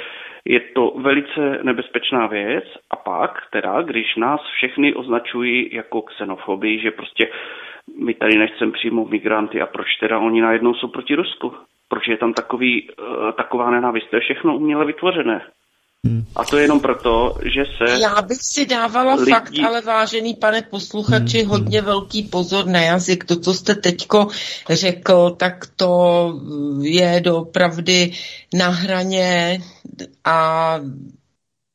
[0.49, 6.91] je to velice nebezpečná věc a pak teda, když nás všechny označují jako xenofobii, že
[6.91, 7.29] prostě
[7.99, 11.55] my tady nechceme přijmout migranty a proč teda oni najednou jsou proti Rusku?
[11.89, 14.11] Proč je tam takový, uh, taková nenávist?
[14.11, 15.43] To je všechno uměle vytvořené.
[16.07, 16.25] Hmm.
[16.37, 18.01] A to je jenom proto, že se...
[18.01, 19.31] Já bych si dávala lidi...
[19.31, 21.51] fakt, ale vážený pane posluchači, hmm.
[21.51, 23.25] hodně velký pozor na jazyk.
[23.25, 24.29] To, co jste teďko
[24.70, 26.35] řekl, tak to
[26.81, 28.12] je dopravdy
[28.55, 29.61] na hraně
[30.25, 30.81] a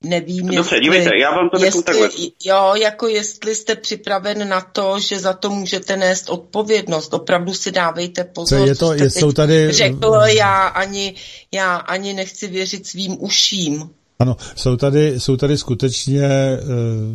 [0.03, 2.09] nevím, Dobře, jestli, dívejte, já vám to jestli, takhle.
[2.45, 7.13] Jo, jako jestli jste připraven na to, že za to můžete nést odpovědnost.
[7.13, 9.71] Opravdu si dávejte pozor, co je to, co jsou tady...
[9.71, 11.15] řekl, já ani,
[11.51, 13.89] já ani nechci věřit svým uším.
[14.23, 16.59] Ano, jsou tady, jsou tady skutečně e,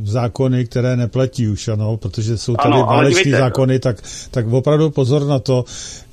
[0.05, 3.97] zákony, které neplatí už, ano, protože jsou tady váleční zákony, tak,
[4.31, 5.65] tak opravdu pozor na to,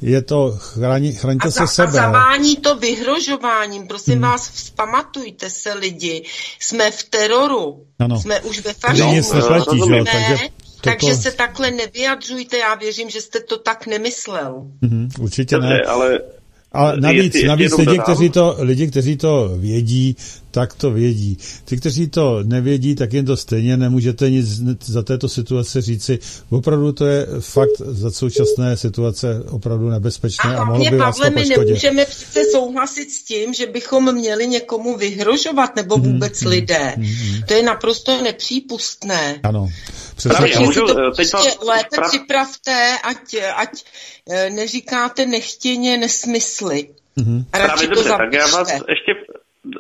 [0.02, 1.88] je to, chrani, chraňte a za, se sebe.
[1.88, 4.22] A zavání to vyhrožováním, prosím hmm.
[4.22, 6.24] vás, vzpamatujte se lidi,
[6.60, 8.22] jsme v teroru, ano.
[8.22, 9.12] jsme už ve fašismu.
[9.12, 10.44] nic neplatí, že jo, takže...
[10.82, 10.98] Toto...
[10.98, 14.66] Takže se takhle nevyjadřujte, já věřím, že jste to tak nemyslel.
[14.82, 15.82] Mm, určitě Dobře, ne.
[15.82, 16.20] ale
[16.76, 20.16] a navíc, navíc lidi, kteří to, lidi, kteří to vědí,
[20.56, 21.38] tak to vědí.
[21.66, 24.46] Ty, kteří to nevědí, tak jen to stejně nemůžete nic
[24.86, 26.20] za této situace říci.
[26.50, 31.32] Opravdu to je fakt za současné situace opravdu nebezpečné a, a mohlo by vás Pavle,
[31.32, 31.60] to poškodit.
[31.60, 36.50] my nemůžeme přece souhlasit s tím, že bychom měli někomu vyhrožovat nebo mhm, vůbec hmm,
[36.50, 36.94] lidé.
[36.96, 37.42] Hmm, hmm.
[37.48, 39.40] To je naprosto nepřípustné.
[39.44, 39.70] Ano.
[40.16, 40.38] Přesně.
[40.38, 42.10] Právě, můžu, to eh, teď prostě lépe prav...
[42.12, 43.70] připravte, ať, ať
[44.30, 46.90] eh, neříkáte nechtěně nesmysly.
[47.18, 47.46] Mm-hmm.
[47.52, 49.14] Právě dobře, tak já vás ještě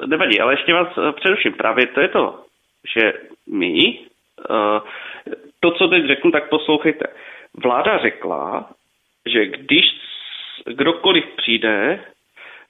[0.06, 1.54] nevadí, ale ještě vás eh, přeruším.
[1.54, 2.40] Právě to je to,
[2.96, 3.14] že
[3.52, 4.00] my,
[4.50, 4.80] eh,
[5.60, 7.06] to, co teď řeknu, tak poslouchejte.
[7.64, 8.70] Vláda řekla,
[9.34, 9.86] že když
[10.66, 12.00] kdokoliv přijde,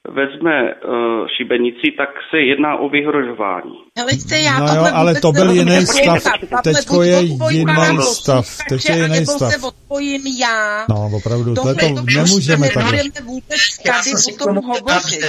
[0.08, 3.76] vezme uh, šibenici, tak se jedná o vyhrožování.
[3.98, 6.22] Helice, já no jo, ale to byl jiný stav.
[6.64, 8.46] Teďko je jiný stav.
[8.68, 9.52] Teď je jiný stav.
[9.52, 10.84] se odpojím já.
[10.88, 11.74] No, opravdu, to, to
[12.14, 13.02] nemůžeme takhle.
[13.24, 15.20] vůbec tady o tom hovořit.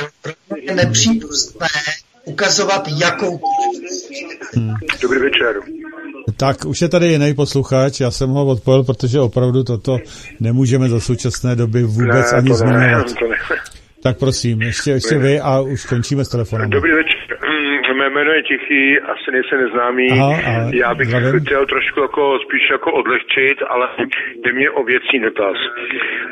[0.67, 1.67] Je nepřípustné
[2.25, 3.39] ukazovat jakou...
[4.55, 4.73] Hmm.
[5.01, 5.55] Dobrý večer.
[6.37, 9.97] Tak už je tady jiný posluchač, já jsem ho odpojil, protože opravdu toto
[10.39, 13.05] nemůžeme za současné doby vůbec ne, ani zmiňovat.
[14.03, 16.69] Tak prosím, ještě, ještě vy a už končíme s telefonem.
[16.69, 17.36] Dobrý večer.
[18.17, 20.07] Mé jméno je Tichý, asi nejsem neznámý.
[20.11, 21.45] Aha, Já bych zdravím.
[21.45, 23.89] chtěl trošku jako, spíš jako odlehčit, ale
[24.35, 25.57] jde mě o věcný dotaz.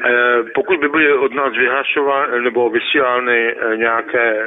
[0.06, 4.46] Eh, pokud by byly od nás vyhlašovány nebo vysílány eh, nějaké,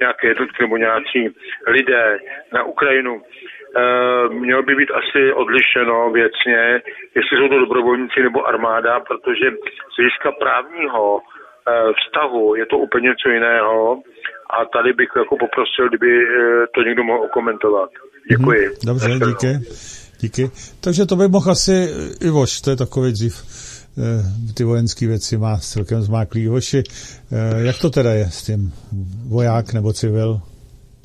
[0.00, 1.28] nějaké jednotky nebo nějací
[1.66, 2.18] lidé
[2.52, 3.22] na Ukrajinu,
[3.70, 6.82] Uh, mělo by být asi odlišeno věcně,
[7.14, 9.50] jestli jsou to dobrovolníci nebo armáda, protože
[9.92, 11.20] z hlediska právního
[11.68, 14.02] Eh, vztahu, je to úplně něco jiného
[14.56, 17.90] a tady bych jako poprosil, kdyby eh, to někdo mohl komentovat.
[18.30, 18.62] Děkuji.
[18.66, 19.50] Hmm, dobře, díky.
[20.20, 20.50] Díky.
[20.80, 21.88] Takže to by mohl asi
[22.20, 23.34] Ivoš, to je takový dřív
[24.54, 26.46] ty vojenské věci má celkem zmáklý.
[26.46, 26.82] Hoši,
[27.56, 28.72] jak to teda je s tím
[29.28, 30.40] voják nebo civil?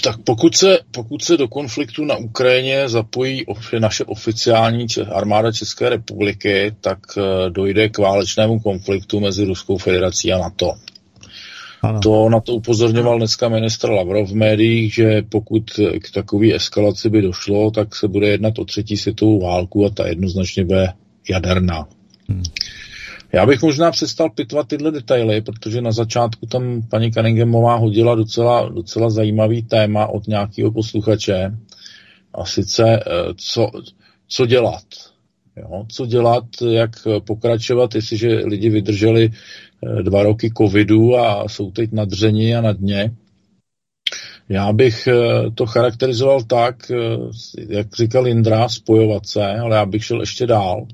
[0.03, 3.45] Tak pokud se, pokud se do konfliktu na Ukrajině zapojí
[3.80, 6.99] naše oficiální armáda České republiky, tak
[7.49, 10.73] dojde k válečnému konfliktu mezi Ruskou federací a NATO.
[11.81, 11.99] Ano.
[11.99, 15.64] To na to upozorňoval dneska ministr Lavrov v médiích, že pokud
[15.99, 20.07] k takové eskalaci by došlo, tak se bude jednat o třetí světovou válku a ta
[20.07, 20.93] jednoznačně bude
[21.30, 21.88] jaderná.
[22.30, 22.43] Hmm.
[23.34, 28.69] Já bych možná přestal pitvat tyhle detaily, protože na začátku tam paní Cunninghamová hodila docela,
[28.69, 31.57] docela zajímavý téma od nějakého posluchače.
[32.34, 33.72] A sice, eh, co,
[34.27, 34.84] co dělat.
[35.57, 35.85] Jo?
[35.88, 36.91] Co dělat, jak
[37.27, 39.30] pokračovat, jestliže lidi vydrželi
[40.02, 43.11] dva roky covidu a jsou teď na dřeni a na dně.
[44.49, 45.15] Já bych eh,
[45.56, 46.95] to charakterizoval tak, eh,
[47.69, 50.88] jak říkal Indra, spojovat se, ale já bych šel ještě dál.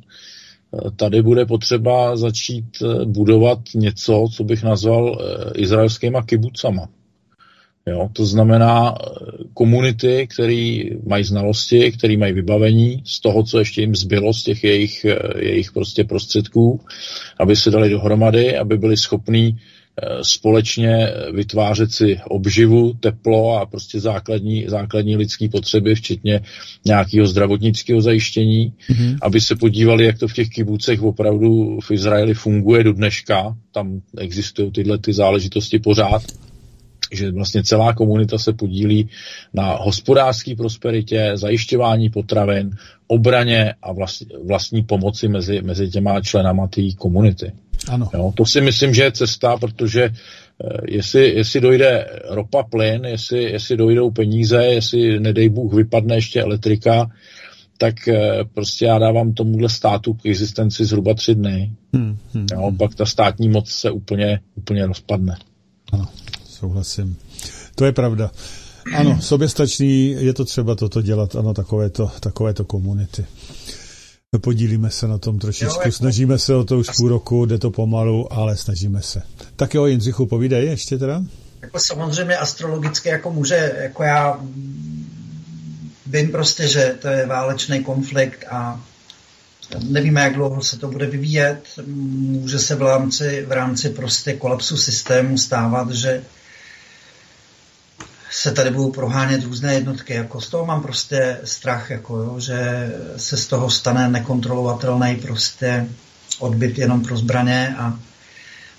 [0.95, 2.65] Tady bude potřeba začít
[3.05, 5.17] budovat něco, co bych nazval
[5.55, 6.87] izraelskýma kibucama.
[7.87, 8.95] Jo, to znamená
[9.53, 14.63] komunity, které mají znalosti, které mají vybavení z toho, co ještě jim zbylo z těch
[14.63, 15.05] jejich,
[15.37, 16.81] jejich prostě prostředků,
[17.39, 23.99] aby se dali dohromady, aby byli schopní eh, společně vytvářet si obživu, teplo a prostě
[23.99, 26.41] základní, základní lidské potřeby, včetně
[26.85, 29.17] nějakého zdravotnického zajištění, mm-hmm.
[29.21, 33.55] aby se podívali, jak to v těch kibucech opravdu v Izraeli funguje do dneška.
[33.71, 36.23] Tam existují tyhle ty záležitosti pořád
[37.11, 39.09] že vlastně celá komunita se podílí
[39.53, 42.71] na hospodářské prosperitě, zajišťování potravin,
[43.07, 47.51] obraně a vlastní, vlastní pomoci mezi, mezi těma členama té komunity.
[47.89, 48.09] Ano.
[48.13, 53.43] Jo, to si myslím, že je cesta, protože eh, jestli, jestli dojde ropa, plyn, jestli,
[53.43, 57.09] jestli dojdou peníze, jestli nedej Bůh vypadne ještě elektrika,
[57.77, 61.71] tak eh, prostě já dávám tomuhle státu k existenci zhruba tři dny.
[61.93, 62.77] Hmm, hmm, jo, hmm.
[62.77, 65.37] Pak ta státní moc se úplně, úplně rozpadne.
[65.91, 66.07] Ano
[66.61, 67.17] souhlasím.
[67.75, 68.31] To je pravda.
[68.95, 73.25] Ano, soběstačný je to třeba toto dělat, ano, takovéto, takovéto komunity.
[74.41, 75.91] Podílíme se na tom trošičku, jako...
[75.91, 79.21] snažíme se o to už půl roku, jde to pomalu, ale snažíme se.
[79.55, 81.23] Tak jo, Jindřichu, povídej ještě teda.
[81.61, 84.39] Jako samozřejmě astrologicky jako může, jako já
[86.05, 88.81] vím prostě, že to je válečný konflikt a
[89.79, 91.63] nevíme, jak dlouho se to bude vyvíjet.
[91.85, 96.23] Může se v rámci, v rámci prostě kolapsu systému stávat, že
[98.31, 100.13] se tady budou prohánět různé jednotky.
[100.13, 105.87] Jako z toho mám prostě strach, jako jo, že se z toho stane nekontrolovatelný prostě
[106.39, 107.99] odbyt jenom pro zbraně a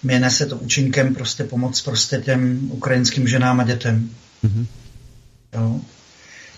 [0.02, 4.10] měne se to účinkem prostě pomoc prostě těm ukrajinským ženám a dětem.
[4.44, 4.66] Mm-hmm.
[5.52, 5.80] Jo.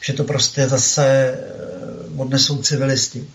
[0.01, 1.41] Že to prostě zase eh,
[2.17, 3.27] odnesou civilisti.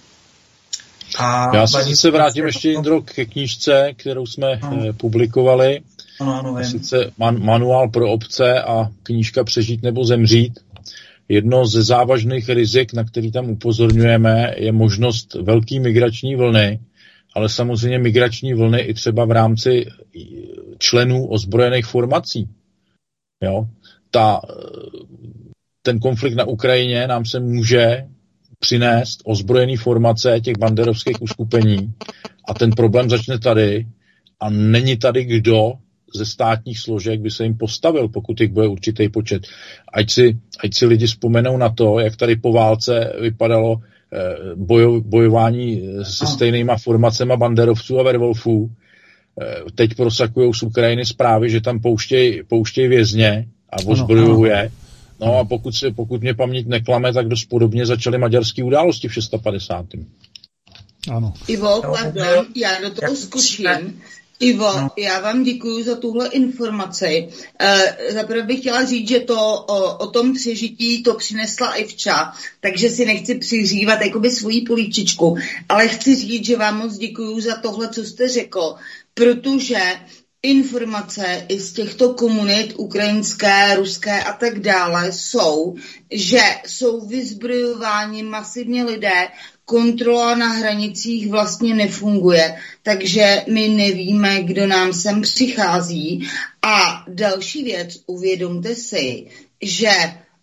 [1.18, 4.94] A Já se se vrátím ještě, Jindro, ke knížce, kterou jsme no.
[4.94, 5.82] publikovali
[6.20, 10.60] ano, ano, sice man, manuál pro obce a knížka Přežít nebo zemřít.
[11.30, 16.80] Jedno ze závažných rizik, na který tam upozorňujeme, je možnost velké migrační vlny,
[17.36, 19.86] ale samozřejmě migrační vlny i třeba v rámci
[20.80, 22.50] členů ozbrojených formací.
[23.44, 23.68] Jo?
[24.12, 24.42] Ta,
[25.82, 28.08] ten konflikt na Ukrajině nám se může
[28.60, 31.94] přinést ozbrojený formace těch banderovských uskupení
[32.48, 33.88] a ten problém začne tady
[34.40, 35.74] a není tady kdo
[36.16, 39.44] ze státních složek by se jim postavil, pokud jich bude určitý počet.
[39.94, 43.82] Ať si, ať si lidi vzpomenou na to, jak tady po válce vypadalo
[44.14, 48.72] eh, bojo, bojování se stejnýma formacema banderovců a verwolfů.
[49.42, 54.72] Eh, teď prosakují z Ukrajiny zprávy, že tam pouštějí pouštěj vězně a ozbrojují je.
[55.20, 59.14] No a pokud, se, pokud mě paměť neklame, tak dost podobně začaly maďarské události v
[59.14, 59.86] 650.
[61.12, 61.34] Ano.
[61.48, 64.02] Ivo, pardon, já do toho zkuším.
[64.40, 64.90] Ivo, no.
[64.98, 67.30] já vám děkuji za tuhle informaci.
[67.60, 69.36] E, zaprvé bych chtěla říct, že to
[69.68, 75.38] o, o tom přežití to přinesla Ivča, takže si nechci přihřívat jakoby svoji políčičku,
[75.70, 78.76] ale chci říct, že vám moc děkuji za tohle, co jste řekl,
[79.14, 79.80] protože
[80.44, 85.76] informace i z těchto komunit ukrajinské, ruské a tak dále jsou,
[86.12, 89.28] že jsou vyzbrojováni masivně lidé,
[89.70, 96.30] kontrola na hranicích vlastně nefunguje, takže my nevíme, kdo nám sem přichází.
[96.62, 99.26] A další věc, uvědomte si,
[99.62, 99.92] že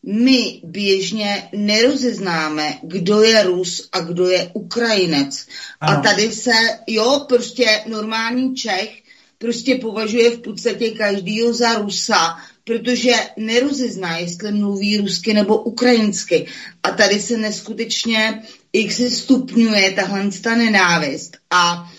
[0.02, 5.46] my běžně nerozeznáme, kdo je Rus a kdo je Ukrajinec.
[5.80, 5.98] Ano.
[5.98, 6.54] A tady se,
[6.86, 8.90] jo, prostě normální Čech
[9.38, 16.46] prostě považuje v podstatě každýho za Rusa, protože nerozezná, jestli mluví rusky nebo ukrajinsky.
[16.82, 18.42] A tady se neskutečně
[18.80, 21.36] jak se stupňuje tahle ta nenávist.
[21.50, 21.92] A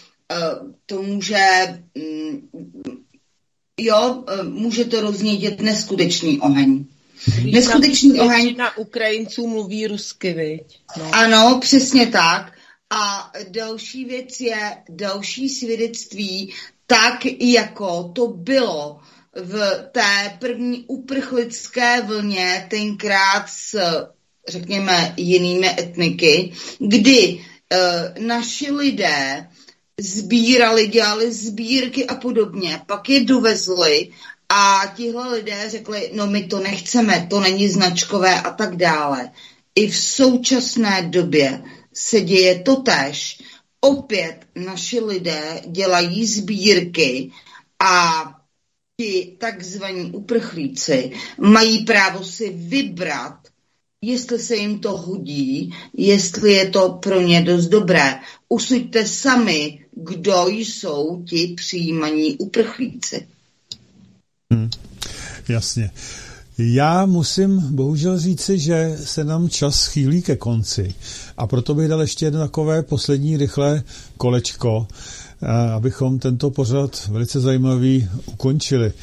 [0.86, 1.46] to může,
[1.96, 2.50] mm,
[3.80, 6.86] jo, může to roznědět neskutečný oheň.
[7.52, 8.56] Neskutečný oheň.
[8.58, 10.80] Na Ukrajinců mluví rusky, viď?
[10.98, 11.16] No.
[11.16, 12.54] Ano, přesně tak.
[12.90, 16.54] A další věc je další svědectví,
[16.88, 19.00] tak jako to bylo
[19.36, 23.80] v té první uprchlické vlně, tenkrát s,
[24.48, 29.48] řekněme, jinými etniky, kdy e, naši lidé
[30.00, 34.10] sbírali, dělali sbírky a podobně, pak je dovezli
[34.50, 39.32] a tihle lidé řekli, no my to nechceme, to není značkové a tak dále.
[39.76, 41.62] I v současné době
[41.94, 43.42] se děje totéž.
[43.82, 47.32] Opět naši lidé dělají sbírky
[47.80, 48.24] a
[49.02, 53.47] ti takzvaní uprchlíci mají právo si vybrat,
[54.08, 58.16] jestli se jim to hodí, jestli je to pro ně dost dobré.
[58.50, 63.28] Usuďte sami, kdo jsou ti přijímaní uprchlíci.
[64.54, 64.70] Hmm,
[65.50, 65.92] jasně.
[66.58, 70.96] Já musím bohužel říci, že se nám čas chýlí ke konci
[71.38, 73.84] a proto bych dal ještě jedno takové poslední rychlé
[74.18, 74.88] kolečko,
[75.42, 78.94] eh, abychom tento pořad velice zajímavý ukončili.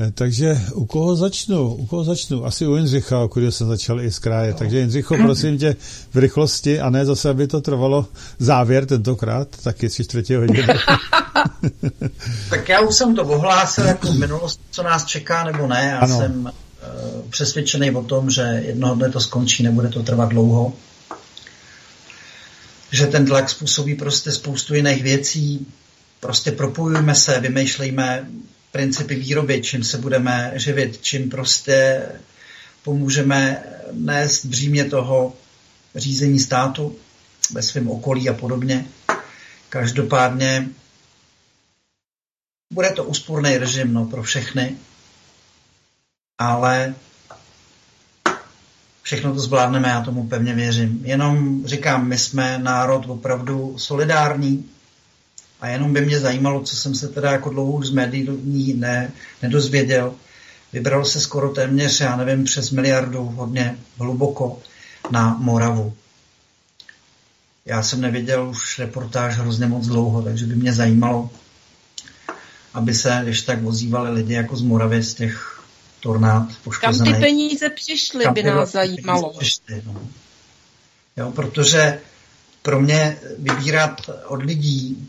[0.00, 1.74] Eh, takže u koho začnu?
[1.74, 2.46] U koho začnu?
[2.46, 4.54] Asi u Jindřicha, o kterého jsem začal i z kraje.
[4.54, 5.76] Takže Jindřicho, prosím tě
[6.14, 8.06] v rychlosti a ne zase, aby to trvalo
[8.38, 10.66] závěr tentokrát, taky tři čtvrtě hodiny.
[12.50, 15.88] tak já už jsem to ohlásil jako minulost, co nás čeká, nebo ne.
[15.92, 16.18] Já ano.
[16.18, 20.72] jsem uh, přesvědčený o tom, že jednoho dne to skončí, nebude to trvat dlouho.
[22.92, 25.66] Že ten tlak způsobí prostě spoustu jiných věcí.
[26.20, 28.26] Prostě propojujeme se, vymýšlejme
[28.72, 32.02] principy výroby, čím se budeme živit, čím prostě
[32.82, 35.36] pomůžeme nést břímě toho
[35.94, 36.96] řízení státu
[37.52, 38.86] ve svém okolí a podobně.
[39.68, 40.68] Každopádně
[42.72, 44.76] bude to úsporný režim no, pro všechny,
[46.38, 46.94] ale
[49.02, 51.00] všechno to zvládneme, já tomu pevně věřím.
[51.04, 54.70] Jenom říkám, my jsme národ opravdu solidární,
[55.60, 59.10] a jenom by mě zajímalo, co jsem se teda jako dlouho z médií ne,
[59.42, 60.14] nedozvěděl.
[60.72, 64.58] Vybral se skoro téměř, já nevím, přes miliardu hodně hluboko
[65.10, 65.94] na Moravu.
[67.64, 71.30] Já jsem neviděl už reportáž hrozně moc dlouho, takže by mě zajímalo,
[72.74, 75.62] aby se, když tak vozívali lidi jako z Moravy, z těch
[76.00, 77.12] tornád poškozených.
[77.12, 79.32] Kam ty peníze přišly, by nás vlastně zajímalo.
[79.38, 80.08] Přišly, no.
[81.16, 82.00] jo, protože
[82.62, 85.08] pro mě vybírat od lidí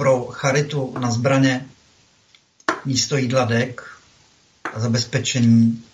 [0.00, 1.66] pro charitu na zbraně
[2.84, 3.82] místo jídla dek
[4.74, 5.84] a zabezpečení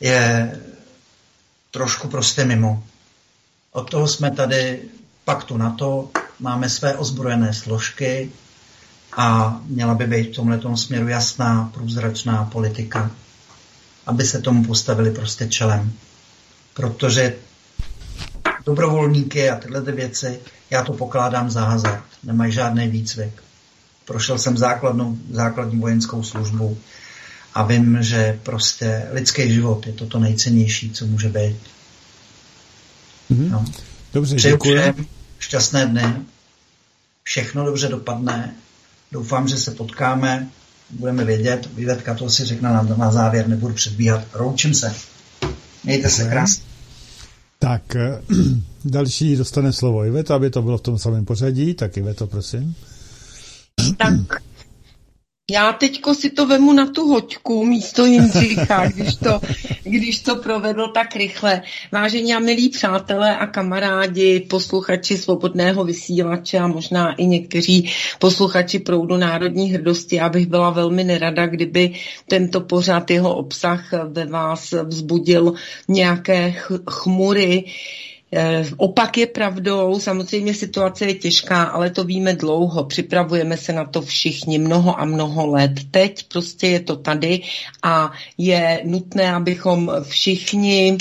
[0.00, 0.56] je
[1.70, 2.84] trošku prostě mimo.
[3.72, 4.82] Od toho jsme tady
[5.24, 6.10] paktu na to,
[6.40, 8.32] máme své ozbrojené složky
[9.16, 13.10] a měla by být v tomhle směru jasná, průzračná politika,
[14.06, 15.92] aby se tomu postavili prostě čelem.
[16.74, 17.36] Protože
[18.66, 20.40] dobrovolníky a tyhle ty věci,
[20.70, 22.04] já to pokládám za hazard.
[22.22, 23.42] Nemají žádný výcvik.
[24.04, 26.78] Prošel jsem základnou, základní vojenskou službu
[27.54, 31.56] a vím, že prostě lidský život je to to nejcennější, co může být.
[33.30, 33.50] Mm-hmm.
[33.50, 33.64] No.
[34.12, 34.78] Dobře, Přeju děkuji.
[34.78, 35.06] Všem
[35.38, 36.14] šťastné dny,
[37.22, 38.54] všechno dobře dopadne,
[39.12, 40.48] doufám, že se potkáme,
[40.90, 44.94] budeme vědět, Vyvetka to si řekne na, na závěr, nebudu předbíhat, roučím se.
[45.84, 46.67] Mějte se krásně.
[47.58, 48.22] Tak eh,
[48.84, 51.74] další dostane slovo Iveto, aby to bylo v tom samém pořadí.
[51.74, 52.74] Tak Iveto, prosím.
[53.96, 54.42] Tak
[55.50, 59.40] já teďko si to vemu na tu hoďku místo Jindřicha, když to,
[59.82, 61.62] když to provedl tak rychle.
[61.92, 69.16] Vážení a milí přátelé a kamarádi, posluchači svobodného vysílače a možná i někteří posluchači proudu
[69.16, 71.94] národní hrdosti, já bych byla velmi nerada, kdyby
[72.26, 75.54] tento pořad, jeho obsah ve vás vzbudil
[75.88, 76.54] nějaké
[76.90, 77.64] chmury,
[78.76, 84.02] opak je pravdou, samozřejmě situace je těžká, ale to víme dlouho, připravujeme se na to
[84.02, 85.72] všichni mnoho a mnoho let.
[85.90, 87.40] Teď prostě je to tady
[87.82, 90.98] a je nutné, abychom všichni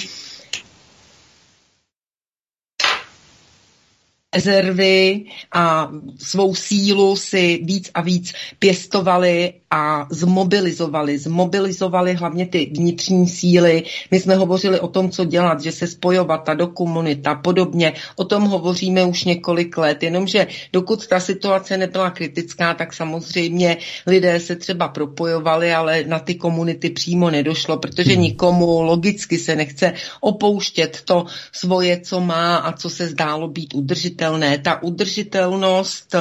[4.35, 11.17] rezervy a svou sílu si víc a víc pěstovali a zmobilizovali.
[11.17, 13.83] Zmobilizovali hlavně ty vnitřní síly.
[14.11, 17.93] My jsme hovořili o tom, co dělat, že se spojovat ta do komunita podobně.
[18.15, 23.77] O tom hovoříme už několik let, jenomže dokud ta situace nebyla kritická, tak samozřejmě
[24.07, 28.21] lidé se třeba propojovali, ale na ty komunity přímo nedošlo, protože hmm.
[28.21, 34.16] nikomu logicky se nechce opouštět to svoje, co má a co se zdálo být udržitelné
[34.17, 34.57] udržitelné.
[34.57, 36.15] Ta udržitelnost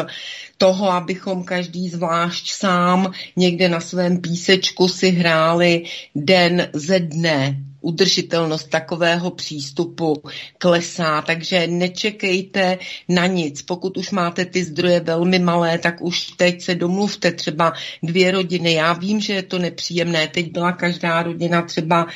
[0.59, 7.57] toho, abychom každý zvlášť sám někde na svém písečku si hráli den ze dne,
[7.87, 10.23] udržitelnost takového přístupu
[10.59, 13.63] klesá, takže nečekejte na nic.
[13.63, 17.73] Pokud už máte ty zdroje velmi malé, tak už teď se domluvte třeba
[18.03, 18.73] dvě rodiny.
[18.73, 20.29] Já vím, že je to nepříjemné.
[20.29, 22.07] Teď byla každá rodina třeba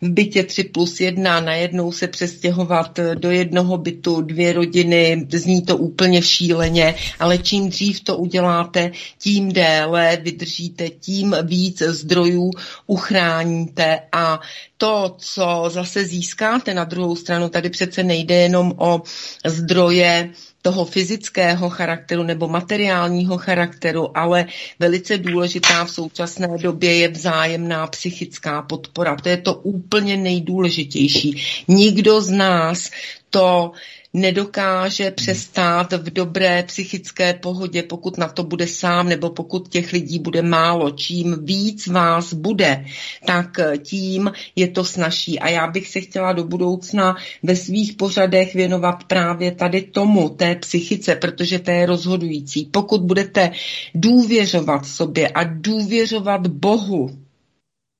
[0.00, 5.76] v bytě 3 plus 1, najednou se přestěhovat do jednoho bytu, dvě rodiny, zní to
[5.76, 12.50] úplně šíleně, ale čím dřív to uděláte, tím déle vydržíte, tím víc zdrojů
[12.86, 14.40] uchráníte a
[14.76, 19.02] to, co zase získáte na druhou stranu, tady přece nejde jenom o
[19.46, 20.30] zdroje
[20.62, 24.46] toho fyzického charakteru nebo materiálního charakteru, ale
[24.78, 29.16] velice důležitá v současné době je vzájemná psychická podpora.
[29.16, 31.42] To je to úplně nejdůležitější.
[31.68, 32.90] Nikdo z nás
[33.30, 33.72] to
[34.20, 40.18] nedokáže přestát v dobré psychické pohodě, pokud na to bude sám nebo pokud těch lidí
[40.18, 40.90] bude málo.
[40.90, 42.84] Čím víc vás bude,
[43.26, 45.38] tak tím je to snažší.
[45.38, 50.54] A já bych se chtěla do budoucna ve svých pořadech věnovat právě tady tomu, té
[50.54, 52.64] psychice, protože to je rozhodující.
[52.64, 53.50] Pokud budete
[53.94, 57.27] důvěřovat sobě a důvěřovat Bohu,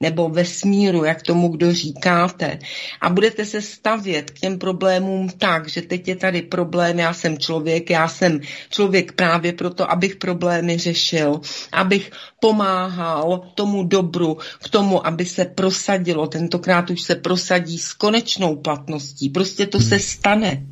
[0.02, 2.58] nebo vesmíru, jak tomu kdo říkáte.
[3.00, 7.38] A budete se stavět k těm problémům tak, že teď je tady problém, já jsem
[7.38, 11.40] člověk, já jsem člověk právě proto, abych problémy řešil,
[11.72, 12.10] abych
[12.40, 16.26] pomáhal tomu dobru, k tomu, aby se prosadilo.
[16.26, 19.30] Tentokrát už se prosadí s konečnou platností.
[19.30, 20.66] Prostě to se stane.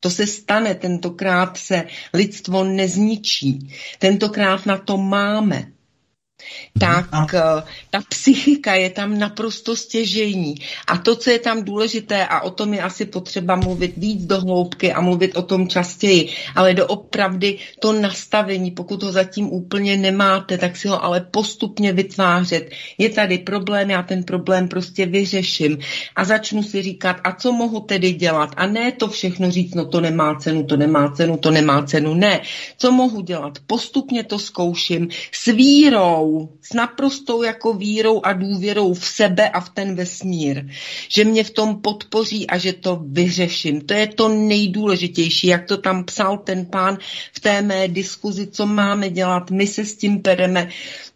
[0.00, 1.84] To se stane, tentokrát se
[2.14, 3.74] lidstvo nezničí.
[3.98, 5.66] Tentokrát na to máme
[6.80, 10.54] tak eh, ta psychika je tam naprosto stěžejní.
[10.86, 14.40] A to, co je tam důležité, a o tom je asi potřeba mluvit víc do
[14.40, 20.58] hloubky a mluvit o tom častěji, ale doopravdy to nastavení, pokud ho zatím úplně nemáte,
[20.58, 22.70] tak si ho ale postupně vytvářet.
[22.98, 25.78] Je tady problém, já ten problém prostě vyřeším
[26.16, 28.50] a začnu si říkat, a co mohu tedy dělat?
[28.56, 32.14] A ne to všechno říct, no to nemá cenu, to nemá cenu, to nemá cenu.
[32.14, 32.40] Ne.
[32.78, 33.58] Co mohu dělat?
[33.66, 36.29] Postupně to zkouším s vírou,
[36.62, 40.66] s naprostou jako vírou a důvěrou v sebe a v ten vesmír,
[41.08, 43.80] že mě v tom podpoří a že to vyřeším.
[43.80, 46.98] To je to nejdůležitější, jak to tam psal ten pán
[47.32, 50.68] v té mé diskuzi, co máme dělat, my se s tím pereme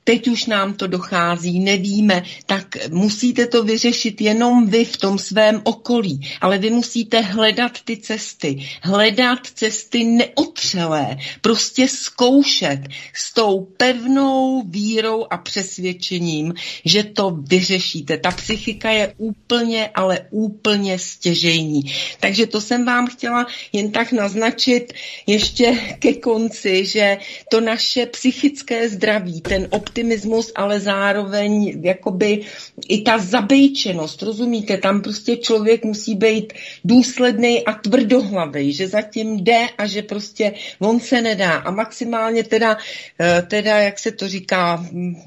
[0.05, 5.61] teď už nám to dochází, nevíme, tak musíte to vyřešit jenom vy v tom svém
[5.65, 6.21] okolí.
[6.41, 12.81] Ale vy musíte hledat ty cesty, hledat cesty neotřelé, prostě zkoušet
[13.15, 16.55] s tou pevnou vírou a přesvědčením,
[16.85, 18.19] že to vyřešíte.
[18.19, 21.83] Ta psychika je úplně, ale úplně stěžejní.
[22.21, 24.93] Takže to jsem vám chtěla jen tak naznačit
[25.27, 27.19] ještě ke konci, že
[27.51, 32.41] to naše psychické zdraví, ten optimismus, optimismus, ale zároveň jakoby
[32.89, 34.77] i ta zabejčenost, rozumíte?
[34.77, 36.53] Tam prostě člověk musí být
[36.85, 41.63] důsledný a tvrdohlavý, že zatím jde a že prostě on se nedá.
[41.63, 42.77] A maximálně teda,
[43.21, 44.83] eh, teda jak se to říká,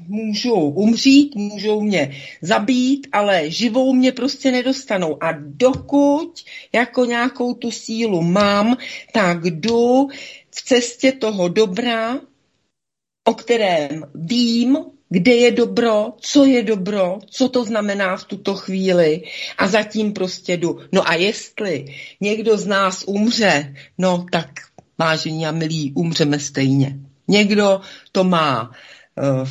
[0.08, 2.12] můžou umřít, můžou mě
[2.42, 5.16] zabít, ale živou mě prostě nedostanou.
[5.20, 8.76] A dokud jako nějakou tu sílu mám,
[9.12, 10.08] tak jdu
[10.50, 12.20] v cestě toho dobra,
[13.28, 14.78] o kterém vím,
[15.08, 19.22] kde je dobro, co je dobro, co to znamená v tuto chvíli
[19.58, 20.80] a zatím prostě jdu.
[20.92, 24.50] No a jestli někdo z nás umře, no tak
[24.98, 26.98] vážení a milí, umřeme stejně.
[27.28, 27.80] Někdo
[28.12, 29.48] to má uh,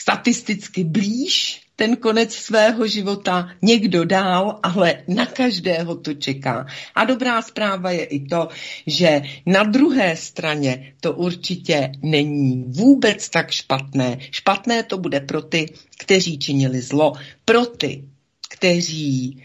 [0.00, 6.66] statisticky blíž, ten konec svého života někdo dál, ale na každého to čeká.
[6.94, 8.48] A dobrá zpráva je i to,
[8.86, 14.18] že na druhé straně to určitě není vůbec tak špatné.
[14.30, 17.12] Špatné to bude pro ty, kteří činili zlo,
[17.44, 18.04] pro ty,
[18.48, 19.42] kteří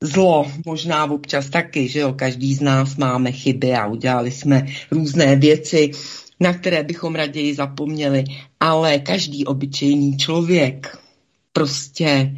[0.00, 5.36] zlo, možná občas taky, že jo, každý z nás máme chyby a udělali jsme různé
[5.36, 5.90] věci,
[6.40, 8.24] na které bychom raději zapomněli,
[8.60, 11.05] ale každý obyčejný člověk
[11.56, 12.36] prostě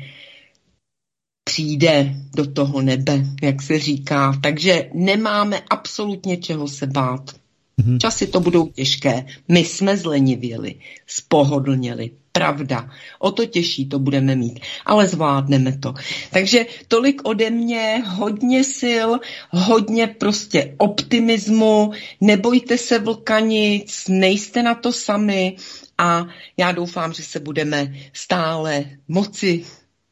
[1.45, 4.39] přijde do toho nebe, jak se říká.
[4.43, 7.31] Takže nemáme absolutně čeho se bát.
[7.31, 7.99] Mm-hmm.
[7.99, 9.27] Časy to budou těžké.
[9.49, 10.75] My jsme zlenivěli,
[11.07, 12.11] spohodlněli.
[12.33, 12.91] Pravda.
[13.19, 15.95] O to těžší to budeme mít, ale zvládneme to.
[16.31, 19.09] Takže tolik ode mě, hodně sil,
[19.51, 25.57] hodně prostě optimismu, nebojte se vlkanic, nejste na to sami
[25.99, 26.27] a
[26.57, 29.65] já doufám, že se budeme stále moci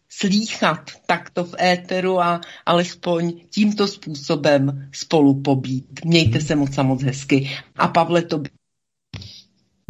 [0.08, 6.04] slýchat takto v éteru a alespoň tímto způsobem spolu pobít.
[6.04, 7.50] Mějte se moc a moc hezky.
[7.76, 8.42] A Pavle, to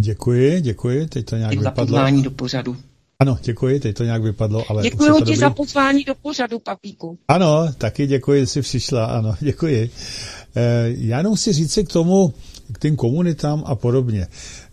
[0.01, 1.99] Děkuji, děkuji, teď to nějak Děkuji vypadlo.
[1.99, 2.77] za do pořadu.
[3.21, 4.83] Ano, děkuji, teď to nějak vypadlo, ale...
[4.83, 5.37] Děkuji ti dobrý.
[5.37, 7.19] za pozvání do pořadu, papíku.
[7.29, 9.91] Ano, taky děkuji, že jsi přišla, ano, děkuji.
[10.57, 12.35] Eh, já jenom si říct k tomu,
[12.73, 14.27] k těm komunitám a podobně.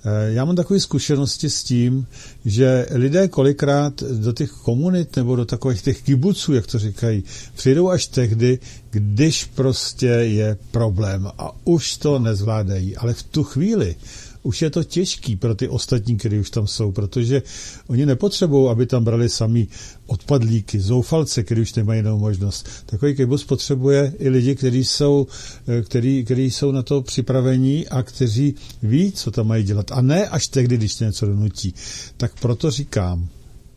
[0.05, 2.07] Eh, já mám takové zkušenosti s tím,
[2.45, 7.23] že lidé kolikrát do těch komunit nebo do takových těch kibuců, jak to říkají,
[7.55, 8.59] přijdou až tehdy,
[8.89, 12.97] když prostě je problém a už to nezvládají.
[12.97, 13.95] Ale v tu chvíli
[14.43, 17.41] už je to těžký pro ty ostatní, kteří už tam jsou, protože
[17.87, 19.67] oni nepotřebují, aby tam brali sami
[20.07, 22.69] odpadlíky, zoufalce, kteří už nemají jinou možnost.
[22.85, 25.27] Takový kibus potřebuje i lidi, kteří jsou,
[25.67, 29.91] eh, který, který jsou na to připravení a kteří ví, co tam mají dělat.
[29.91, 31.73] A ne až tehdy, když něco donutí.
[32.17, 33.27] Tak proto říkám,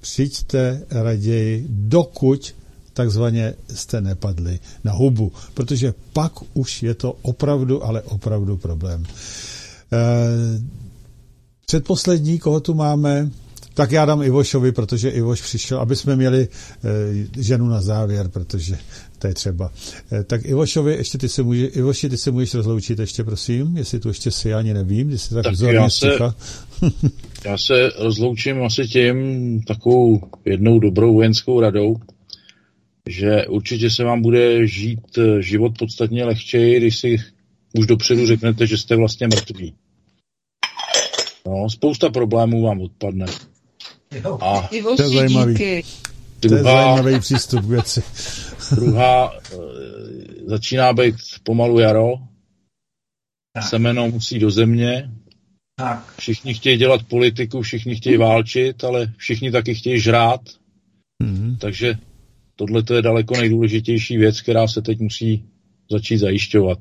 [0.01, 2.55] přijďte raději, dokud
[2.93, 9.05] takzvaně jste nepadli na hubu, protože pak už je to opravdu, ale opravdu problém.
[9.93, 10.61] Eh,
[11.67, 13.31] předposlední, koho tu máme,
[13.75, 18.79] tak já dám Ivošovi, protože Ivoš přišel, aby jsme měli eh, ženu na závěr, protože
[19.19, 19.73] to je třeba.
[20.13, 24.01] Eh, tak Ivošovi, ještě ty se může, Ivoši, ty se můžeš rozloučit ještě, prosím, jestli
[24.01, 26.19] tu ještě si ani nevím, jestli tak, tak já se,
[27.45, 29.17] já se rozloučím asi tím
[29.63, 31.97] takovou jednou dobrou vojenskou radou,
[33.09, 37.17] že určitě se vám bude žít život podstatně lehčeji, když si
[37.79, 39.75] už dopředu řeknete, že jste vlastně mrtví.
[41.47, 43.27] No, spousta problémů vám odpadne.
[44.41, 45.83] A to je zajímavý.
[46.41, 48.03] To je zajímavý přístup k věci.
[48.75, 49.57] druhá, e,
[50.47, 52.15] začíná být pomalu jaro,
[53.53, 53.69] tak.
[53.69, 55.11] semeno musí do země,
[55.77, 56.15] tak.
[56.19, 60.41] všichni chtějí dělat politiku, všichni chtějí válčit, ale všichni taky chtějí žrát.
[61.23, 61.59] Mm-hmm.
[61.59, 61.99] Takže
[62.57, 65.45] tohle je daleko nejdůležitější věc, která se teď musí
[65.91, 66.79] začít zajišťovat.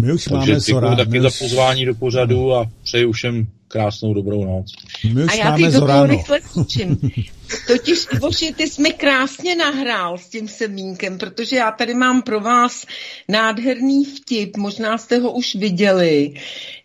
[0.00, 0.96] My už Takže máme Zora.
[0.96, 4.72] taky za pozvání do pořadu a přeji všem krásnou dobrou noc.
[5.04, 6.06] My už a já máme Zorano.
[6.06, 6.40] rychle
[7.66, 12.40] Totiž, Ivoši, ty jsi mi krásně nahrál s tím semínkem, protože já tady mám pro
[12.40, 12.86] vás
[13.28, 16.34] nádherný vtip, možná jste ho už viděli.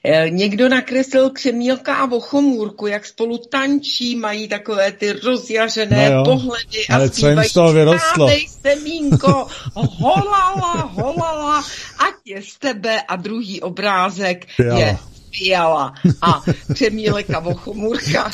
[0.03, 6.87] Eh, někdo nakreslil křemílka a vochomůrku, jak spolu tančí, mají takové ty rozjařené no pohledy
[6.89, 8.29] a Ale co jim z toho vyrostlo?
[8.61, 11.63] semínko, holala, holala,
[11.99, 14.77] ať je z tebe a druhý obrázek jo.
[14.77, 14.97] je
[15.37, 16.41] Fiala a
[16.73, 18.31] Přemílek a Vochomurka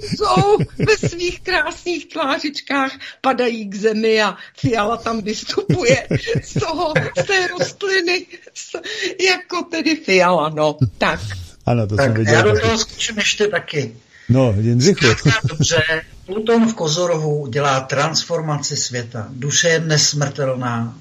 [0.00, 6.06] jsou ve svých krásných tvářičkách, padají k zemi a Fiala tam vystupuje
[6.44, 8.26] z toho, z té rostliny,
[9.30, 11.20] jako tedy Fiala, no, tak.
[11.66, 12.34] Ano, to tak jsem viděl.
[12.34, 13.96] Já do toho skočím ještě taky.
[14.28, 15.06] No, Jindřichu.
[15.44, 15.82] Dobře,
[16.26, 19.26] Pluton v Kozorovu dělá transformaci světa.
[19.30, 20.98] Duše je nesmrtelná.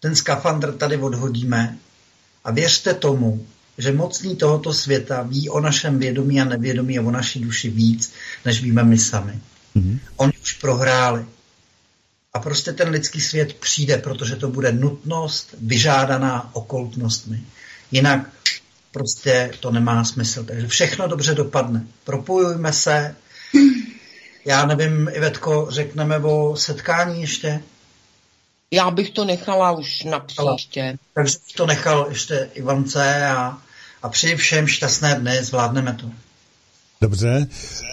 [0.00, 1.78] Ten skafandr tady odhodíme
[2.44, 3.46] a věřte tomu,
[3.80, 8.12] že mocní tohoto světa ví o našem vědomí a nevědomí a o naší duši víc,
[8.44, 9.40] než víme my sami.
[9.76, 9.98] Mm-hmm.
[10.16, 11.26] Oni už prohráli.
[12.32, 17.42] A prostě ten lidský svět přijde, protože to bude nutnost vyžádaná okoltnostmi.
[17.90, 18.30] Jinak
[18.90, 20.44] prostě to nemá smysl.
[20.44, 21.86] Takže všechno dobře dopadne.
[22.04, 23.16] Propojujme se.
[24.44, 27.62] Já nevím, Ivetko, řekneme o setkání ještě?
[28.70, 30.98] Já bych to nechala už na příště.
[31.14, 33.58] Takže bych to nechal ještě Ivance a
[34.02, 36.10] a přeji všem šťastné dny, zvládneme to.
[37.02, 37.46] Dobře,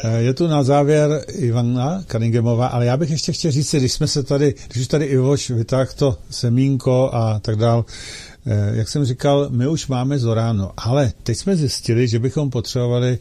[0.04, 4.08] eh, je tu na závěr Ivana Karingemová, ale já bych ještě chtěl říct, když jsme
[4.08, 7.86] se tady, když už tady Ivoš vytáhl to semínko a tak dál,
[8.46, 13.20] eh, jak jsem říkal, my už máme zoráno, ale teď jsme zjistili, že bychom potřebovali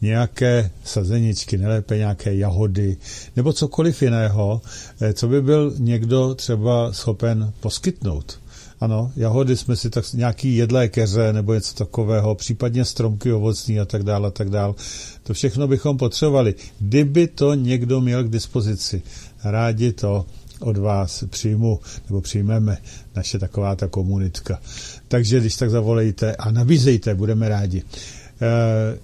[0.00, 2.96] nějaké sazeničky, nelépe nějaké jahody,
[3.36, 4.62] nebo cokoliv jiného,
[5.00, 8.38] eh, co by byl někdo třeba schopen poskytnout.
[8.84, 13.84] Ano, jahody jsme si tak nějaký jedlé keře nebo něco takového, případně stromky ovocní a
[13.84, 14.74] tak dále a tak dále.
[15.22, 16.54] To všechno bychom potřebovali.
[16.78, 19.02] Kdyby to někdo měl k dispozici,
[19.44, 20.26] rádi to
[20.60, 22.78] od vás přijmu, nebo přijmeme
[23.16, 24.60] naše taková ta komunitka.
[25.08, 27.82] Takže když tak zavolejte a nabízejte, budeme rádi.
[27.82, 27.88] Uh,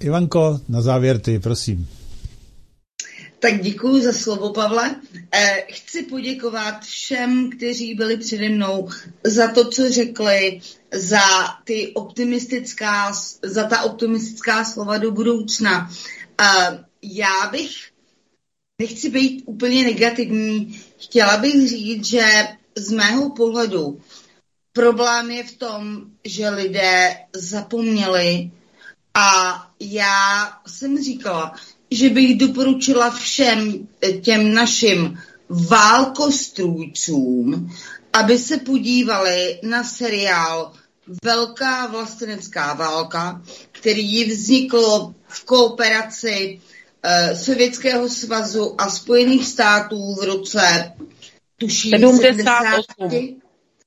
[0.01, 1.89] Ivanko, na závěr ty, prosím.
[3.41, 4.97] Tak děkuji za slovo, Pavle.
[5.33, 8.89] Eh, chci poděkovat všem, kteří byli přede mnou
[9.25, 10.61] za to, co řekli,
[10.93, 11.21] za,
[11.65, 13.13] ty optimistická,
[13.43, 15.91] za ta optimistická slova do budoucna.
[16.41, 17.91] Eh, já bych,
[18.81, 24.01] nechci být úplně negativní, chtěla bych říct, že z mého pohledu
[24.73, 28.51] problém je v tom, že lidé zapomněli
[29.15, 31.55] a já jsem říkala,
[31.91, 33.89] že bych doporučila všem
[34.23, 35.19] těm našim
[35.51, 37.71] válkostrůjcům,
[38.13, 40.73] aby se podívali na seriál
[41.25, 43.43] Velká vlastenecká válka,
[43.73, 46.61] který vznikl v kooperaci
[47.05, 50.93] uh, Sovětského svazu a Spojených států v roce
[51.57, 53.41] tuším 78.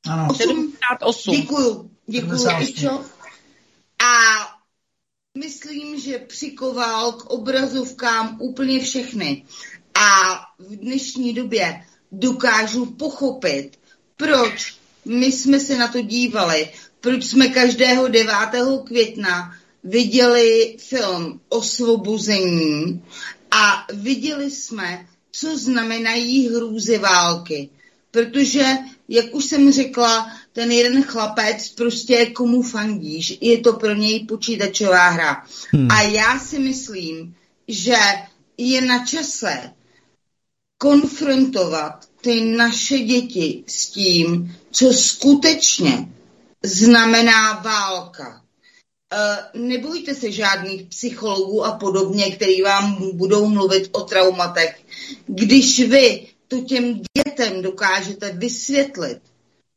[0.10, 0.34] Ano.
[0.34, 1.36] 78.
[1.36, 3.02] Děkuju, děkuju, Ičo.
[4.00, 4.53] A
[5.38, 9.46] myslím, že přikoval k obrazovkám úplně všechny.
[9.96, 13.72] A v dnešní době dokážu pochopit,
[14.18, 16.70] proč my jsme se na to dívali,
[17.02, 18.34] proč jsme každého 9.
[18.84, 23.04] května viděli film Osvobození
[23.52, 27.70] a viděli jsme, co znamenají hrůzy války.
[28.12, 28.66] Protože,
[29.10, 35.10] jak už jsem řekla, ten jeden chlapec prostě komu fandíš, je to pro něj počítačová
[35.10, 35.46] hra.
[35.72, 35.92] Hmm.
[35.92, 37.36] A já si myslím,
[37.68, 37.96] že
[38.58, 39.74] je na čase
[40.78, 46.10] konfrontovat ty naše děti s tím, co skutečně
[46.64, 48.42] znamená válka.
[49.14, 54.80] E, nebojte se žádných psychologů a podobně, který vám budou mluvit o traumatech.
[55.26, 59.20] Když vy to těm dětem dokážete vysvětlit,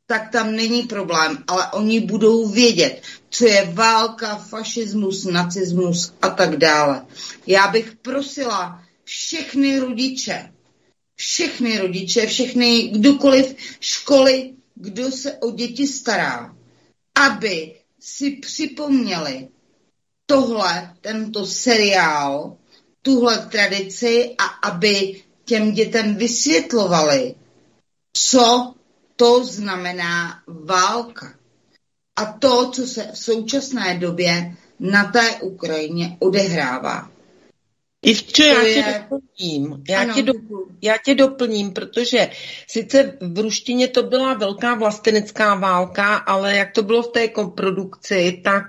[0.07, 6.57] tak tam není problém, ale oni budou vědět, co je válka, fašismus, nacismus a tak
[6.57, 7.07] dále.
[7.47, 10.53] Já bych prosila všechny rodiče,
[11.15, 16.57] všechny rodiče, všechny, kdokoliv, školy, kdo se o děti stará,
[17.15, 19.49] aby si připomněli
[20.27, 22.57] tohle, tento seriál,
[23.03, 27.35] tuhle tradici a aby těm dětem vysvětlovali,
[28.13, 28.75] co
[29.17, 31.35] to znamená válka.
[32.17, 37.11] A to, co se v současné době na té Ukrajině odehrává.
[38.03, 39.09] Ivčo, já je...
[39.37, 39.83] doplním.
[39.89, 40.15] Já, ano.
[40.15, 40.33] tě do,
[40.83, 42.31] já tě doplním, protože
[42.69, 48.41] sice v ruštině to byla velká vlastenecká válka, ale jak to bylo v té produkci,
[48.45, 48.65] tak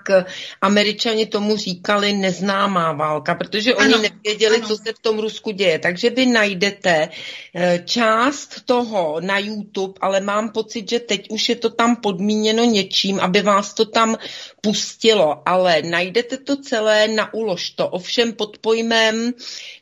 [0.61, 4.03] američani tomu říkali neznámá válka, protože oni ano.
[4.03, 4.67] nevěděli, ano.
[4.67, 5.79] co se v tom Rusku děje.
[5.79, 7.09] Takže vy najdete
[7.55, 12.63] eh, část toho na YouTube, ale mám pocit, že teď už je to tam podmíněno
[12.63, 14.17] něčím, aby vás to tam
[14.61, 19.33] pustilo, ale najdete to celé na ulož to, ovšem pod pojmem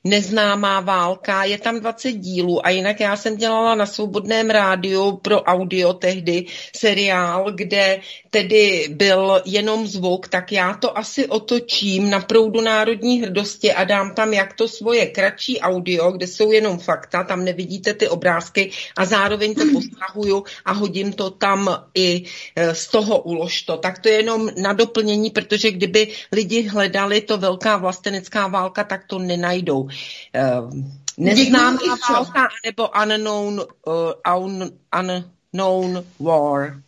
[0.05, 5.41] neznámá válka, je tam 20 dílů a jinak já jsem dělala na svobodném rádiu pro
[5.41, 6.45] audio tehdy
[6.75, 7.99] seriál, kde
[8.29, 14.13] tedy byl jenom zvuk, tak já to asi otočím na proudu národní hrdosti a dám
[14.13, 19.05] tam jak to svoje kratší audio, kde jsou jenom fakta, tam nevidíte ty obrázky a
[19.05, 22.23] zároveň to postahuju a hodím to tam i
[22.55, 23.77] e, z toho uložto.
[23.77, 29.01] Tak to je jenom na doplnění, protože kdyby lidi hledali to velká vlastenecká válka, tak
[29.07, 29.87] to nenajdou.
[30.35, 30.73] Uh,
[31.17, 36.81] neznámá válka nebo unknown, uh, unknown war.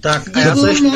[0.00, 0.90] Tak a já se ještě...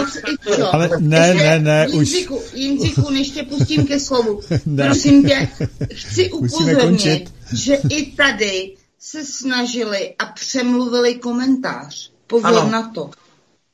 [0.73, 2.27] Ale ne, ne, ne, už...
[2.55, 4.41] Jindřichu, než tě pustím ke slovu.
[4.67, 4.85] ne.
[4.85, 5.49] Prosím tě,
[5.95, 12.11] chci upozornit, že i tady se snažili a přemluvili komentář.
[12.27, 12.71] Pozor ano.
[12.71, 13.11] na to.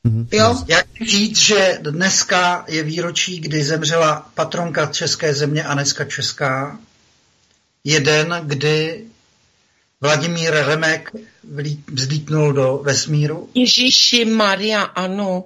[0.03, 0.27] Mhm.
[0.31, 0.63] Jo?
[0.67, 6.79] Já chci říct, že dneska je výročí, kdy zemřela patronka České země Aneska Česká.
[7.83, 9.05] Jeden, kdy
[10.01, 11.11] Vladimír Remek
[11.87, 13.49] vzlítnul do vesmíru.
[13.53, 15.43] Ježíši Maria, ano.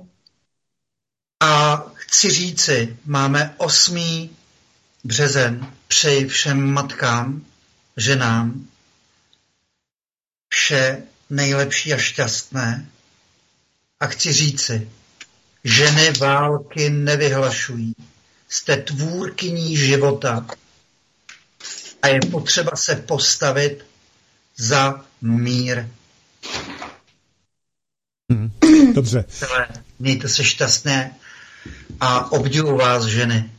[1.43, 4.29] A chci říci, máme 8.
[5.03, 5.73] březen.
[5.87, 7.45] Přeji všem matkám,
[7.97, 8.67] ženám
[10.49, 12.89] vše nejlepší a šťastné.
[13.99, 14.89] A chci říci,
[15.63, 17.93] ženy války nevyhlašují.
[18.49, 20.45] Jste tvůrkyní života
[22.01, 23.85] a je potřeba se postavit
[24.57, 25.87] za mír.
[28.31, 28.51] Hmm.
[28.93, 29.25] Dobře.
[29.99, 31.15] Mějte se šťastné
[31.99, 33.51] a obdivu vás ženy.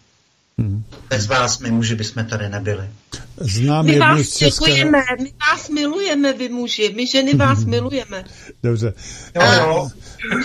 [0.59, 0.85] Hmm.
[1.11, 2.91] Bez vás my muži bychom tady nebyli.
[3.37, 8.25] Znám my vás děkujeme, my vás milujeme, vy muži, my ženy vás milujeme.
[8.63, 8.95] Dobře.
[9.35, 9.89] Jo, jo.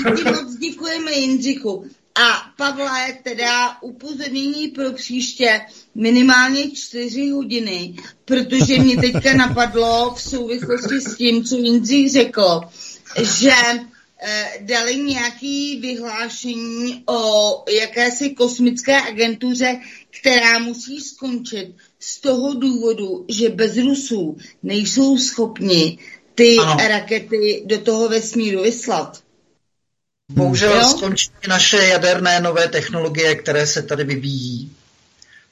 [0.03, 1.86] My moc děkujeme Jindřichu.
[2.15, 5.61] A Pavle, teda upozornění pro příště
[5.95, 7.95] minimálně čtyři hodiny,
[8.26, 12.61] protože mě teďka napadlo v souvislosti s tím, co Jindřich řekl,
[13.40, 13.52] že
[14.22, 19.80] eh, dali nějaké vyhlášení o jakési kosmické agentuře,
[20.19, 25.98] která musí skončit z toho důvodu, že bez Rusů nejsou schopni
[26.35, 26.77] ty ano.
[26.88, 29.23] rakety do toho vesmíru vyslat.
[30.34, 30.88] Bohužel jo?
[30.97, 34.76] skončí naše jaderné nové technologie, které se tady vyvíjí.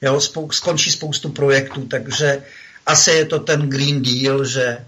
[0.02, 2.42] Jo, spou- skončí spoustu projektů, takže
[2.86, 4.84] asi je to ten Green Deal, že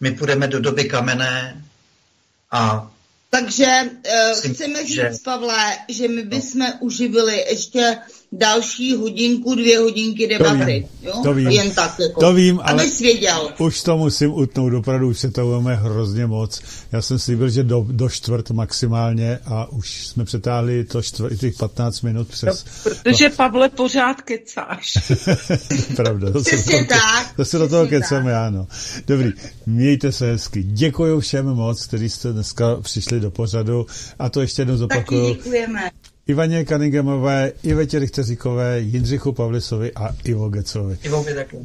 [0.00, 1.64] My půjdeme do doby kamenné
[2.50, 2.90] a
[3.30, 5.12] takže uh, chceme říct, že...
[5.24, 6.72] Pavle, že my bychom no.
[6.80, 7.98] uživili ještě
[8.38, 10.58] další hodinku, dvě hodinky debaty.
[10.58, 11.20] To vím, jo?
[11.22, 13.50] To vím, Jen tak, jako, to vím ale věděl.
[13.58, 16.60] už to musím utnout, opravdu už se to máme hrozně moc.
[16.92, 21.56] Já jsem slíbil, že do, do čtvrt maximálně a už jsme přetáhli to čtvrt, těch
[21.56, 22.64] 15 minut přes...
[22.64, 24.92] No, protože Pavle pořád kecáš.
[25.96, 27.00] Pravda, to se, do toho,
[27.36, 28.66] to se do toho kecáme, ano.
[29.06, 29.32] Dobrý,
[29.66, 30.62] mějte se hezky.
[30.62, 33.86] Děkuji všem moc, kteří jste dneska přišli do pořadu
[34.18, 35.28] a to ještě jednou zopakuju.
[35.28, 35.90] Taky děkujeme.
[36.26, 40.98] Ivaně Kaningemové, Ivetě Richteříkové, Jindřichu Pavlisovi a Ivo Gecovi.
[41.02, 41.56] Ivo taky.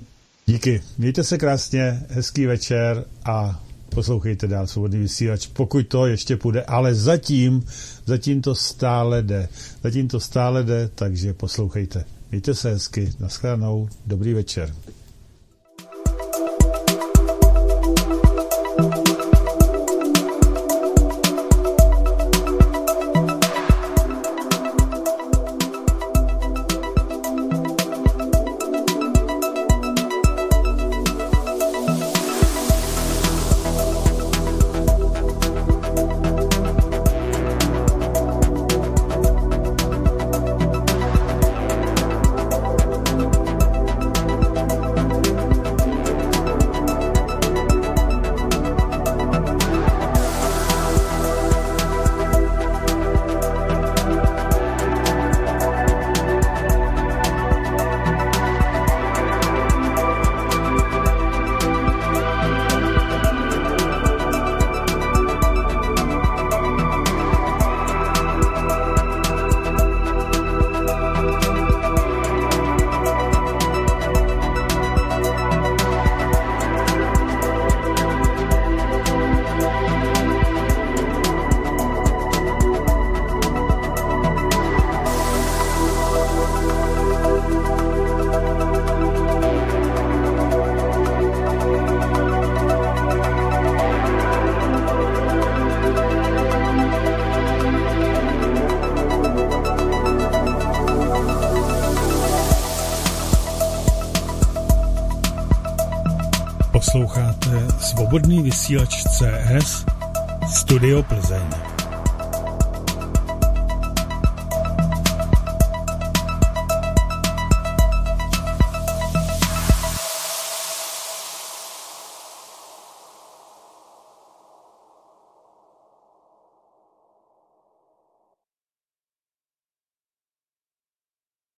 [0.46, 0.82] Díky.
[0.98, 6.96] Mějte se krásně, hezký večer a poslouchejte dál svobodný vysílač, pokud to ještě půjde, ale
[6.96, 7.66] zatím,
[8.06, 9.50] zatím to stále jde.
[9.84, 12.06] Zatím to stále jde, takže poslouchejte.
[12.32, 14.74] Mějte se hezky, naschledanou, dobrý večer.